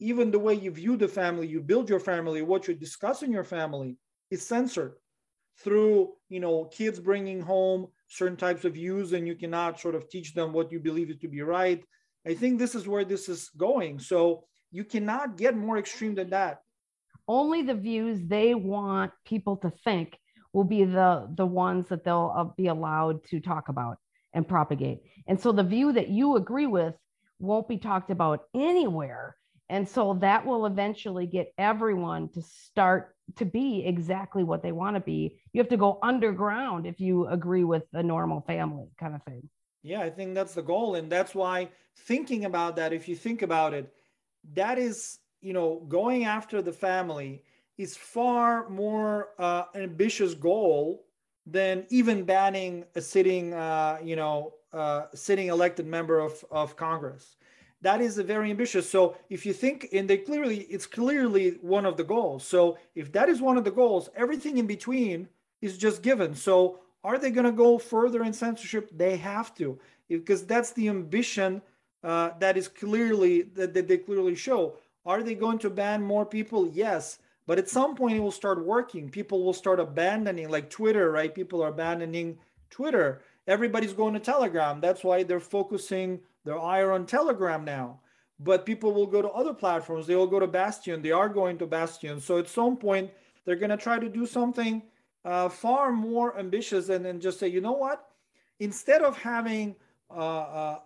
even 0.00 0.32
the 0.32 0.38
way 0.38 0.54
you 0.54 0.70
view 0.72 0.96
the 0.96 1.06
family, 1.06 1.46
you 1.46 1.60
build 1.60 1.88
your 1.88 2.00
family, 2.00 2.42
what 2.42 2.66
you 2.66 2.74
discuss 2.74 3.22
in 3.22 3.30
your 3.30 3.44
family 3.44 3.96
is 4.32 4.46
censored 4.46 4.94
through 5.62 6.12
you 6.28 6.40
know 6.40 6.64
kids 6.64 6.98
bringing 6.98 7.40
home 7.40 7.86
certain 8.08 8.36
types 8.36 8.64
of 8.64 8.74
views, 8.74 9.12
and 9.12 9.28
you 9.28 9.36
cannot 9.36 9.78
sort 9.78 9.94
of 9.94 10.08
teach 10.08 10.34
them 10.34 10.52
what 10.52 10.72
you 10.72 10.80
believe 10.80 11.10
it 11.10 11.20
to 11.20 11.28
be 11.28 11.42
right 11.42 11.82
I 12.26 12.34
think 12.34 12.58
this 12.58 12.74
is 12.74 12.86
where 12.86 13.04
this 13.04 13.28
is 13.28 13.50
going. 13.56 13.98
So 13.98 14.44
you 14.70 14.84
cannot 14.84 15.36
get 15.36 15.56
more 15.56 15.78
extreme 15.78 16.14
than 16.14 16.30
that. 16.30 16.60
Only 17.28 17.62
the 17.62 17.74
views 17.74 18.20
they 18.26 18.54
want 18.54 19.12
people 19.24 19.56
to 19.58 19.70
think 19.84 20.18
will 20.52 20.64
be 20.64 20.84
the 20.84 21.28
the 21.34 21.46
ones 21.46 21.88
that 21.88 22.04
they'll 22.04 22.32
uh, 22.36 22.44
be 22.56 22.66
allowed 22.66 23.24
to 23.24 23.40
talk 23.40 23.68
about 23.68 23.98
and 24.34 24.46
propagate. 24.46 25.00
And 25.26 25.40
so 25.40 25.52
the 25.52 25.62
view 25.62 25.92
that 25.92 26.08
you 26.08 26.36
agree 26.36 26.66
with 26.66 26.94
won't 27.38 27.68
be 27.68 27.78
talked 27.78 28.10
about 28.10 28.44
anywhere. 28.54 29.36
And 29.68 29.88
so 29.88 30.14
that 30.20 30.44
will 30.44 30.66
eventually 30.66 31.26
get 31.26 31.52
everyone 31.56 32.28
to 32.30 32.42
start 32.42 33.14
to 33.36 33.44
be 33.44 33.84
exactly 33.86 34.44
what 34.44 34.62
they 34.62 34.72
want 34.72 34.96
to 34.96 35.00
be. 35.00 35.38
You 35.52 35.60
have 35.60 35.70
to 35.70 35.76
go 35.76 35.98
underground 36.02 36.86
if 36.86 37.00
you 37.00 37.26
agree 37.28 37.64
with 37.64 37.84
the 37.92 38.02
normal 38.02 38.42
family 38.42 38.88
kind 38.98 39.14
of 39.14 39.22
thing. 39.22 39.48
Yeah, 39.82 40.00
I 40.00 40.10
think 40.10 40.34
that's 40.34 40.54
the 40.54 40.62
goal. 40.62 40.96
And 40.96 41.10
that's 41.10 41.34
why 41.34 41.70
thinking 41.96 42.44
about 42.44 42.76
that, 42.76 42.92
if 42.92 43.08
you 43.08 43.16
think 43.16 43.42
about 43.42 43.74
it, 43.74 43.92
that 44.54 44.78
is, 44.78 45.18
you 45.40 45.52
know, 45.52 45.84
going 45.88 46.24
after 46.24 46.62
the 46.62 46.72
family 46.72 47.42
is 47.78 47.96
far 47.96 48.68
more 48.68 49.30
uh, 49.38 49.64
ambitious 49.74 50.34
goal 50.34 51.04
than 51.46 51.86
even 51.88 52.24
banning 52.24 52.84
a 52.94 53.00
sitting, 53.00 53.52
uh, 53.54 53.98
you 54.02 54.14
know, 54.14 54.52
uh, 54.72 55.06
sitting 55.14 55.48
elected 55.48 55.86
member 55.86 56.20
of, 56.20 56.44
of 56.50 56.76
Congress. 56.76 57.36
That 57.82 58.00
is 58.00 58.16
a 58.16 58.24
very 58.24 58.50
ambitious. 58.50 58.88
So 58.88 59.16
if 59.28 59.44
you 59.44 59.52
think, 59.52 59.88
and 59.92 60.08
they 60.08 60.18
clearly, 60.18 60.60
it's 60.70 60.86
clearly 60.86 61.58
one 61.60 61.84
of 61.84 61.96
the 61.96 62.04
goals. 62.04 62.44
So 62.44 62.78
if 62.94 63.12
that 63.12 63.28
is 63.28 63.40
one 63.40 63.58
of 63.58 63.64
the 63.64 63.70
goals, 63.70 64.08
everything 64.16 64.58
in 64.58 64.66
between 64.66 65.28
is 65.60 65.76
just 65.76 66.02
given. 66.02 66.34
So 66.34 66.78
are 67.04 67.18
they 67.18 67.30
going 67.30 67.44
to 67.46 67.52
go 67.52 67.78
further 67.78 68.22
in 68.22 68.32
censorship? 68.32 68.88
They 68.96 69.16
have 69.16 69.54
to, 69.56 69.78
because 70.08 70.46
that's 70.46 70.72
the 70.72 70.88
ambition 70.88 71.60
uh, 72.04 72.30
that 72.38 72.56
is 72.56 72.68
clearly 72.68 73.42
that, 73.42 73.74
that 73.74 73.88
they 73.88 73.98
clearly 73.98 74.36
show. 74.36 74.76
Are 75.04 75.22
they 75.22 75.34
going 75.34 75.58
to 75.58 75.70
ban 75.70 76.02
more 76.02 76.24
people? 76.24 76.68
Yes, 76.68 77.18
but 77.46 77.58
at 77.58 77.68
some 77.68 77.96
point 77.96 78.16
it 78.16 78.20
will 78.20 78.30
start 78.30 78.64
working. 78.64 79.10
People 79.10 79.44
will 79.44 79.52
start 79.52 79.80
abandoning, 79.80 80.48
like 80.48 80.70
Twitter, 80.70 81.10
right? 81.10 81.34
People 81.34 81.62
are 81.62 81.68
abandoning 81.68 82.38
Twitter. 82.70 83.22
Everybody's 83.48 83.92
going 83.92 84.14
to 84.14 84.20
Telegram. 84.20 84.80
That's 84.80 85.02
why 85.02 85.24
they're 85.24 85.40
focusing 85.40 86.20
their 86.44 86.58
ire 86.58 86.92
on 86.92 87.06
Telegram 87.06 87.64
now. 87.64 88.00
But 88.40 88.66
people 88.66 88.92
will 88.92 89.06
go 89.06 89.22
to 89.22 89.28
other 89.28 89.54
platforms. 89.54 90.06
They 90.06 90.16
will 90.16 90.26
go 90.26 90.40
to 90.40 90.46
Bastyon. 90.46 91.02
They 91.02 91.12
are 91.12 91.28
going 91.28 91.58
to 91.58 91.66
Bastyon. 91.66 92.20
So 92.20 92.38
at 92.38 92.48
some 92.48 92.76
point, 92.76 93.10
they're 93.44 93.56
going 93.56 93.70
to 93.70 93.76
try 93.76 93.98
to 93.98 94.08
do 94.08 94.26
something 94.26 94.82
uh, 95.24 95.48
far 95.48 95.92
more 95.92 96.38
ambitious 96.38 96.88
and 96.88 97.04
then 97.04 97.20
just 97.20 97.38
say, 97.38 97.48
you 97.48 97.60
know 97.60 97.72
what? 97.72 98.08
Instead 98.58 99.02
of 99.02 99.16
having 99.16 99.76
uh, 100.10 100.14
uh, 100.14 100.78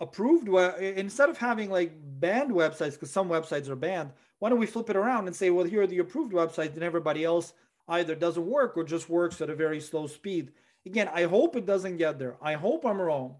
approved, 0.00 0.48
instead 0.80 1.28
of 1.28 1.38
having 1.38 1.70
like 1.70 1.92
banned 2.20 2.50
websites, 2.50 2.92
because 2.92 3.10
some 3.10 3.28
websites 3.28 3.68
are 3.68 3.76
banned, 3.76 4.10
why 4.38 4.48
don't 4.48 4.58
we 4.58 4.66
flip 4.66 4.90
it 4.90 4.96
around 4.96 5.26
and 5.26 5.36
say, 5.36 5.50
well, 5.50 5.64
here 5.64 5.82
are 5.82 5.86
the 5.86 5.98
approved 5.98 6.32
websites, 6.32 6.74
and 6.74 6.82
everybody 6.82 7.24
else 7.24 7.52
either 7.88 8.14
doesn't 8.14 8.46
work 8.46 8.76
or 8.76 8.84
just 8.84 9.08
works 9.08 9.40
at 9.40 9.50
a 9.50 9.54
very 9.54 9.80
slow 9.80 10.06
speed. 10.06 10.52
Again, 10.84 11.08
I 11.12 11.24
hope 11.24 11.54
it 11.54 11.66
doesn't 11.66 11.96
get 11.96 12.18
there. 12.18 12.36
I 12.42 12.54
hope 12.54 12.84
I'm 12.84 13.00
wrong, 13.00 13.36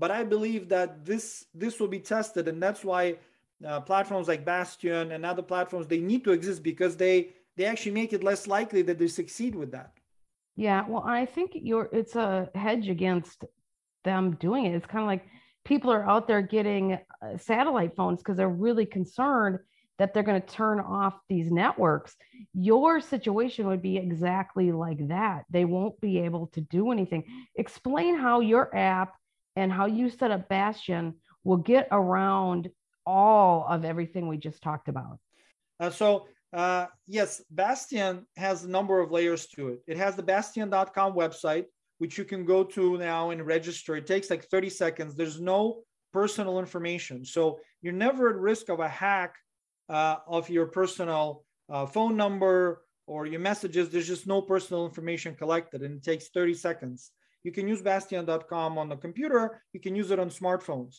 but 0.00 0.10
I 0.10 0.24
believe 0.24 0.70
that 0.70 1.04
this 1.04 1.44
this 1.54 1.78
will 1.78 1.92
be 1.98 2.00
tested, 2.00 2.48
and 2.48 2.60
that's 2.60 2.82
why 2.82 3.16
uh, 3.64 3.80
platforms 3.80 4.26
like 4.26 4.46
Bastyon 4.46 5.12
and 5.12 5.24
other 5.24 5.42
platforms, 5.42 5.86
they 5.86 6.00
need 6.00 6.24
to 6.24 6.32
exist 6.32 6.62
because 6.62 6.96
they 6.96 7.28
they 7.56 7.66
actually 7.66 7.92
make 7.92 8.14
it 8.14 8.24
less 8.24 8.46
likely 8.46 8.82
that 8.82 8.98
they 8.98 9.08
succeed 9.08 9.54
with 9.54 9.70
that. 9.72 9.92
Yeah, 10.56 10.84
well, 10.88 11.04
I 11.06 11.26
think 11.26 11.50
you're 11.54 11.90
it's 11.92 12.16
a 12.16 12.48
hedge 12.54 12.88
against 12.88 13.44
them 14.02 14.36
doing 14.40 14.64
it. 14.64 14.74
It's 14.74 14.86
kind 14.86 15.02
of 15.02 15.06
like 15.06 15.26
people 15.66 15.92
are 15.92 16.08
out 16.08 16.26
there 16.26 16.40
getting 16.40 16.94
uh, 16.94 17.36
satellite 17.36 17.94
phones 17.94 18.20
because 18.20 18.38
they're 18.38 18.48
really 18.48 18.86
concerned 18.86 19.58
that 19.98 20.14
they're 20.14 20.22
going 20.22 20.40
to 20.40 20.48
turn 20.48 20.80
off 20.80 21.12
these 21.28 21.50
networks. 21.50 22.16
Your 22.54 23.02
situation 23.02 23.66
would 23.66 23.82
be 23.82 23.98
exactly 23.98 24.72
like 24.72 25.08
that. 25.08 25.44
They 25.50 25.66
won't 25.66 26.00
be 26.00 26.20
able 26.20 26.46
to 26.54 26.62
do 26.62 26.90
anything. 26.90 27.22
Explain 27.56 28.16
how 28.16 28.40
your 28.40 28.74
app 28.74 29.19
and 29.56 29.72
how 29.72 29.86
you 29.86 30.10
set 30.10 30.30
up 30.30 30.48
Bastyon 30.48 31.14
will 31.44 31.56
get 31.56 31.88
around 31.90 32.70
all 33.06 33.66
of 33.68 33.84
everything 33.84 34.28
we 34.28 34.36
just 34.36 34.62
talked 34.62 34.88
about. 34.88 35.18
Uh, 35.78 35.90
so, 35.90 36.26
uh, 36.52 36.86
yes, 37.06 37.42
Bastyon 37.50 38.26
has 38.36 38.64
a 38.64 38.68
number 38.68 39.00
of 39.00 39.10
layers 39.10 39.46
to 39.48 39.68
it. 39.68 39.80
It 39.86 39.96
has 39.96 40.16
the 40.16 40.22
bastyon.com 40.22 41.14
website, 41.14 41.64
which 41.98 42.18
you 42.18 42.24
can 42.24 42.44
go 42.44 42.64
to 42.64 42.98
now 42.98 43.30
and 43.30 43.46
register. 43.46 43.96
It 43.96 44.06
takes 44.06 44.30
like 44.30 44.44
30 44.44 44.70
seconds. 44.70 45.14
There's 45.14 45.40
no 45.40 45.82
personal 46.12 46.58
information. 46.58 47.24
So, 47.24 47.60
you're 47.82 47.92
never 47.92 48.30
at 48.30 48.36
risk 48.36 48.68
of 48.68 48.80
a 48.80 48.88
hack 48.88 49.36
uh, 49.88 50.16
of 50.26 50.50
your 50.50 50.66
personal 50.66 51.44
uh, 51.68 51.86
phone 51.86 52.16
number 52.16 52.82
or 53.06 53.26
your 53.26 53.40
messages. 53.40 53.88
There's 53.88 54.06
just 54.06 54.26
no 54.26 54.42
personal 54.42 54.86
information 54.86 55.34
collected, 55.34 55.82
and 55.82 55.96
it 55.96 56.04
takes 56.04 56.28
30 56.28 56.54
seconds. 56.54 57.10
You 57.42 57.52
can 57.52 57.66
use 57.66 57.82
bastyon.com 57.82 58.78
on 58.78 58.88
the 58.88 58.96
computer, 58.96 59.62
you 59.72 59.80
can 59.80 59.94
use 59.96 60.10
it 60.10 60.18
on 60.18 60.30
smartphones. 60.30 60.96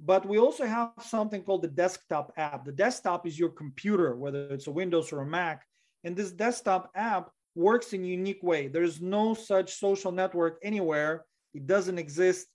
But 0.00 0.26
we 0.26 0.38
also 0.38 0.64
have 0.64 0.92
something 1.00 1.42
called 1.42 1.62
the 1.62 1.68
desktop 1.68 2.32
app. 2.36 2.64
The 2.64 2.72
desktop 2.72 3.26
is 3.26 3.38
your 3.38 3.48
computer, 3.48 4.14
whether 4.14 4.48
it's 4.50 4.68
a 4.68 4.72
Windows 4.72 5.12
or 5.12 5.20
a 5.20 5.26
Mac. 5.26 5.64
And 6.04 6.16
this 6.16 6.30
desktop 6.30 6.90
app 6.94 7.30
works 7.56 7.92
in 7.92 8.04
a 8.04 8.06
unique 8.06 8.42
way. 8.42 8.68
There's 8.68 9.00
no 9.00 9.34
such 9.34 9.74
social 9.74 10.12
network 10.12 10.58
anywhere. 10.62 11.24
It 11.54 11.66
doesn't 11.66 11.98
exist. 11.98 12.46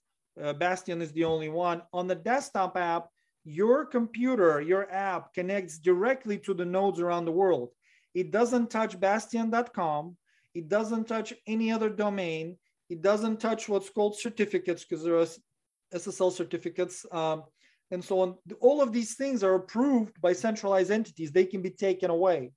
Uh, 0.42 0.54
Bastyon 0.54 1.02
is 1.02 1.12
the 1.12 1.24
only 1.24 1.50
one. 1.50 1.82
On 1.92 2.06
the 2.06 2.14
desktop 2.14 2.76
app, 2.78 3.08
your 3.44 3.84
computer, 3.84 4.62
your 4.62 4.90
app 4.90 5.34
connects 5.34 5.78
directly 5.78 6.38
to 6.38 6.54
the 6.54 6.64
nodes 6.64 6.98
around 6.98 7.26
the 7.26 7.32
world. 7.32 7.70
It 8.14 8.30
doesn't 8.30 8.70
touch 8.70 8.98
bastyon.com. 8.98 10.16
It 10.54 10.68
doesn't 10.68 11.06
touch 11.06 11.34
any 11.46 11.70
other 11.70 11.90
domain. 11.90 12.56
It 12.94 13.02
doesn't 13.02 13.40
touch 13.40 13.68
what's 13.68 13.90
called 13.90 14.16
certificates 14.16 14.84
because 14.84 15.02
there 15.02 15.18
are 15.18 15.26
SSL 15.92 16.30
certificates, 16.30 17.04
um, 17.10 17.42
and 17.90 18.04
so 18.04 18.20
on. 18.20 18.36
All 18.60 18.80
of 18.80 18.92
these 18.92 19.16
things 19.16 19.42
are 19.42 19.56
approved 19.56 20.20
by 20.20 20.32
centralized 20.32 20.92
entities. 20.92 21.32
They 21.32 21.44
can 21.44 21.60
be 21.60 21.70
taken 21.70 22.08
away. 22.08 22.52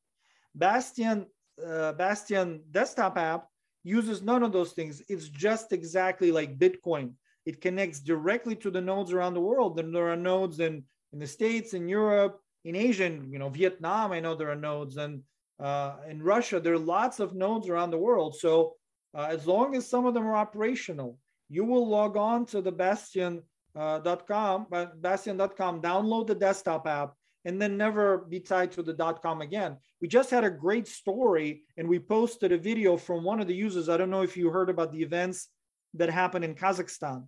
Bastyon, 0.53 1.25
uh, 1.65 1.93
Bastyon 1.93 2.61
desktop 2.69 3.17
app 3.17 3.47
uses 3.83 4.21
none 4.21 4.43
of 4.43 4.51
those 4.51 4.73
things. 4.73 5.01
It's 5.09 5.27
just 5.27 5.73
exactly 5.73 6.31
like 6.31 6.59
Bitcoin. 6.59 7.13
It 7.47 7.59
connects 7.59 7.99
directly 7.99 8.55
to 8.57 8.69
the 8.69 8.81
nodes 8.91 9.11
around 9.13 9.33
the 9.33 9.47
world. 9.49 9.79
And 9.79 9.89
there 9.95 10.09
are 10.09 10.15
nodes 10.15 10.59
in, 10.59 10.83
in 11.13 11.17
the 11.17 11.25
States, 11.25 11.73
in 11.73 11.89
Europe, 11.89 12.39
in 12.63 12.75
Asia, 12.75 13.05
in, 13.05 13.31
you 13.33 13.39
know, 13.39 13.49
Vietnam, 13.49 14.11
I 14.11 14.19
know 14.19 14.35
there 14.35 14.51
are 14.51 14.65
nodes, 14.71 14.97
and 14.97 15.23
uh, 15.59 15.95
in 16.07 16.21
Russia, 16.21 16.59
there 16.59 16.75
are 16.75 16.91
lots 16.97 17.19
of 17.19 17.33
nodes 17.33 17.67
around 17.69 17.89
the 17.89 18.05
world. 18.07 18.35
So 18.35 18.75
uh, 19.17 19.27
as 19.29 19.47
long 19.47 19.75
as 19.75 19.89
some 19.89 20.05
of 20.05 20.13
them 20.13 20.27
are 20.27 20.35
operational, 20.35 21.17
you 21.49 21.65
will 21.65 21.87
log 21.87 22.15
on 22.15 22.45
to 22.45 22.61
the 22.61 22.71
bastyon.com, 22.71 24.67
uh, 24.71 24.85
bastyon.com, 25.01 25.81
download 25.81 26.27
the 26.27 26.35
desktop 26.35 26.87
app, 26.87 27.13
and 27.43 27.59
then 27.59 27.77
never 27.77 28.19
be 28.19 28.39
tied 28.39 28.71
to 28.73 28.83
the 28.83 28.93
.com 29.23 29.41
again. 29.41 29.77
We 30.01 30.07
just 30.07 30.29
had 30.29 30.43
a 30.43 30.51
great 30.51 30.87
story, 30.87 31.63
and 31.77 31.87
we 31.87 31.97
posted 31.97 32.51
a 32.51 32.57
video 32.57 32.95
from 32.95 33.23
one 33.23 33.39
of 33.39 33.47
the 33.47 33.55
users. 33.55 33.89
I 33.89 33.97
don't 33.97 34.11
know 34.11 34.21
if 34.21 34.37
you 34.37 34.49
heard 34.49 34.69
about 34.69 34.91
the 34.91 35.01
events 35.01 35.47
that 35.95 36.09
happened 36.09 36.45
in 36.45 36.53
Kazakhstan. 36.53 37.25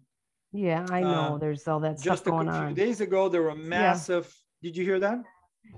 Yeah, 0.52 0.86
I 0.92 1.02
know. 1.02 1.36
Uh, 1.36 1.38
There's 1.38 1.68
all 1.68 1.80
that 1.80 2.00
just 2.00 2.24
stuff 2.24 2.32
going 2.32 2.50
on. 2.50 2.54
Just 2.54 2.64
a 2.64 2.76
few 2.76 2.86
days 2.86 3.02
ago, 3.02 3.30
there 3.30 3.44
were 3.44 3.56
massive. 3.56 4.26
Yeah. 4.62 4.70
Did 4.70 4.78
you 4.78 4.84
hear 4.84 5.00
that? 5.00 5.20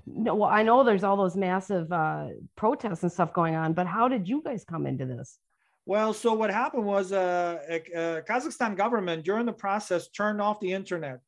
No, 0.06 0.34
well, 0.34 0.50
I 0.50 0.62
know 0.62 0.84
there's 0.84 1.04
all 1.04 1.16
those 1.16 1.36
massive 1.36 1.90
uh, 1.92 2.28
protests 2.56 3.02
and 3.02 3.12
stuff 3.12 3.32
going 3.32 3.54
on, 3.54 3.72
but 3.72 3.86
how 3.86 4.08
did 4.08 4.28
you 4.28 4.42
guys 4.42 4.64
come 4.64 4.86
into 4.86 5.06
this? 5.06 5.38
Well, 5.84 6.12
so 6.14 6.32
what 6.32 6.50
happened 6.50 6.84
was 6.84 7.12
uh, 7.12 7.58
uh, 7.68 8.20
Kazakhstan 8.22 8.76
government 8.76 9.24
during 9.24 9.46
the 9.46 9.52
process 9.52 10.08
turned 10.08 10.40
off 10.40 10.60
the 10.60 10.72
internet. 10.72 11.20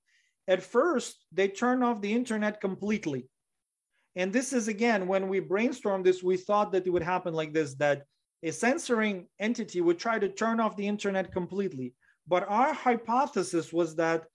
At 0.47 0.63
first, 0.63 1.25
they 1.33 1.49
turned 1.49 1.83
off 1.83 2.01
the 2.01 2.13
internet 2.13 2.61
completely. 2.61 3.29
And 4.15 4.33
this 4.33 4.53
is 4.53 4.69
again, 4.69 5.09
when 5.09 5.29
we 5.29 5.41
brainstormed 5.41 6.05
this, 6.05 6.23
we 6.23 6.37
thought 6.37 6.71
that 6.73 6.87
it 6.87 6.91
would 6.91 7.03
happen 7.03 7.35
like 7.35 7.53
this, 7.53 7.75
that 7.75 8.05
a 8.45 8.53
censoring 8.53 9.27
entity 9.41 9.81
would 9.81 9.99
try 9.99 10.19
to 10.19 10.29
turn 10.29 10.61
off 10.61 10.77
the 10.77 10.87
internet 10.87 11.33
completely. 11.33 11.95
But 12.29 12.47
our 12.49 12.73
hypothesis 12.73 13.73
was 13.73 13.97
that 13.97 14.27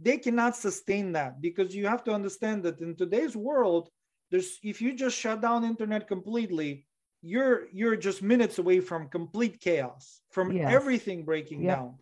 they 0.00 0.16
cannot 0.16 0.56
sustain 0.56 1.12
that 1.12 1.40
because 1.42 1.74
you 1.74 1.86
have 1.86 2.04
to 2.04 2.12
understand 2.12 2.62
that 2.62 2.80
in 2.80 2.96
today's 2.96 3.36
world, 3.36 3.90
there's 4.30 4.58
if 4.62 4.80
you 4.80 4.94
just 4.94 5.16
shut 5.18 5.42
down 5.42 5.64
internet 5.64 6.08
completely, 6.08 6.85
you're 7.26 7.66
you're 7.72 7.96
just 7.96 8.22
minutes 8.22 8.58
away 8.58 8.78
from 8.80 9.08
complete 9.08 9.60
chaos 9.60 10.20
from 10.30 10.52
yes. 10.52 10.72
everything 10.72 11.24
breaking 11.24 11.66
down. 11.66 11.94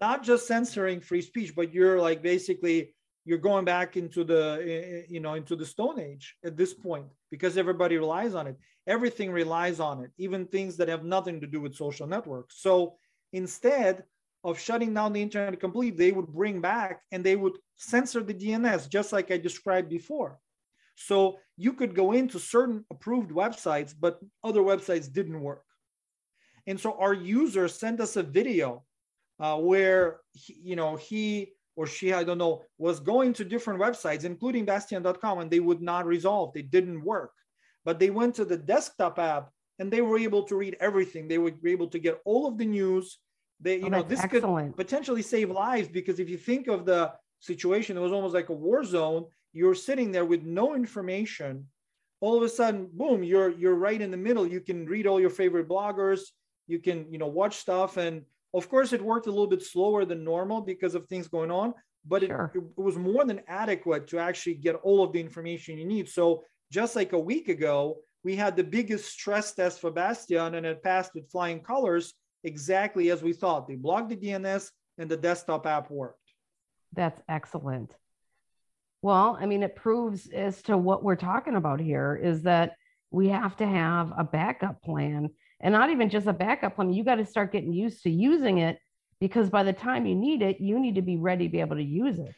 Not 0.00 0.22
just 0.22 0.46
censoring 0.46 1.00
free 1.00 1.22
speech 1.22 1.54
but 1.54 1.74
you're 1.74 2.00
like 2.00 2.22
basically 2.22 2.94
you're 3.26 3.38
going 3.50 3.64
back 3.64 3.96
into 3.96 4.24
the 4.24 5.04
you 5.08 5.20
know 5.20 5.34
into 5.34 5.54
the 5.54 5.66
stone 5.66 6.00
age 6.00 6.36
at 6.44 6.56
this 6.56 6.72
point 6.72 7.06
because 7.30 7.58
everybody 7.58 7.98
relies 7.98 8.34
on 8.34 8.46
it. 8.46 8.56
Everything 8.86 9.30
relies 9.30 9.80
on 9.80 10.02
it 10.04 10.10
even 10.16 10.46
things 10.46 10.76
that 10.78 10.88
have 10.88 11.04
nothing 11.04 11.40
to 11.40 11.46
do 11.46 11.60
with 11.60 11.74
social 11.74 12.06
networks. 12.06 12.62
So 12.62 12.96
instead 13.32 14.04
of 14.42 14.58
shutting 14.58 14.94
down 14.94 15.12
the 15.12 15.20
internet 15.20 15.60
completely 15.60 15.96
they 16.04 16.12
would 16.12 16.28
bring 16.28 16.60
back 16.60 17.02
and 17.12 17.22
they 17.22 17.36
would 17.36 17.58
censor 17.76 18.22
the 18.22 18.32
dns 18.32 18.88
just 18.88 19.12
like 19.12 19.30
i 19.30 19.36
described 19.36 19.90
before 19.90 20.38
so 21.00 21.38
you 21.56 21.72
could 21.72 21.94
go 21.94 22.12
into 22.12 22.38
certain 22.38 22.84
approved 22.90 23.30
websites, 23.30 23.94
but 23.98 24.20
other 24.44 24.60
websites 24.60 25.10
didn't 25.10 25.40
work. 25.40 25.64
And 26.66 26.78
so 26.78 26.92
our 27.00 27.14
user 27.14 27.68
sent 27.68 28.00
us 28.00 28.16
a 28.16 28.22
video 28.22 28.84
uh, 29.40 29.56
where, 29.56 30.20
he, 30.32 30.60
you 30.62 30.76
know, 30.76 30.96
he 30.96 31.52
or 31.74 31.86
she, 31.86 32.12
I 32.12 32.22
don't 32.22 32.36
know, 32.36 32.62
was 32.76 33.00
going 33.00 33.32
to 33.34 33.44
different 33.46 33.80
websites, 33.80 34.24
including 34.24 34.66
Bastyon.com, 34.66 35.38
and 35.38 35.50
they 35.50 35.60
would 35.60 35.80
not 35.80 36.04
resolve. 36.04 36.52
They 36.52 36.62
didn't 36.62 37.02
work. 37.02 37.32
But 37.86 37.98
they 37.98 38.10
went 38.10 38.34
to 38.34 38.44
the 38.44 38.58
desktop 38.58 39.18
app 39.18 39.50
and 39.78 39.90
they 39.90 40.02
were 40.02 40.18
able 40.18 40.42
to 40.44 40.56
read 40.56 40.76
everything. 40.80 41.28
They 41.28 41.38
were 41.38 41.52
able 41.64 41.88
to 41.88 41.98
get 41.98 42.20
all 42.26 42.46
of 42.46 42.58
the 42.58 42.66
news. 42.66 43.18
They, 43.58 43.78
you 43.78 43.86
oh, 43.86 43.88
know, 43.88 44.02
this 44.02 44.22
excellent. 44.22 44.76
could 44.76 44.76
potentially 44.76 45.22
save 45.22 45.50
lives 45.50 45.88
because 45.88 46.20
if 46.20 46.28
you 46.28 46.36
think 46.36 46.68
of 46.68 46.84
the 46.84 47.14
situation, 47.38 47.96
it 47.96 48.00
was 48.00 48.12
almost 48.12 48.34
like 48.34 48.50
a 48.50 48.54
war 48.54 48.84
zone 48.84 49.24
you're 49.52 49.74
sitting 49.74 50.12
there 50.12 50.24
with 50.24 50.42
no 50.42 50.74
information. 50.74 51.66
All 52.20 52.36
of 52.36 52.42
a 52.42 52.48
sudden 52.48 52.88
boom 52.92 53.22
you're 53.22 53.50
you're 53.50 53.74
right 53.74 54.00
in 54.00 54.10
the 54.10 54.16
middle. 54.16 54.46
You 54.46 54.60
can 54.60 54.86
read 54.86 55.06
all 55.06 55.20
your 55.20 55.30
favorite 55.30 55.68
bloggers. 55.68 56.20
You 56.66 56.78
can 56.78 57.06
you 57.12 57.18
know 57.18 57.26
watch 57.26 57.56
stuff. 57.56 57.96
And 57.96 58.22
of 58.54 58.68
course 58.68 58.92
it 58.92 59.02
worked 59.02 59.26
a 59.26 59.30
little 59.30 59.46
bit 59.46 59.62
slower 59.62 60.04
than 60.04 60.24
normal 60.24 60.60
because 60.60 60.94
of 60.94 61.06
things 61.06 61.28
going 61.28 61.50
on 61.50 61.74
but 62.06 62.22
sure. 62.22 62.50
it, 62.54 62.58
it 62.58 62.80
was 62.80 62.96
more 62.96 63.24
than 63.24 63.42
adequate 63.46 64.06
to 64.08 64.18
actually 64.18 64.54
get 64.54 64.76
all 64.76 65.04
of 65.04 65.12
the 65.12 65.20
information 65.20 65.78
you 65.78 65.84
need. 65.84 66.08
So 66.08 66.44
just 66.70 66.96
like 66.96 67.12
a 67.12 67.18
week 67.18 67.48
ago 67.48 67.98
we 68.22 68.36
had 68.36 68.56
the 68.56 68.64
biggest 68.64 69.10
stress 69.10 69.54
test 69.54 69.80
for 69.80 69.90
bastyon 69.90 70.54
and 70.54 70.66
it 70.66 70.82
passed 70.82 71.14
with 71.14 71.30
flying 71.30 71.60
colors 71.60 72.14
exactly 72.44 73.10
as 73.10 73.22
we 73.22 73.32
thought. 73.32 73.66
They 73.66 73.76
blocked 73.76 74.10
the 74.10 74.16
dns 74.16 74.70
and 74.98 75.10
the 75.10 75.16
desktop 75.16 75.66
app 75.66 75.90
worked. 75.90 76.18
That's 76.92 77.20
excellent 77.28 77.94
well, 79.02 79.38
I 79.40 79.46
mean, 79.46 79.62
it 79.62 79.76
proves 79.76 80.28
as 80.28 80.60
to 80.62 80.76
what 80.76 81.02
we're 81.02 81.16
talking 81.16 81.56
about 81.56 81.80
here 81.80 82.18
is 82.22 82.42
that 82.42 82.76
we 83.10 83.28
have 83.28 83.56
to 83.56 83.66
have 83.66 84.12
a 84.16 84.24
backup 84.24 84.82
plan 84.82 85.30
and 85.60 85.72
not 85.72 85.90
even 85.90 86.10
just 86.10 86.26
a 86.26 86.32
backup 86.32 86.76
plan. 86.76 86.92
You 86.92 87.04
got 87.04 87.16
to 87.16 87.26
start 87.26 87.52
getting 87.52 87.72
used 87.72 88.02
to 88.02 88.10
using 88.10 88.58
it 88.58 88.78
because 89.20 89.50
by 89.50 89.62
the 89.62 89.72
time 89.72 90.06
you 90.06 90.14
need 90.14 90.42
it, 90.42 90.60
you 90.60 90.78
need 90.78 90.94
to 90.94 91.02
be 91.02 91.16
ready 91.16 91.46
to 91.46 91.52
be 91.52 91.60
able 91.60 91.76
to 91.76 91.82
use 91.82 92.18
it. 92.18 92.34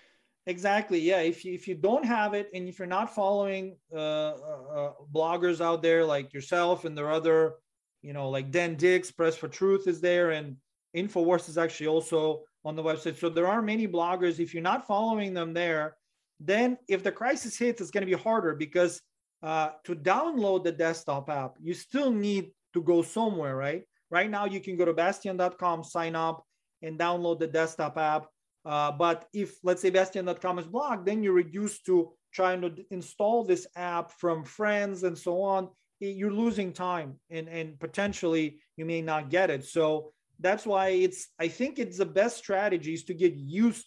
Exactly. 0.46 0.98
Yeah. 0.98 1.20
If 1.20 1.44
you, 1.44 1.54
if 1.54 1.68
you 1.68 1.74
don't 1.74 2.04
have 2.04 2.34
it 2.34 2.48
and 2.52 2.68
if 2.68 2.78
you're 2.78 2.86
not 2.86 3.14
following 3.14 3.76
uh, 3.92 3.96
uh, 3.96 4.62
uh 4.74 4.92
bloggers 5.12 5.60
out 5.60 5.82
there 5.82 6.04
like 6.04 6.32
yourself 6.32 6.84
and 6.84 6.98
there 6.98 7.06
are 7.06 7.12
other, 7.12 7.54
you 8.02 8.12
know, 8.12 8.28
like 8.28 8.50
Dan 8.50 8.74
Dicks, 8.74 9.10
Press 9.12 9.36
for 9.36 9.46
Truth 9.46 9.86
is 9.86 10.00
there 10.00 10.30
and 10.30 10.56
InfoWars 10.96 11.48
is 11.48 11.58
actually 11.58 11.86
also 11.86 12.42
on 12.64 12.74
the 12.74 12.82
website. 12.82 13.18
So 13.18 13.28
there 13.28 13.46
are 13.46 13.62
many 13.62 13.86
bloggers. 13.86 14.40
If 14.40 14.52
you're 14.52 14.62
not 14.64 14.86
following 14.86 15.32
them 15.32 15.54
there, 15.54 15.96
then 16.46 16.78
if 16.88 17.02
the 17.02 17.12
crisis 17.12 17.56
hits, 17.56 17.80
it's 17.80 17.90
going 17.90 18.06
to 18.06 18.16
be 18.16 18.20
harder 18.20 18.54
because 18.54 19.00
uh, 19.42 19.70
to 19.84 19.94
download 19.94 20.64
the 20.64 20.72
desktop 20.72 21.28
app, 21.28 21.56
you 21.60 21.74
still 21.74 22.12
need 22.12 22.50
to 22.74 22.82
go 22.82 23.02
somewhere, 23.02 23.56
right? 23.56 23.82
Right 24.10 24.30
now, 24.30 24.44
you 24.44 24.60
can 24.60 24.76
go 24.76 24.84
to 24.84 24.94
bastyon.com, 24.94 25.84
sign 25.84 26.14
up, 26.14 26.44
and 26.82 26.98
download 26.98 27.38
the 27.38 27.46
desktop 27.46 27.96
app. 27.96 28.26
Uh, 28.64 28.92
but 28.92 29.26
if, 29.32 29.56
let's 29.62 29.82
say, 29.82 29.90
bastyon.com 29.90 30.58
is 30.58 30.66
blocked, 30.66 31.06
then 31.06 31.22
you're 31.22 31.32
reduced 31.32 31.84
to 31.86 32.12
trying 32.32 32.60
to 32.62 32.72
install 32.90 33.44
this 33.44 33.66
app 33.76 34.12
from 34.12 34.44
friends 34.44 35.02
and 35.02 35.16
so 35.16 35.42
on, 35.42 35.68
you're 36.00 36.32
losing 36.32 36.72
time 36.72 37.14
and, 37.30 37.48
and 37.48 37.78
potentially 37.78 38.58
you 38.76 38.84
may 38.84 39.02
not 39.02 39.30
get 39.30 39.50
it. 39.50 39.64
So 39.64 40.12
that's 40.40 40.66
why 40.66 40.88
it's, 40.88 41.28
I 41.38 41.48
think 41.48 41.78
it's 41.78 41.98
the 41.98 42.06
best 42.06 42.36
strategy 42.36 42.94
is 42.94 43.04
to 43.04 43.14
get 43.14 43.34
used 43.34 43.86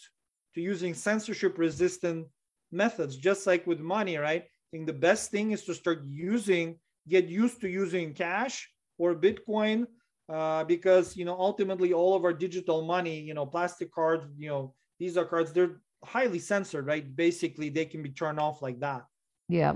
to 0.53 0.61
using 0.61 0.93
censorship 0.93 1.57
resistant 1.57 2.27
methods, 2.75 3.17
just 3.17 3.47
like 3.47 3.65
with 3.65 3.79
money, 3.79 4.17
right? 4.17 4.43
I 4.43 4.69
think 4.71 4.85
the 4.85 4.93
best 4.93 5.31
thing 5.31 5.51
is 5.51 5.63
to 5.65 5.73
start 5.73 6.03
using, 6.03 6.77
get 7.07 7.25
used 7.25 7.61
to 7.61 7.69
using 7.69 8.13
cash 8.13 8.69
or 8.97 9.15
Bitcoin 9.15 9.87
uh, 10.29 10.63
because, 10.65 11.15
you 11.15 11.25
know, 11.25 11.37
ultimately 11.39 11.93
all 11.93 12.15
of 12.15 12.23
our 12.25 12.33
digital 12.33 12.83
money, 12.83 13.19
you 13.19 13.33
know, 13.33 13.45
plastic 13.45 13.91
cards, 13.93 14.25
you 14.37 14.49
know, 14.49 14.73
Visa 14.99 15.25
cards, 15.25 15.53
they're 15.53 15.81
highly 16.03 16.39
censored, 16.39 16.85
right? 16.85 17.15
Basically, 17.15 17.69
they 17.69 17.85
can 17.85 18.03
be 18.03 18.09
turned 18.09 18.39
off 18.39 18.61
like 18.61 18.79
that. 18.79 19.05
Yeah. 19.49 19.75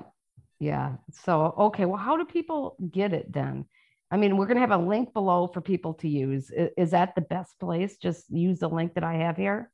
Yeah. 0.60 0.96
So, 1.24 1.54
okay. 1.58 1.86
Well, 1.86 1.98
how 1.98 2.18
do 2.18 2.26
people 2.26 2.76
get 2.92 3.14
it 3.14 3.32
then? 3.32 3.66
I 4.12 4.18
mean, 4.18 4.38
we're 4.38 4.48
going 4.48 4.58
to 4.58 4.62
have 4.62 4.72
a 4.72 4.78
link 4.78 5.14
below 5.14 5.48
for 5.48 5.62
people 5.62 5.94
to 5.96 6.10
use. 6.10 6.50
Is, 6.50 6.70
is 6.78 6.92
that 6.92 7.14
the 7.16 7.22
best 7.22 7.60
place? 7.60 7.98
Just 7.98 8.30
use 8.30 8.60
the 8.60 8.70
link 8.70 8.96
that 8.96 9.04
I 9.04 9.16
have 9.16 9.38
here? 9.38 9.72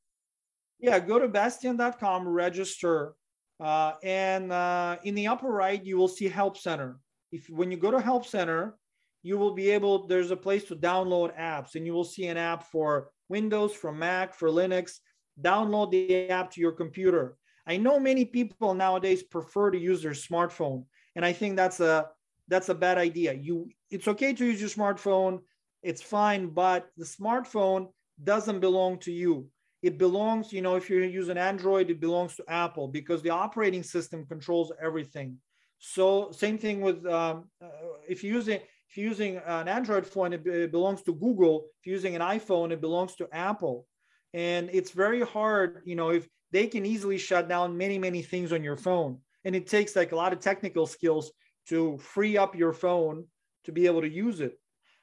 Yeah, 0.79 0.99
go 0.99 1.19
to 1.19 1.27
bastyon.com, 1.27 2.27
register, 2.27 3.13
uh, 3.59 3.93
and 4.03 4.51
uh, 4.51 4.97
in 5.03 5.15
the 5.15 5.27
upper 5.27 5.49
right, 5.49 5.83
you 5.83 5.97
will 5.97 6.07
see 6.07 6.27
Help 6.27 6.57
Center. 6.57 6.99
If 7.31 7.49
when 7.49 7.71
you 7.71 7.77
go 7.77 7.91
to 7.91 8.01
Help 8.01 8.25
Center, 8.25 8.75
you 9.23 9.37
will 9.37 9.53
be 9.53 9.69
able, 9.71 10.07
there's 10.07 10.31
a 10.31 10.37
place 10.37 10.65
to 10.65 10.75
download 10.75 11.37
apps, 11.39 11.75
and 11.75 11.85
you 11.85 11.93
will 11.93 12.03
see 12.03 12.27
an 12.27 12.37
app 12.37 12.63
for 12.63 13.09
Windows, 13.29 13.73
for 13.73 13.91
Mac, 13.91 14.33
for 14.33 14.49
Linux. 14.49 14.99
Download 15.41 15.89
the 15.91 16.29
app 16.29 16.51
to 16.51 16.61
your 16.61 16.71
computer. 16.71 17.37
I 17.65 17.77
know 17.77 17.99
many 17.99 18.25
people 18.25 18.73
nowadays 18.73 19.23
prefer 19.23 19.71
to 19.71 19.79
use 19.79 20.03
their 20.03 20.11
smartphone, 20.11 20.85
and 21.15 21.25
I 21.25 21.33
think 21.33 21.55
that's 21.55 21.79
a 21.79 22.09
that's 22.47 22.69
a 22.69 22.75
bad 22.75 22.97
idea. 22.99 23.33
You, 23.33 23.69
it's 23.89 24.07
okay 24.07 24.33
to 24.33 24.45
use 24.45 24.59
your 24.61 24.69
smartphone, 24.69 25.39
it's 25.81 26.01
fine, 26.01 26.49
but 26.49 26.89
the 26.95 27.05
smartphone 27.05 27.87
doesn't 28.23 28.59
belong 28.59 28.99
to 28.99 29.11
you 29.11 29.47
it 29.85 29.99
belongs, 29.99 30.51
you 30.51 30.63
know, 30.63 30.75
if 30.75 30.89
you 30.89 30.97
use 31.03 31.29
an 31.29 31.37
Android, 31.37 31.91
it 31.91 31.99
belongs 31.99 32.35
to 32.37 32.43
Apple 32.47 32.87
because 32.87 33.21
the 33.21 33.29
operating 33.29 33.83
system 33.83 34.25
controls 34.25 34.71
everything. 34.81 35.37
So 35.77 36.31
same 36.31 36.57
thing 36.57 36.81
with 36.81 37.05
um, 37.05 37.35
uh, 37.63 37.67
if 38.09 38.23
you're 38.23 38.33
using 38.33 38.59
if 38.89 38.97
you're 38.97 39.07
using 39.07 39.37
an 39.45 39.67
Android 39.67 40.07
phone, 40.07 40.33
it, 40.33 40.45
it 40.47 40.71
belongs 40.71 41.03
to 41.03 41.13
Google. 41.13 41.67
If 41.79 41.85
you're 41.85 41.97
using 41.97 42.15
an 42.15 42.23
iPhone, 42.23 42.71
it 42.71 42.81
belongs 42.81 43.15
to 43.17 43.27
Apple. 43.31 43.85
And 44.33 44.71
it's 44.73 44.89
very 44.89 45.21
hard, 45.21 45.83
you 45.85 45.95
know, 45.95 46.09
if 46.09 46.27
they 46.49 46.65
can 46.65 46.83
easily 46.83 47.19
shut 47.19 47.47
down 47.47 47.77
many 47.77 47.99
many 47.99 48.23
things 48.23 48.51
on 48.51 48.63
your 48.63 48.77
phone, 48.77 49.19
and 49.43 49.55
it 49.55 49.67
takes 49.67 49.95
like 49.95 50.13
a 50.13 50.15
lot 50.23 50.33
of 50.33 50.39
technical 50.39 50.87
skills 50.87 51.31
to 51.69 51.99
free 51.99 52.37
up 52.37 52.55
your 52.55 52.73
phone 52.73 53.25
to 53.65 53.71
be 53.71 53.85
able 53.85 54.01
to 54.01 54.09
use 54.09 54.39
it. 54.39 54.57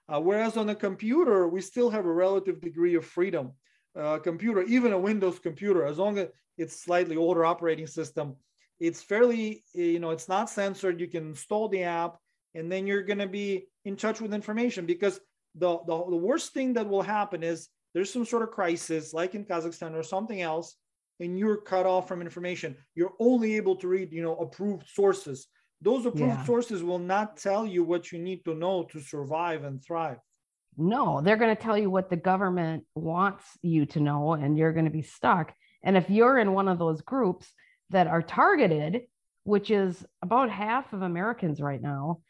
Uh, 0.08 0.20
whereas 0.20 0.56
on 0.56 0.68
a 0.70 0.74
computer, 0.74 1.46
we 1.46 1.60
still 1.60 1.90
have 1.90 2.04
a 2.04 2.12
relative 2.26 2.60
degree 2.60 2.96
of 2.96 3.04
freedom 3.04 3.52
uh, 3.96 4.18
computer, 4.18 4.62
even 4.62 4.92
a 4.92 4.98
Windows 4.98 5.38
computer, 5.38 5.84
as 5.84 5.98
long 5.98 6.18
as 6.18 6.28
it's 6.58 6.82
slightly 6.82 7.16
older 7.16 7.44
operating 7.44 7.86
system, 7.86 8.36
it's 8.80 9.02
fairly, 9.02 9.62
you 9.74 10.00
know, 10.00 10.10
it's 10.10 10.28
not 10.28 10.50
censored. 10.50 11.00
You 11.00 11.08
can 11.08 11.28
install 11.28 11.68
the 11.68 11.84
app 11.84 12.16
and 12.54 12.70
then 12.70 12.86
you're 12.86 13.02
going 13.02 13.18
to 13.18 13.28
be 13.28 13.66
in 13.84 13.96
touch 13.96 14.20
with 14.20 14.34
information 14.34 14.86
because 14.86 15.20
the, 15.54 15.78
the, 15.86 15.96
the 16.10 16.16
worst 16.16 16.52
thing 16.52 16.72
that 16.74 16.88
will 16.88 17.02
happen 17.02 17.42
is 17.42 17.68
there's 17.94 18.12
some 18.12 18.24
sort 18.24 18.42
of 18.42 18.50
crisis 18.50 19.12
like 19.12 19.34
in 19.34 19.44
Kazakhstan 19.44 19.94
or 19.94 20.02
something 20.02 20.40
else, 20.40 20.76
and 21.20 21.38
you're 21.38 21.58
cut 21.58 21.86
off 21.86 22.08
from 22.08 22.22
information. 22.22 22.76
You're 22.94 23.12
only 23.20 23.56
able 23.56 23.76
to 23.76 23.88
read, 23.88 24.12
you 24.12 24.22
know, 24.22 24.36
approved 24.36 24.88
sources. 24.88 25.46
Those 25.80 26.06
approved 26.06 26.38
yeah. 26.38 26.44
sources 26.44 26.82
will 26.82 26.98
not 26.98 27.36
tell 27.36 27.66
you 27.66 27.84
what 27.84 28.12
you 28.12 28.18
need 28.18 28.44
to 28.44 28.54
know 28.54 28.84
to 28.84 29.00
survive 29.00 29.64
and 29.64 29.82
thrive. 29.84 30.18
No, 30.76 31.20
they're 31.20 31.36
going 31.36 31.54
to 31.54 31.62
tell 31.62 31.76
you 31.76 31.90
what 31.90 32.08
the 32.08 32.16
government 32.16 32.84
wants 32.94 33.44
you 33.62 33.86
to 33.86 34.00
know, 34.00 34.32
and 34.32 34.56
you're 34.56 34.72
going 34.72 34.86
to 34.86 34.90
be 34.90 35.02
stuck. 35.02 35.54
And 35.82 35.96
if 35.96 36.08
you're 36.08 36.38
in 36.38 36.52
one 36.52 36.68
of 36.68 36.78
those 36.78 37.02
groups 37.02 37.52
that 37.90 38.06
are 38.06 38.22
targeted, 38.22 39.02
which 39.44 39.70
is 39.70 40.04
about 40.22 40.50
half 40.50 40.92
of 40.92 41.02
Americans 41.02 41.60
right 41.60 41.82
now, 41.82 42.20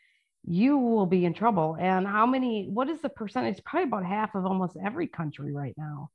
you 0.45 0.77
will 0.79 1.07
be 1.07 1.25
in 1.25 1.35
trouble. 1.35 1.77
And 1.79 2.07
how 2.07 2.27
many, 2.27 2.69
what 2.69 2.89
is 2.89 3.01
the 3.01 3.09
percentage? 3.09 3.63
Probably 3.65 3.85
about 3.85 4.05
half 4.05 4.35
of 4.35 4.45
almost 4.45 4.77
every 4.83 5.07
country 5.07 5.53
right 5.53 5.75
now. 5.77 6.11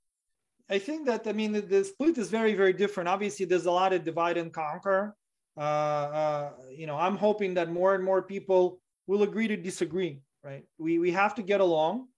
I 0.70 0.80
think 0.80 1.06
that, 1.08 1.26
I 1.28 1.32
mean, 1.32 1.54
the, 1.54 1.84
split 1.86 2.18
is 2.18 2.30
very, 2.30 2.54
very 2.54 2.74
different. 2.74 3.08
Obviously, 3.08 3.46
there's 3.46 3.68
a 3.68 3.72
lot 3.72 3.94
of 3.94 4.04
divide 4.04 4.38
and 4.38 4.52
conquer. 4.52 5.16
Uh, 5.56 5.62
uh, 5.62 6.52
you 6.76 6.88
know, 6.88 6.98
I'm 6.98 7.16
hoping 7.16 7.54
that 7.54 7.72
more 7.72 7.96
and 7.96 8.04
more 8.04 8.22
people 8.22 8.82
will 9.08 9.24
agree 9.24 9.48
to 9.48 9.56
disagree, 9.56 10.22
right? 10.44 10.66
We, 10.78 11.00
we 11.00 11.12
have 11.12 11.36
to 11.36 11.42
get 11.42 11.62
along 11.62 12.10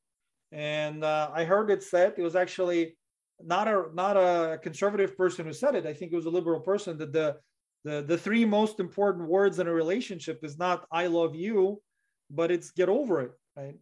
and 0.52 1.04
uh, 1.04 1.30
I 1.34 1.43
heard 1.43 1.70
it 1.70 1.84
said 1.84 2.14
it 2.18 2.22
was 2.22 2.36
actually 2.36 2.97
not 3.41 3.68
a 3.68 3.86
not 3.93 4.18
a 4.18 4.60
conservative 4.62 5.16
person 5.16 5.45
who 5.45 5.54
said 5.54 5.76
it. 5.76 5.86
I 5.86 5.93
think 5.93 6.12
it 6.12 6.16
was 6.16 6.26
a 6.26 6.30
liberal 6.30 6.60
person 6.60 6.97
that 6.97 7.14
the 7.14 7.38
the 7.84 8.02
the 8.02 8.18
three 8.18 8.45
most 8.45 8.80
important 8.80 9.28
words 9.30 9.60
in 9.60 9.68
a 9.68 9.74
relationship 9.74 10.39
is 10.43 10.58
not 10.58 10.86
"I 10.91 11.08
love 11.08 11.36
you," 11.36 11.82
but 12.30 12.52
it's 12.52 12.72
"get 12.72 12.89
over 12.89 13.22
it." 13.22 13.32
Right? 13.56 13.76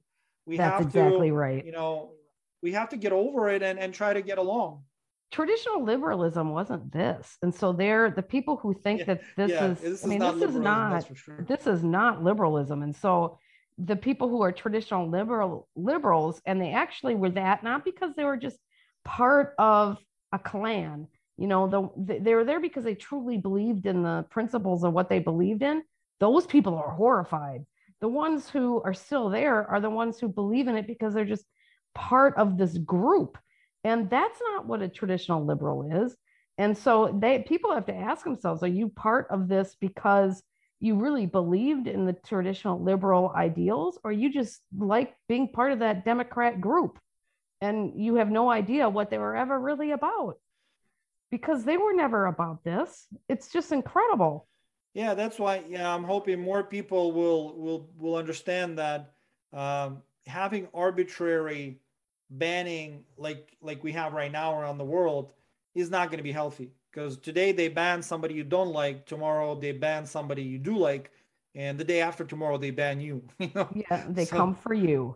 We 0.46 0.58
That's 0.58 0.78
have 0.78 0.88
exactly 0.88 1.30
to, 1.30 1.34
right. 1.34 1.66
You 1.66 1.72
know, 1.72 2.12
we 2.62 2.72
have 2.74 2.90
to 2.90 2.98
get 2.98 3.12
over 3.12 3.50
it 3.50 3.64
and 3.64 3.80
and 3.80 3.94
try 3.94 4.14
to 4.14 4.22
get 4.22 4.38
along. 4.38 4.84
Traditional 5.32 5.84
liberalism 5.84 6.52
wasn't 6.52 6.92
this, 6.92 7.38
and 7.42 7.54
so 7.54 7.74
they're 7.74 8.12
the 8.12 8.22
people 8.22 8.56
who 8.56 8.74
think 8.74 9.00
yeah, 9.00 9.06
that 9.06 9.22
this 9.36 9.52
yeah, 9.52 9.66
is. 9.72 9.80
This 9.80 10.06
I 10.06 10.08
mean, 10.08 10.20
this 10.20 10.50
is 10.50 10.56
not. 10.56 11.06
Sure. 11.18 11.44
This 11.48 11.68
is 11.68 11.84
not 11.84 12.24
liberalism, 12.24 12.82
and 12.82 12.96
so 12.96 13.40
the 13.78 13.96
people 13.96 14.30
who 14.30 14.42
are 14.42 14.52
traditional 14.52 15.10
liberal 15.10 15.68
liberals 15.76 16.42
and 16.46 16.60
they 16.60 16.72
actually 16.72 17.16
were 17.16 17.30
that 17.30 17.64
not 17.64 17.86
because 17.86 18.14
they 18.16 18.24
were 18.24 18.38
just 18.38 18.58
part 19.06 19.54
of 19.58 19.98
a 20.34 20.40
clan 20.40 21.08
you 21.38 21.48
know 21.48 21.68
the, 21.96 22.20
they 22.20 22.34
were 22.34 22.44
there 22.44 22.60
because 22.60 22.84
they 22.84 22.96
truly 22.96 23.38
believed 23.38 23.86
in 23.86 24.02
the 24.02 24.26
principles 24.30 24.84
of 24.84 24.94
what 24.94 25.08
they 25.08 25.20
believed 25.20 25.62
in. 25.62 25.84
Those 26.20 26.48
people 26.48 26.76
are 26.76 26.90
horrified. 26.90 27.66
The 28.02 28.08
ones 28.08 28.50
who 28.50 28.82
are 28.84 28.94
still 28.94 29.30
there 29.30 29.70
are 29.70 29.80
the 29.80 29.90
ones 29.90 30.20
who 30.20 30.28
believe 30.28 30.68
in 30.68 30.76
it 30.76 30.88
because 30.88 31.14
they're 31.14 31.26
just 31.26 31.46
part 31.94 32.36
of 32.38 32.58
this 32.58 32.78
group. 32.80 33.38
And 33.84 34.10
that's 34.10 34.40
not 34.42 34.66
what 34.66 34.82
a 34.82 34.90
traditional 34.90 35.46
liberal 35.46 36.06
is. 36.06 36.16
And 36.58 36.76
so 36.76 37.16
they 37.20 37.40
people 37.40 37.74
have 37.74 37.86
to 37.86 37.96
ask 37.96 38.24
themselves 38.24 38.64
are 38.64 38.68
you 38.68 38.90
part 38.90 39.28
of 39.30 39.48
this 39.48 39.76
because 39.80 40.42
you 40.80 40.96
really 40.96 41.26
believed 41.26 41.88
in 41.88 42.06
the 42.06 42.14
traditional 42.14 42.82
liberal 42.82 43.34
ideals 43.36 43.98
or 44.04 44.12
you 44.12 44.32
just 44.32 44.62
like 44.78 45.16
being 45.28 45.48
part 45.48 45.72
of 45.72 45.80
that 45.80 46.06
democrat 46.06 46.62
group 46.62 47.00
and 47.62 47.94
you 47.96 48.16
have 48.16 48.30
no 48.30 48.50
idea 48.50 48.88
what 48.90 49.10
they 49.10 49.18
were 49.18 49.36
ever 49.36 49.60
really 49.60 49.92
about? 49.92 50.38
Because 51.32 51.64
they 51.64 51.78
were 51.78 51.94
never 51.94 52.28
about 52.28 52.64
this. 52.64 53.08
It's 53.28 53.50
just 53.50 53.72
incredible. 53.72 54.48
Yeah 54.94 55.14
that's 55.14 55.38
why 55.38 55.64
yeah 55.70 55.94
i'm 55.94 56.04
hoping 56.04 56.42
more 56.42 56.64
people 56.64 57.12
will 57.12 57.56
will 57.56 57.90
will 58.00 58.16
understand 58.16 58.80
that 58.80 59.14
um, 59.54 60.02
having 60.26 60.68
arbitrary 60.74 61.80
banning 62.32 63.04
like 63.16 63.56
like 63.62 63.84
we 63.84 63.92
have 63.92 64.14
right 64.14 64.32
now 64.32 64.60
around 64.60 64.80
the 64.80 64.84
world 64.84 65.34
is 65.76 65.92
not 65.92 66.10
going 66.10 66.18
to 66.18 66.24
be 66.24 66.32
healthy 66.32 66.72
because 66.98 67.18
today 67.18 67.52
they 67.52 67.68
ban 67.68 68.02
somebody 68.02 68.34
you 68.34 68.44
don't 68.44 68.72
like 68.72 69.06
tomorrow 69.06 69.54
they 69.54 69.72
ban 69.72 70.04
somebody 70.04 70.42
you 70.42 70.58
do 70.58 70.76
like 70.76 71.12
and 71.54 71.78
the 71.78 71.84
day 71.84 72.02
after 72.02 72.26
tomorrow 72.26 72.58
they 72.58 72.72
ban 72.72 73.00
you, 73.00 73.24
you 73.40 73.52
know? 73.54 73.70
yeah 73.76 74.06
they 74.10 74.26
so, 74.26 74.36
come 74.36 74.56
for 74.56 74.74
you 74.74 75.16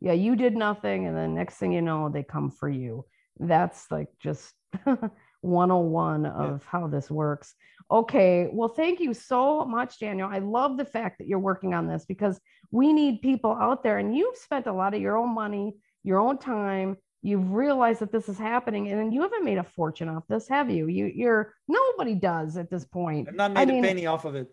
yeah 0.00 0.12
you 0.12 0.36
did 0.36 0.54
nothing 0.54 1.06
and 1.06 1.16
then 1.16 1.34
next 1.34 1.54
thing 1.54 1.72
you 1.72 1.80
know 1.80 2.10
they 2.10 2.22
come 2.22 2.50
for 2.50 2.68
you 2.68 3.06
that's 3.40 3.90
like 3.90 4.08
just 4.20 4.52
101 5.40 6.26
of 6.26 6.50
yeah. 6.50 6.68
how 6.68 6.86
this 6.86 7.10
works 7.10 7.54
okay 7.90 8.50
well 8.52 8.68
thank 8.68 9.00
you 9.00 9.14
so 9.14 9.64
much 9.64 9.98
daniel 9.98 10.28
i 10.30 10.38
love 10.40 10.76
the 10.76 10.84
fact 10.84 11.16
that 11.18 11.26
you're 11.26 11.38
working 11.38 11.72
on 11.72 11.86
this 11.86 12.04
because 12.04 12.38
we 12.70 12.92
need 12.92 13.22
people 13.22 13.52
out 13.52 13.82
there 13.82 13.96
and 13.96 14.14
you've 14.14 14.36
spent 14.36 14.66
a 14.66 14.72
lot 14.72 14.92
of 14.92 15.00
your 15.00 15.16
own 15.16 15.34
money 15.34 15.74
your 16.02 16.20
own 16.20 16.36
time 16.36 16.98
you've 17.24 17.52
realized 17.52 18.00
that 18.00 18.12
this 18.12 18.28
is 18.28 18.38
happening 18.38 18.88
and 18.88 19.12
you 19.12 19.22
haven't 19.22 19.44
made 19.44 19.56
a 19.56 19.64
fortune 19.64 20.08
off 20.08 20.24
this 20.28 20.46
have 20.46 20.70
you? 20.70 20.86
You 20.86 21.06
you're 21.06 21.54
nobody 21.66 22.14
does 22.14 22.56
at 22.56 22.70
this 22.70 22.84
point. 22.84 23.28
I've 23.28 23.34
not 23.34 23.52
made 23.52 23.60
I 23.60 23.64
mean, 23.64 23.84
a 23.84 23.88
penny 23.88 24.06
off 24.06 24.24
of 24.26 24.34
it. 24.36 24.52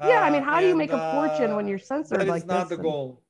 Yeah 0.00 0.22
i 0.22 0.30
mean 0.30 0.42
how 0.42 0.56
uh, 0.56 0.60
do 0.60 0.68
you 0.68 0.76
make 0.76 0.92
a 0.92 1.12
fortune 1.12 1.50
uh, 1.50 1.56
when 1.56 1.66
you're 1.66 1.78
censored 1.78 2.26
like 2.26 2.46
not 2.46 2.68
this 2.68 2.78
the 2.78 2.82
goal. 2.82 3.22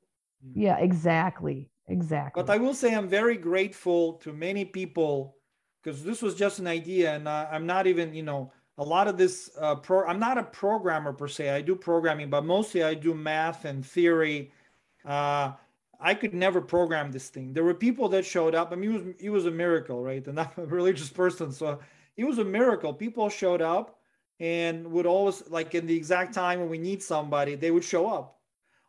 Yeah 0.55 0.79
exactly 0.79 1.71
exactly. 1.89 2.43
But 2.43 2.53
i 2.53 2.59
will 2.59 2.75
say 2.75 2.95
i'm 2.95 3.09
very 3.09 3.37
grateful 3.37 4.15
to 4.25 4.33
many 4.33 4.65
people 4.65 5.37
because 5.83 6.05
this 6.05 6.21
was 6.23 6.35
just 6.35 6.59
an 6.59 6.67
idea 6.67 7.15
and 7.15 7.27
uh, 7.27 7.47
i'm 7.51 7.67
not 7.67 7.87
even 7.87 8.15
you 8.15 8.23
know 8.23 8.53
a 8.79 8.85
lot 8.85 9.09
of 9.09 9.17
this 9.17 9.51
uh, 9.61 9.75
pro 9.75 10.07
i'm 10.07 10.21
not 10.21 10.39
a 10.39 10.45
programmer 10.45 11.13
per 11.13 11.29
se 11.29 11.51
i 11.51 11.61
do 11.61 11.75
programming 11.75 12.31
but 12.31 12.45
mostly 12.45 12.83
i 12.85 12.95
do 12.95 13.15
math 13.15 13.65
and 13.65 13.85
theory 13.85 14.53
uh, 15.05 15.53
I 16.01 16.15
could 16.15 16.35
never 16.35 16.61
program 16.61 17.13
this 17.13 17.29
thing. 17.29 17.53
There 17.53 17.65
were 17.65 17.75
people 17.75 18.09
that 18.11 18.25
showed 18.25 18.55
up. 18.55 18.73
I 18.73 18.77
mean, 18.77 18.91
it 18.91 18.95
was, 18.95 19.15
it 19.19 19.31
was 19.31 19.47
a 19.47 19.51
miracle, 19.51 20.03
right? 20.03 20.27
And 20.27 20.41
I'm 20.41 20.51
a 20.57 20.65
religious 20.65 21.11
person, 21.11 21.53
so 21.53 21.79
it 22.17 22.25
was 22.25 22.39
a 22.39 22.45
miracle. 22.45 22.93
People 22.93 23.29
showed 23.29 23.63
up 23.63 23.99
and 24.41 24.91
would 24.91 25.07
always 25.07 25.49
like 25.51 25.75
in 25.75 25.87
the 25.87 25.95
exact 25.95 26.33
time 26.35 26.61
when 26.61 26.71
we 26.71 26.79
need 26.79 27.03
somebody, 27.03 27.55
they 27.55 27.71
would 27.71 27.85
show 27.85 28.09
up. 28.09 28.39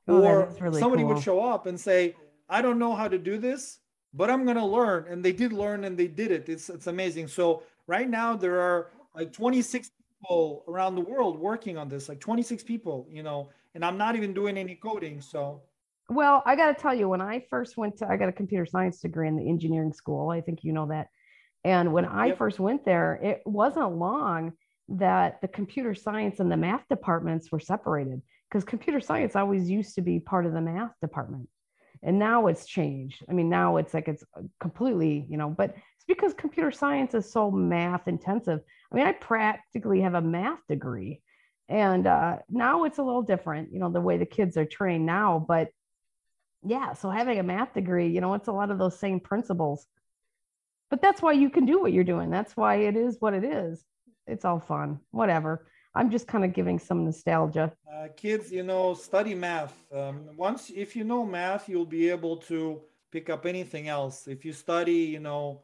Oh, 0.07 0.23
or 0.23 0.55
really 0.59 0.79
somebody 0.79 1.03
would 1.03 1.21
show 1.21 1.43
up 1.43 1.67
and 1.67 1.79
say, 1.79 2.15
I 2.49 2.61
don't 2.61 2.79
know 2.79 2.95
how 2.95 3.07
to 3.07 3.17
do 3.17 3.37
this, 3.37 3.79
but 4.13 4.29
I'm 4.29 4.45
gonna 4.45 4.65
learn. 4.65 5.05
And 5.09 5.23
they 5.23 5.33
did 5.33 5.53
learn 5.53 5.83
and 5.83 5.97
they 5.97 6.07
did 6.07 6.31
it. 6.31 6.49
It's 6.49 6.69
it's 6.69 6.87
amazing. 6.87 7.27
So 7.27 7.63
right 7.87 8.09
now 8.09 8.35
there 8.35 8.59
are 8.61 8.91
like 9.13 9.33
26 9.33 9.91
people 10.21 10.63
around 10.67 10.95
the 10.95 11.01
world 11.01 11.37
working 11.37 11.77
on 11.77 11.89
this, 11.89 12.09
like 12.09 12.19
26 12.19 12.63
people, 12.63 13.07
you 13.11 13.21
know, 13.21 13.49
and 13.75 13.83
I'm 13.85 13.97
not 13.97 14.15
even 14.15 14.33
doing 14.33 14.57
any 14.57 14.75
coding. 14.75 15.21
So 15.21 15.61
Well, 16.11 16.43
I 16.45 16.57
got 16.57 16.75
to 16.75 16.81
tell 16.81 16.93
you, 16.93 17.07
when 17.07 17.21
I 17.21 17.45
first 17.49 17.77
went 17.77 17.97
to, 17.99 18.07
I 18.07 18.17
got 18.17 18.27
a 18.27 18.33
computer 18.33 18.65
science 18.65 18.99
degree 18.99 19.29
in 19.29 19.37
the 19.37 19.47
engineering 19.47 19.93
school. 19.93 20.29
I 20.29 20.41
think 20.41 20.59
you 20.61 20.73
know 20.73 20.87
that. 20.87 21.07
And 21.63 21.93
when 21.93 22.03
I 22.03 22.27
Yep. 22.27 22.37
first 22.37 22.59
went 22.59 22.83
there, 22.83 23.13
it 23.23 23.41
wasn't 23.45 23.95
long 23.95 24.51
that 24.89 25.39
the 25.39 25.47
computer 25.47 25.95
science 25.95 26.41
and 26.41 26.51
the 26.51 26.57
math 26.57 26.85
departments 26.89 27.49
were 27.49 27.61
separated 27.61 28.21
because 28.49 28.65
computer 28.65 28.99
science 28.99 29.37
always 29.37 29.69
used 29.69 29.95
to 29.95 30.01
be 30.01 30.19
part 30.19 30.45
of 30.45 30.51
the 30.51 30.59
math 30.59 30.91
department. 30.99 31.47
And 32.03 32.19
now 32.19 32.47
it's 32.47 32.65
changed. 32.65 33.23
I 33.29 33.31
mean, 33.31 33.47
now 33.47 33.77
it's 33.77 33.93
like 33.93 34.09
it's 34.09 34.25
completely, 34.59 35.25
you 35.29 35.37
know, 35.37 35.49
but 35.49 35.69
it's 35.69 36.05
because 36.09 36.33
computer 36.33 36.71
science 36.71 37.13
is 37.13 37.31
so 37.31 37.49
math 37.49 38.09
intensive. 38.09 38.59
I 38.91 38.95
mean, 38.95 39.07
I 39.07 39.13
practically 39.13 40.01
have 40.01 40.15
a 40.15 40.21
math 40.21 40.59
degree. 40.67 41.21
And 41.69 42.05
uh, 42.05 42.39
now 42.49 42.83
it's 42.83 42.97
a 42.97 43.03
little 43.03 43.21
different, 43.21 43.71
you 43.71 43.79
know, 43.79 43.89
the 43.89 44.01
way 44.01 44.17
the 44.17 44.25
kids 44.25 44.57
are 44.57 44.65
trained 44.65 45.05
now. 45.05 45.45
But 45.47 45.69
yeah, 46.63 46.93
so 46.93 47.09
having 47.09 47.39
a 47.39 47.43
math 47.43 47.73
degree, 47.73 48.07
you 48.07 48.21
know, 48.21 48.33
it's 48.33 48.47
a 48.47 48.51
lot 48.51 48.71
of 48.71 48.77
those 48.77 48.99
same 48.99 49.19
principles. 49.19 49.87
But 50.89 51.01
that's 51.01 51.21
why 51.21 51.31
you 51.31 51.49
can 51.49 51.65
do 51.65 51.79
what 51.79 51.93
you're 51.93 52.03
doing. 52.03 52.29
That's 52.29 52.55
why 52.57 52.75
it 52.75 52.95
is 52.95 53.17
what 53.19 53.33
it 53.33 53.43
is. 53.43 53.83
It's 54.27 54.45
all 54.45 54.59
fun, 54.59 54.99
whatever. 55.11 55.67
I'm 55.95 56.09
just 56.11 56.27
kind 56.27 56.45
of 56.45 56.53
giving 56.53 56.79
some 56.79 57.05
nostalgia. 57.05 57.73
uh, 57.91 58.07
kids, 58.15 58.51
you 58.51 58.63
know, 58.63 58.93
study 58.93 59.33
math. 59.35 59.73
Um, 59.93 60.29
once, 60.37 60.71
if 60.73 60.95
you 60.95 61.03
know 61.03 61.25
math, 61.25 61.67
you'll 61.67 61.85
be 61.85 62.09
able 62.09 62.37
to 62.37 62.81
pick 63.11 63.29
up 63.29 63.45
anything 63.45 63.87
else. 63.87 64.27
If 64.27 64.45
you 64.45 64.53
study, 64.53 64.93
you 64.93 65.19
know, 65.19 65.61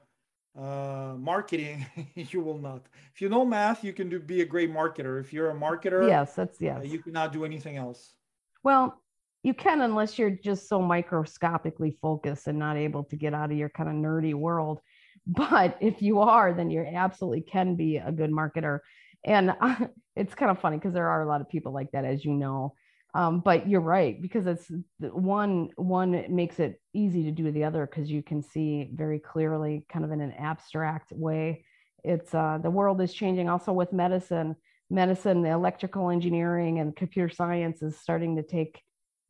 uh, 0.58 1.14
marketing, 1.18 1.86
you 2.16 2.41
will 2.41 2.58
not. 2.58 2.88
If 3.14 3.22
you 3.22 3.30
know 3.30 3.45
math, 3.45 3.84
you 3.84 3.93
can 3.93 4.10
do, 4.10 4.20
be 4.20 4.41
a 4.41 4.45
great 4.45 4.72
marketer. 4.72 5.20
If 5.20 5.32
you're 5.32 5.52
a 5.52 5.56
marketer, 5.56 6.08
Yes, 6.10 6.36
that's 6.36 6.62
uh, 6.62 6.82
you 6.84 7.00
cannot 7.00 7.32
do 7.32 7.45
anything 7.45 7.78
else. 7.78 8.16
Well, 8.64 9.00
you 9.43 9.53
can 9.53 9.81
unless 9.81 10.17
you're 10.17 10.31
just 10.31 10.67
so 10.67 10.81
microscopically 10.81 11.97
focused 12.01 12.47
and 12.47 12.59
not 12.59 12.77
able 12.77 13.03
to 13.05 13.15
get 13.15 13.33
out 13.33 13.51
of 13.51 13.57
your 13.57 13.69
kind 13.69 13.89
of 13.89 13.95
nerdy 13.95 14.33
world. 14.33 14.79
But 15.29 15.77
if 15.81 16.01
you 16.01 16.21
are, 16.21 16.53
then 16.53 16.69
you 16.69 16.85
absolutely 16.85 17.41
can 17.41 17.75
be 17.75 17.97
a 17.97 18.13
good 18.13 18.31
marketer. 18.31 18.79
And 19.25 19.53
uh, 19.59 19.75
it's 20.15 20.33
kind 20.33 20.49
of 20.49 20.61
funny 20.61 20.77
because 20.77 20.93
there 20.93 21.09
are 21.09 21.21
a 21.21 21.27
lot 21.27 21.41
of 21.41 21.49
people 21.49 21.73
like 21.73 21.91
that, 21.91 22.05
as 22.05 22.23
you 22.23 22.31
know. 22.31 22.75
Um, 23.13 23.41
but 23.41 23.67
you're 23.67 23.81
right 23.81 24.21
because 24.21 24.47
it's 24.47 24.71
one 24.99 25.69
one 25.75 26.23
makes 26.33 26.59
it 26.61 26.79
easy 26.93 27.23
to 27.23 27.31
do 27.31 27.51
the 27.51 27.65
other 27.65 27.85
because 27.85 28.09
you 28.09 28.23
can 28.23 28.41
see 28.41 28.89
very 28.93 29.19
clearly, 29.19 29.85
kind 29.91 30.05
of 30.05 30.11
in 30.11 30.21
an 30.21 30.31
abstract 30.31 31.11
way. 31.11 31.65
It's 32.05 32.33
uh, 32.33 32.59
the 32.63 32.69
world 32.69 33.01
is 33.01 33.13
changing 33.13 33.49
also 33.49 33.73
with 33.73 33.91
medicine 33.91 34.55
medicine, 34.89 35.41
the 35.41 35.49
electrical 35.49 36.09
engineering, 36.09 36.79
and 36.79 36.95
computer 36.95 37.29
science 37.29 37.81
is 37.81 37.97
starting 37.99 38.35
to 38.38 38.43
take. 38.43 38.81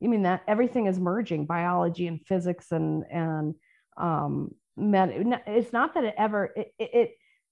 I 0.03 0.07
mean 0.07 0.23
that 0.23 0.43
everything 0.47 0.85
is 0.85 0.99
merging 0.99 1.45
biology 1.45 2.07
and 2.07 2.21
physics 2.25 2.71
and 2.71 3.03
and 3.11 3.55
um, 3.97 4.51
med, 4.75 5.41
it's 5.47 5.73
not 5.73 5.95
that 5.95 6.03
it 6.03 6.15
ever 6.17 6.51
it, 6.55 6.73
it, 6.77 6.89
it 6.93 7.11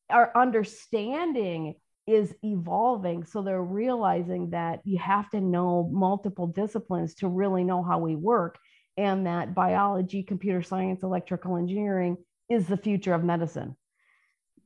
our 0.09 0.31
understanding 0.35 1.75
is 2.05 2.35
evolving 2.43 3.25
so 3.25 3.41
they're 3.41 3.63
realizing 3.63 4.51
that 4.51 4.79
you 4.83 4.99
have 4.99 5.27
to 5.31 5.41
know 5.41 5.89
multiple 5.91 6.45
disciplines 6.45 7.15
to 7.15 7.27
really 7.27 7.63
know 7.63 7.81
how 7.81 7.97
we 7.97 8.15
work 8.15 8.59
and 8.95 9.25
that 9.25 9.55
biology 9.55 10.21
computer 10.21 10.61
science 10.61 11.01
electrical 11.01 11.57
engineering 11.57 12.15
is 12.47 12.67
the 12.67 12.77
future 12.77 13.13
of 13.13 13.23
medicine. 13.23 13.75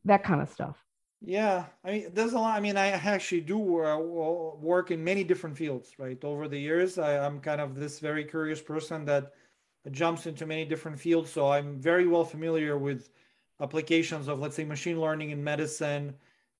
That 0.03 0.23
kind 0.23 0.41
of 0.41 0.49
stuff 0.49 0.75
Yeah, 1.21 1.65
I 1.83 1.91
mean, 1.91 2.09
there's 2.13 2.31
a 2.33 2.39
lot. 2.39 2.55
I 2.55 2.61
mean, 2.61 2.77
I 2.77 2.87
actually 2.87 3.41
do 3.41 3.57
work 3.57 4.91
in 4.91 5.03
many 5.03 5.23
different 5.23 5.57
fields, 5.57 5.91
right? 5.99 6.21
Over 6.23 6.47
the 6.47 6.57
years, 6.57 6.97
I, 6.97 7.17
I'm 7.25 7.41
kind 7.41 7.59
of 7.59 7.75
this 7.75 7.99
very 7.99 8.23
curious 8.23 8.61
person 8.61 9.03
that 9.05 9.33
jumps 9.91 10.27
into 10.27 10.45
many 10.45 10.65
different 10.65 10.99
fields. 10.99 11.31
So 11.31 11.49
I'm 11.51 11.79
very 11.79 12.07
well 12.07 12.23
familiar 12.25 12.77
with 12.77 13.09
applications 13.61 14.27
of, 14.29 14.39
let's 14.39 14.55
say, 14.55 14.63
machine 14.65 15.01
learning 15.01 15.31
in 15.31 15.43
medicine. 15.43 16.15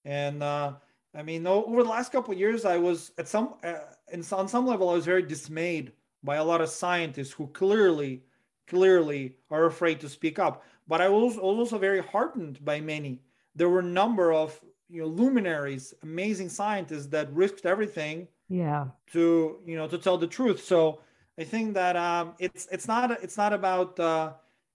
And 0.06 0.44
uh, 0.44 0.74
I 1.16 1.24
mean, 1.24 1.48
over 1.48 1.84
the 1.84 1.90
last 1.90 2.12
couple 2.12 2.34
of 2.34 2.40
years, 2.40 2.66
I 2.66 2.78
was 2.78 3.12
at 3.18 3.28
some, 3.30 3.56
uh, 3.64 3.76
in, 4.12 4.24
on 4.32 4.48
some 4.50 4.68
level, 4.68 4.90
I 4.90 4.94
was 4.94 5.06
very 5.06 5.24
dismayed 5.24 5.94
by 6.24 6.36
a 6.36 6.44
lot 6.44 6.62
of 6.62 6.70
scientists 6.70 7.32
who 7.32 7.48
clearly, 7.48 8.24
clearly 8.68 9.38
are 9.50 9.66
afraid 9.66 10.02
to 10.02 10.10
speak 10.10 10.38
up. 10.40 10.64
But 10.88 11.02
I 11.02 11.08
was 11.10 11.38
also 11.38 11.78
very 11.78 12.02
heartened 12.02 12.64
by 12.66 12.82
many 12.82 13.22
there 13.60 13.70
were 13.70 13.80
a 13.80 13.94
number 14.02 14.34
of 14.34 14.60
you 14.90 15.02
know 15.02 15.08
luminaries 15.08 15.94
amazing 16.02 16.50
scientists 16.50 17.08
that 17.08 17.32
risked 17.34 17.66
everything 17.66 18.28
yeah. 18.48 18.86
to 19.12 19.60
you 19.66 19.78
know 19.78 19.88
to 19.88 19.98
tell 19.98 20.18
the 20.18 20.28
truth. 20.28 20.64
So 20.64 21.02
i 21.38 21.44
think 21.44 21.74
that 21.76 21.96
um 21.96 22.34
it's 22.40 22.68
it's 22.72 22.88
not 22.88 23.12
it's 23.26 23.38
not 23.38 23.54
about 23.54 24.00
uh 24.00 24.32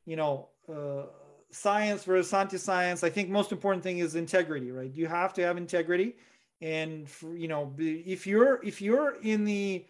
you 0.06 0.16
know 0.16 0.48
uh 0.68 1.06
science 1.50 2.04
versus 2.04 2.32
anti-science. 2.34 3.04
I 3.04 3.10
think 3.10 3.28
most 3.30 3.52
important 3.52 3.82
thing 3.82 3.98
is 3.98 4.14
integrity 4.14 4.70
right? 4.70 4.92
You 4.94 5.06
have 5.06 5.32
to 5.34 5.42
have 5.42 5.56
integrity. 5.56 6.16
And 6.60 7.08
for, 7.08 7.36
you 7.36 7.48
know 7.48 7.74
if 7.78 8.26
you're 8.26 8.62
if 8.62 8.76
you're 8.80 9.16
in 9.22 9.44
the 9.44 9.84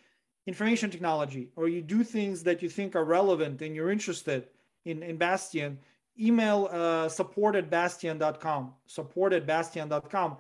information 0.47 0.89
technology 0.91 1.51
or 1.57 1.69
you 1.69 1.81
do 1.83 2.05
things 2.05 2.43
that 2.45 2.63
you 2.63 2.69
think 2.69 2.95
are 2.95 3.05
relevant 3.05 3.61
and 3.61 3.75
you're 3.75 3.91
interested 3.91 4.41
in 4.85 5.03
in 5.03 5.17
bastyon 5.17 5.79
email 6.21 6.69
uh, 6.71 7.09
support 7.09 7.57
at 7.57 7.71
bastyon.com 7.71 8.73
support 8.87 9.33
at 9.33 9.47
bastyon.com 9.47 10.37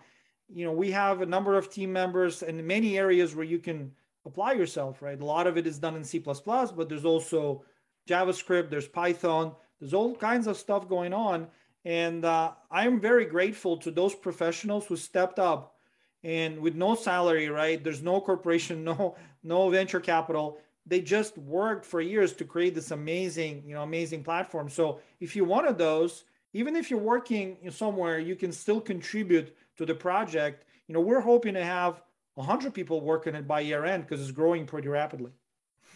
you 0.48 0.64
know 0.64 0.72
we 0.72 0.90
have 0.90 1.20
a 1.20 1.26
number 1.26 1.56
of 1.56 1.70
team 1.70 1.92
members 1.92 2.42
in 2.42 2.64
many 2.66 2.98
areas 2.98 3.34
where 3.34 3.44
you 3.44 3.58
can 3.58 3.90
apply 4.26 4.52
yourself 4.52 5.02
right? 5.02 5.20
A 5.20 5.24
lot 5.24 5.46
of 5.46 5.56
it 5.56 5.66
is 5.66 5.78
done 5.78 5.96
in 5.96 6.04
c++ 6.04 6.18
but 6.18 6.88
there's 6.88 7.04
also 7.04 7.64
javascript 8.08 8.70
there's 8.70 8.88
python 8.88 9.52
there's 9.80 9.94
all 9.94 10.14
kinds 10.14 10.46
of 10.46 10.56
stuff 10.56 10.88
going 10.88 11.12
on. 11.12 11.48
And 11.84 12.24
uh, 12.24 12.52
i'm 12.70 13.00
very 13.00 13.26
grateful 13.26 13.76
to 13.78 13.90
those 13.90 14.14
professionals 14.14 14.86
who 14.86 14.96
stepped 14.96 15.38
up 15.38 15.74
and 16.22 16.58
with 16.58 16.74
no 16.74 16.94
salary 16.94 17.48
right? 17.48 17.82
There's 17.82 18.02
no 18.02 18.20
corporation 18.20 18.84
no 18.90 19.16
no 19.42 19.68
venture 19.70 20.00
capital 20.00 20.58
they 20.86 21.00
just 21.00 21.36
worked 21.38 21.84
for 21.86 22.00
years 22.00 22.32
to 22.34 22.44
create 22.44 22.74
this 22.74 22.90
amazing 22.90 23.62
you 23.66 23.74
know 23.74 23.82
amazing 23.82 24.22
platform 24.22 24.68
so 24.68 25.00
if 25.20 25.34
you're 25.36 25.46
one 25.46 25.66
of 25.66 25.78
those 25.78 26.24
even 26.52 26.76
if 26.76 26.90
you're 26.90 27.00
working 27.00 27.56
somewhere 27.70 28.18
you 28.18 28.36
can 28.36 28.52
still 28.52 28.80
contribute 28.80 29.56
to 29.76 29.86
the 29.86 29.94
project 29.94 30.64
you 30.86 30.94
know 30.94 31.00
we're 31.00 31.20
hoping 31.20 31.54
to 31.54 31.64
have 31.64 32.02
100 32.34 32.74
people 32.74 33.00
working 33.00 33.34
it 33.34 33.46
by 33.46 33.60
year 33.60 33.84
end 33.84 34.04
because 34.04 34.20
it's 34.20 34.32
growing 34.32 34.66
pretty 34.66 34.88
rapidly 34.88 35.32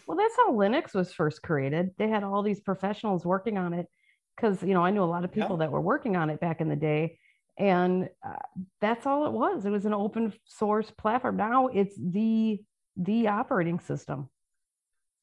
Well, 0.07 0.17
that's 0.17 0.35
how 0.35 0.51
Linux 0.53 0.93
was 0.95 1.13
first 1.13 1.41
created. 1.43 1.91
They 1.97 2.07
had 2.07 2.23
all 2.23 2.41
these 2.41 2.61
professionals 2.61 3.25
working 3.25 3.57
on 3.57 3.73
it 3.73 3.85
because, 4.35 4.63
you 4.63 4.73
know, 4.73 4.83
I 4.83 4.89
knew 4.91 5.03
a 5.03 5.13
lot 5.15 5.23
of 5.23 5.31
people 5.31 5.51
Yeah. 5.57 5.65
that 5.65 5.71
were 5.71 5.81
working 5.81 6.15
on 6.15 6.29
it 6.29 6.39
back 6.39 6.61
in 6.61 6.69
the 6.69 6.75
day. 6.75 7.19
And 7.57 8.09
uh, 8.25 8.43
that's 8.81 9.05
all 9.05 9.25
it 9.27 9.33
was. 9.33 9.65
It 9.65 9.69
was 9.69 9.85
an 9.85 9.93
open 9.93 10.33
source 10.45 10.89
platform. 10.91 11.35
Now 11.37 11.67
it's 11.67 11.95
the 11.97 12.61
the 12.95 13.27
operating 13.27 13.79
system. 13.79 14.29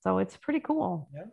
So 0.00 0.18
it's 0.18 0.36
pretty 0.36 0.60
cool. 0.60 1.08
Yeah. 1.14 1.24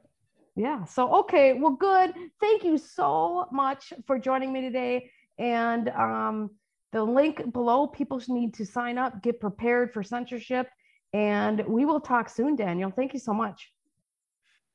Yeah. 0.56 0.84
So 0.86 1.14
okay, 1.22 1.54
well, 1.54 1.72
good. 1.72 2.14
Thank 2.40 2.64
you 2.64 2.78
so 2.78 3.48
much 3.52 3.94
for 4.06 4.20
joining 4.20 4.54
me 4.54 4.62
today. 4.62 5.10
And 5.40 5.90
um, 5.90 6.52
the 6.92 7.04
link 7.04 7.52
below, 7.54 7.88
people 7.88 8.22
need 8.28 8.54
to 8.56 8.66
sign 8.66 8.98
up, 8.98 9.22
get 9.24 9.40
prepared 9.40 9.92
for 9.94 10.04
censorship, 10.04 10.70
and 11.12 11.64
we 11.68 11.86
will 11.86 12.00
talk 12.00 12.30
soon, 12.30 12.56
Daniel. 12.56 12.92
Thank 12.92 13.14
you 13.14 13.20
so 13.20 13.34
much. 13.34 13.72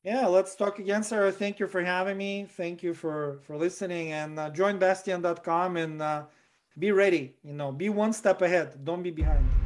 yeah 0.05 0.27
let's 0.27 0.55
talk 0.55 0.79
again 0.79 1.03
sarah 1.03 1.33
thank 1.33 1.59
you 1.59 1.67
for 1.67 1.83
having 1.83 2.17
me 2.17 2.47
thank 2.57 2.83
you 2.83 2.95
for 2.95 3.41
for 3.43 3.57
listening 3.57 4.13
and 4.13 4.39
uh, 4.39 4.49
join 4.51 4.79
bastyon.com 4.79 5.77
and 5.77 6.01
uh, 6.01 6.23
be 6.79 6.93
ready 6.93 7.35
you 7.43 7.53
know 7.53 7.73
be 7.73 7.89
one 7.89 8.13
step 8.13 8.43
ahead 8.43 8.85
don't 8.85 9.03
be 9.03 9.11
behind 9.11 9.58